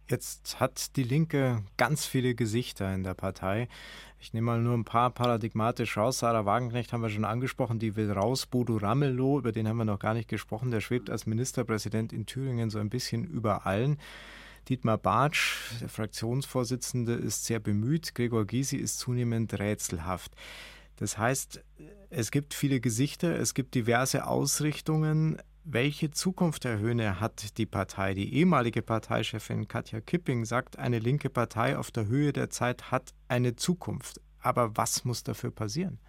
Jetzt 0.10 0.60
hat 0.60 0.96
die 0.96 1.04
Linke 1.04 1.62
ganz 1.78 2.08
viele 2.08 2.34
Gesichter 2.34 2.92
in 2.96 3.04
der 3.04 3.14
Partei. 3.14 3.68
Ich 4.20 4.34
nehme 4.34 4.48
mal 4.48 4.60
nur 4.60 4.76
ein 4.76 4.84
paar 4.84 5.12
paradigmatisch 5.12 5.98
raus. 5.98 6.18
Sarah 6.20 6.48
Wagenknecht 6.48 6.92
haben 6.92 7.04
wir 7.04 7.10
schon 7.10 7.26
angesprochen, 7.26 7.78
die 7.78 7.96
will 7.96 8.12
raus. 8.12 8.48
Bodo 8.48 8.78
Ramelow, 8.78 9.38
über 9.38 9.52
den 9.52 9.68
haben 9.68 9.78
wir 9.78 9.86
noch 9.86 10.00
gar 10.00 10.16
nicht 10.16 10.28
gesprochen, 10.28 10.72
der 10.72 10.82
schwebt 10.82 11.12
als 11.12 11.28
Ministerpräsident 11.28 12.12
in 12.12 12.26
Thüringen 12.26 12.72
so 12.72 12.80
ein 12.80 12.90
bisschen 12.90 13.24
über 13.24 13.68
allen. 13.68 14.00
Dietmar 14.68 14.98
Bartsch, 14.98 15.80
der 15.80 15.90
Fraktionsvorsitzende, 15.90 17.14
ist 17.14 17.46
sehr 17.46 17.60
bemüht. 17.60 18.16
Gregor 18.16 18.46
Gysi 18.46 18.78
ist 18.78 18.98
zunehmend 18.98 19.60
rätselhaft. 19.60 20.32
Das 20.96 21.20
heißt, 21.20 21.64
es 22.10 22.32
gibt 22.32 22.56
viele 22.56 22.82
Gesichter, 22.82 23.40
es 23.40 23.54
gibt 23.54 23.76
diverse 23.76 24.26
Ausrichtungen. 24.26 25.38
Welche 25.66 26.10
Zukunft, 26.10 26.66
Herr 26.66 26.80
Höhne, 26.80 27.20
hat 27.20 27.58
die 27.58 27.66
Partei? 27.66 28.14
Die 28.14 28.34
ehemalige 28.34 28.82
Parteichefin 28.82 29.68
Katja 29.68 30.00
Kipping 30.00 30.46
sagt, 30.46 30.80
eine 30.80 31.00
linke 31.00 31.30
Partei 31.30 31.78
auf 31.78 31.92
der 31.92 32.08
Höhe 32.08 32.32
der 32.32 32.50
Zeit 32.50 32.92
hat 32.92 33.14
eine 33.28 33.56
Zukunft. 33.56 34.22
Aber 34.40 34.78
was 34.78 35.04
muss 35.04 35.24
dafür 35.24 35.52
passieren? 35.52 36.00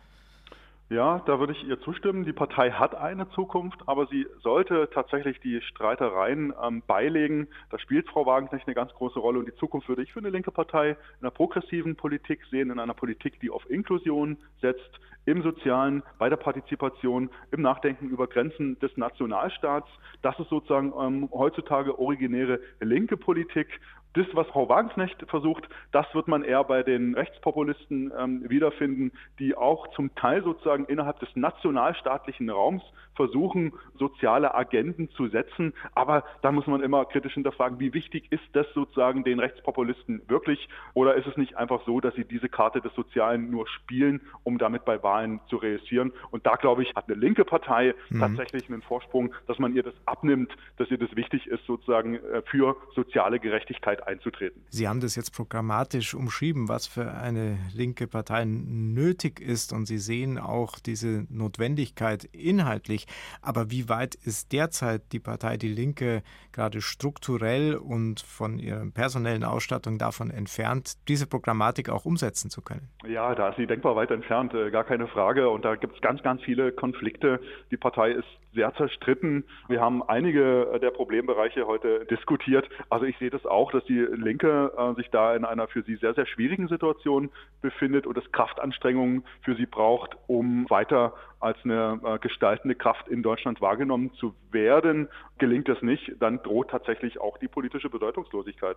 Ja, 0.90 1.22
da 1.24 1.38
würde 1.38 1.52
ich 1.52 1.64
ihr 1.68 1.80
zustimmen. 1.82 2.24
Die 2.24 2.32
Partei 2.32 2.72
hat 2.72 2.96
eine 2.96 3.30
Zukunft, 3.30 3.78
aber 3.86 4.08
sie 4.08 4.26
sollte 4.42 4.90
tatsächlich 4.92 5.38
die 5.38 5.62
Streitereien 5.62 6.52
ähm, 6.60 6.82
beilegen. 6.84 7.46
Da 7.70 7.78
spielt 7.78 8.08
Frau 8.08 8.26
Wagenknecht 8.26 8.66
eine 8.66 8.74
ganz 8.74 8.92
große 8.94 9.20
Rolle 9.20 9.38
und 9.38 9.46
die 9.46 9.54
Zukunft 9.54 9.88
würde 9.88 10.02
ich 10.02 10.12
für 10.12 10.18
eine 10.18 10.30
linke 10.30 10.50
Partei 10.50 10.90
in 10.90 10.96
einer 11.20 11.30
progressiven 11.30 11.94
Politik 11.94 12.40
sehen, 12.50 12.72
in 12.72 12.80
einer 12.80 12.94
Politik, 12.94 13.38
die 13.38 13.50
auf 13.50 13.70
Inklusion 13.70 14.36
setzt, 14.60 14.98
im 15.26 15.42
Sozialen, 15.42 16.02
bei 16.18 16.28
der 16.28 16.38
Partizipation, 16.38 17.30
im 17.52 17.62
Nachdenken 17.62 18.08
über 18.08 18.26
Grenzen 18.26 18.76
des 18.80 18.96
Nationalstaats. 18.96 19.88
Das 20.22 20.36
ist 20.40 20.48
sozusagen 20.48 20.92
ähm, 21.00 21.28
heutzutage 21.30 22.00
originäre 22.00 22.58
linke 22.80 23.16
Politik 23.16 23.68
das, 24.14 24.26
was 24.32 24.46
Frau 24.48 24.68
Wagenknecht 24.68 25.24
versucht, 25.28 25.68
das 25.92 26.06
wird 26.14 26.28
man 26.28 26.42
eher 26.42 26.64
bei 26.64 26.82
den 26.82 27.14
Rechtspopulisten 27.14 28.12
ähm, 28.18 28.48
wiederfinden, 28.48 29.12
die 29.38 29.56
auch 29.56 29.88
zum 29.94 30.14
Teil 30.14 30.42
sozusagen 30.42 30.84
innerhalb 30.86 31.20
des 31.20 31.28
nationalstaatlichen 31.34 32.50
Raums 32.50 32.82
versuchen, 33.14 33.72
soziale 33.98 34.54
Agenten 34.54 35.10
zu 35.10 35.28
setzen. 35.28 35.74
Aber 35.94 36.24
da 36.42 36.52
muss 36.52 36.66
man 36.66 36.82
immer 36.82 37.04
kritisch 37.04 37.34
hinterfragen, 37.34 37.78
wie 37.78 37.92
wichtig 37.92 38.30
ist 38.30 38.44
das 38.54 38.66
sozusagen 38.74 39.24
den 39.24 39.40
Rechtspopulisten 39.40 40.22
wirklich? 40.28 40.68
Oder 40.94 41.16
ist 41.16 41.26
es 41.26 41.36
nicht 41.36 41.56
einfach 41.56 41.82
so, 41.84 42.00
dass 42.00 42.14
sie 42.14 42.24
diese 42.24 42.48
Karte 42.48 42.80
des 42.80 42.94
Sozialen 42.94 43.50
nur 43.50 43.68
spielen, 43.68 44.22
um 44.42 44.58
damit 44.58 44.84
bei 44.84 45.02
Wahlen 45.02 45.40
zu 45.48 45.56
reüssieren? 45.56 46.12
Und 46.30 46.46
da, 46.46 46.54
glaube 46.54 46.82
ich, 46.82 46.94
hat 46.94 47.08
eine 47.08 47.18
linke 47.18 47.44
Partei 47.44 47.94
mhm. 48.08 48.20
tatsächlich 48.20 48.68
einen 48.70 48.82
Vorsprung, 48.82 49.34
dass 49.46 49.58
man 49.58 49.74
ihr 49.74 49.82
das 49.82 49.94
abnimmt, 50.06 50.56
dass 50.78 50.90
ihr 50.90 50.98
das 50.98 51.14
wichtig 51.14 51.46
ist, 51.46 51.64
sozusagen 51.66 52.14
äh, 52.14 52.42
für 52.46 52.76
soziale 52.94 53.38
Gerechtigkeit 53.38 53.99
einzutreten. 54.06 54.62
Sie 54.68 54.88
haben 54.88 55.00
das 55.00 55.16
jetzt 55.16 55.34
programmatisch 55.34 56.14
umschrieben, 56.14 56.68
was 56.68 56.86
für 56.86 57.12
eine 57.12 57.58
linke 57.74 58.06
Partei 58.06 58.44
nötig 58.44 59.40
ist 59.40 59.72
und 59.72 59.86
Sie 59.86 59.98
sehen 59.98 60.38
auch 60.38 60.78
diese 60.78 61.26
Notwendigkeit 61.28 62.24
inhaltlich. 62.24 63.06
Aber 63.42 63.70
wie 63.70 63.88
weit 63.88 64.14
ist 64.14 64.52
derzeit 64.52 65.12
die 65.12 65.20
Partei 65.20 65.56
Die 65.56 65.68
Linke 65.68 66.22
gerade 66.52 66.80
strukturell 66.80 67.76
und 67.76 68.20
von 68.20 68.58
ihrer 68.58 68.84
personellen 68.86 69.44
Ausstattung 69.44 69.98
davon 69.98 70.30
entfernt, 70.30 70.94
diese 71.08 71.26
Programmatik 71.26 71.88
auch 71.88 72.04
umsetzen 72.04 72.50
zu 72.50 72.62
können? 72.62 72.88
Ja, 73.06 73.34
da 73.34 73.50
ist 73.50 73.56
sie 73.56 73.66
denkbar 73.66 73.96
weit 73.96 74.10
entfernt, 74.10 74.54
äh, 74.54 74.70
gar 74.70 74.84
keine 74.84 75.06
Frage. 75.08 75.48
Und 75.48 75.64
da 75.64 75.76
gibt 75.76 75.94
es 75.94 76.00
ganz, 76.00 76.22
ganz 76.22 76.42
viele 76.42 76.72
Konflikte. 76.72 77.40
Die 77.70 77.76
Partei 77.76 78.12
ist 78.12 78.28
sehr 78.54 78.74
zerstritten. 78.74 79.44
Wir 79.68 79.80
haben 79.80 80.02
einige 80.02 80.78
der 80.80 80.90
Problembereiche 80.90 81.66
heute 81.66 82.04
diskutiert. 82.06 82.68
Also 82.88 83.06
ich 83.06 83.16
sehe 83.18 83.30
das 83.30 83.46
auch, 83.46 83.70
dass 83.72 83.84
die 83.84 84.00
Linke 84.00 84.72
äh, 84.76 84.94
sich 84.94 85.10
da 85.10 85.34
in 85.34 85.44
einer 85.44 85.68
für 85.68 85.82
sie 85.82 85.96
sehr, 85.96 86.14
sehr 86.14 86.26
schwierigen 86.26 86.68
Situation 86.68 87.30
befindet 87.62 88.06
und 88.06 88.16
es 88.18 88.32
Kraftanstrengungen 88.32 89.24
für 89.42 89.54
sie 89.54 89.66
braucht, 89.66 90.16
um 90.26 90.68
weiter 90.68 91.14
als 91.38 91.58
eine 91.64 92.00
äh, 92.04 92.18
gestaltende 92.18 92.74
Kraft 92.74 93.08
in 93.08 93.22
Deutschland 93.22 93.60
wahrgenommen 93.60 94.12
zu 94.14 94.34
werden. 94.50 95.08
Gelingt 95.38 95.68
das 95.68 95.80
nicht, 95.82 96.12
dann 96.20 96.42
droht 96.42 96.70
tatsächlich 96.70 97.20
auch 97.20 97.38
die 97.38 97.48
politische 97.48 97.88
Bedeutungslosigkeit 97.88 98.76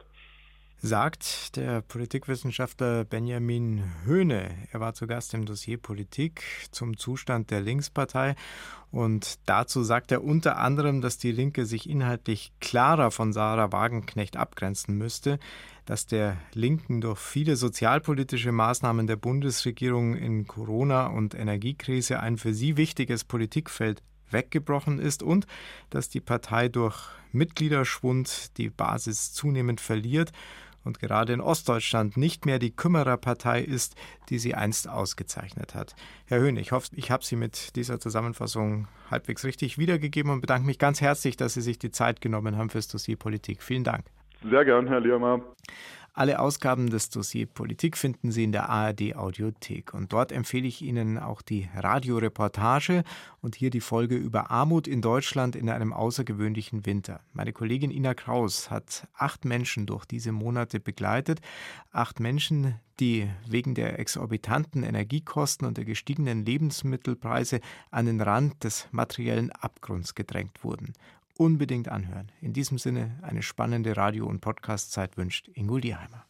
sagt 0.86 1.56
der 1.56 1.80
Politikwissenschaftler 1.82 3.06
Benjamin 3.06 3.86
Höhne. 4.04 4.50
Er 4.74 4.82
war 4.82 4.94
zu 4.94 5.08
Gast 5.08 5.34
im 5.34 5.46
Dossier 5.46 5.78
Politik 5.78 6.44
zum 6.72 6.98
Zustand 6.98 7.52
der 7.52 7.62
Linkspartei 7.62 8.36
und 8.92 9.40
dazu 9.46 9.82
sagt 9.82 10.12
er 10.12 10.26
unter 10.26 10.58
anderem, 10.58 11.00
dass 11.00 11.18
die 11.18 11.32
Linke 11.32 11.66
sich 11.66 11.90
inhaltlich 11.90 12.52
klarer 12.60 13.12
von 13.12 13.32
Sarah 13.32 13.72
Wagenknecht 13.72 14.36
abgrenzen 14.36 14.98
müsste, 14.98 15.40
dass 15.86 16.06
der 16.06 16.36
Linken 16.52 17.00
durch 17.00 17.20
viele 17.20 17.56
sozialpolitische 17.56 18.52
Maßnahmen 18.52 19.08
der 19.08 19.16
Bundesregierung 19.16 20.16
in 20.16 20.48
Corona- 20.48 21.08
und 21.08 21.34
Energiekrise 21.34 22.20
ein 22.20 22.38
für 22.38 22.54
sie 22.54 22.76
wichtiges 22.76 23.24
Politikfeld 23.24 24.04
weggebrochen 24.32 25.00
ist 25.00 25.24
und 25.24 25.48
dass 25.92 26.10
die 26.10 26.20
Partei 26.20 26.68
durch 26.68 26.98
Mitgliederschwund 27.32 28.58
die 28.58 28.70
Basis 28.70 29.32
zunehmend 29.32 29.80
verliert 29.80 30.34
und 30.84 31.00
gerade 31.00 31.34
in 31.34 31.42
Ostdeutschland 31.42 32.18
nicht 32.18 32.46
mehr 32.46 32.60
die 32.60 32.76
Kümmererpartei 32.76 33.62
ist, 33.62 33.96
die 34.30 34.40
sie 34.40 34.56
einst 34.56 34.90
ausgezeichnet 34.90 35.76
hat. 35.76 35.96
Herr 36.26 36.40
Höhn, 36.40 36.58
ich 36.58 36.72
hoffe, 36.72 36.90
ich 36.96 37.12
habe 37.12 37.24
Sie 37.24 37.36
mit 37.36 37.76
dieser 37.76 38.00
Zusammenfassung 38.00 38.88
halbwegs 39.10 39.44
richtig 39.44 39.78
wiedergegeben 39.78 40.32
und 40.32 40.42
bedanke 40.42 40.66
mich 40.66 40.80
ganz 40.80 41.02
herzlich, 41.02 41.38
dass 41.38 41.54
Sie 41.54 41.62
sich 41.62 41.80
die 41.80 41.92
Zeit 41.92 42.22
genommen 42.22 42.58
haben 42.58 42.70
fürs 42.70 42.88
Dossier 42.88 43.18
Politik. 43.18 43.62
Vielen 43.64 43.84
Dank. 43.84 44.06
Sehr 44.50 44.66
gern, 44.66 44.88
Herr 44.88 45.00
Liermer. 45.00 45.42
Alle 46.16 46.38
Ausgaben 46.38 46.92
des 46.92 47.10
Dossier 47.10 47.48
Politik 47.48 47.98
finden 47.98 48.32
Sie 48.32 48.44
in 48.44 48.52
der 48.52 48.70
ARD 48.70 49.16
Audiothek. 49.16 49.96
Und 49.96 50.14
dort 50.14 50.32
empfehle 50.32 50.68
ich 50.68 50.84
Ihnen 50.84 51.18
auch 51.18 51.42
die 51.42 51.68
Radioreportage 51.76 53.04
und 53.42 53.56
hier 53.56 53.72
die 53.72 53.82
Folge 53.82 54.16
über 54.16 54.52
Armut 54.52 54.88
in 54.88 55.02
Deutschland 55.02 55.56
in 55.56 55.72
einem 55.72 55.92
außergewöhnlichen 55.92 56.86
Winter. 56.86 57.22
Meine 57.34 57.52
Kollegin 57.52 57.90
Ina 57.90 58.14
Kraus 58.14 58.70
hat 58.70 59.08
acht 59.16 59.44
Menschen 59.44 59.88
durch 59.88 60.06
diese 60.06 60.32
Monate 60.32 60.80
begleitet. 60.80 61.42
Acht 61.92 62.20
Menschen, 62.20 62.76
die 63.00 63.28
wegen 63.48 63.74
der 63.74 63.98
exorbitanten 63.98 64.84
Energiekosten 64.84 65.66
und 65.68 65.78
der 65.78 65.86
gestiegenen 65.86 66.46
Lebensmittelpreise 66.46 67.60
an 67.90 68.06
den 68.06 68.22
Rand 68.22 68.64
des 68.64 68.88
materiellen 68.92 69.52
Abgrunds 69.52 70.14
gedrängt 70.14 70.64
wurden 70.64 70.94
unbedingt 71.38 71.90
anhören. 71.90 72.32
In 72.42 72.54
diesem 72.54 72.78
Sinne 72.78 73.20
eine 73.22 73.42
spannende 73.42 73.98
Radio- 73.98 74.28
und 74.28 74.42
Podcast-Zeit 74.42 75.18
wünscht 75.18 75.50
Ingo 75.54 75.80
Dierheimer. 75.80 76.26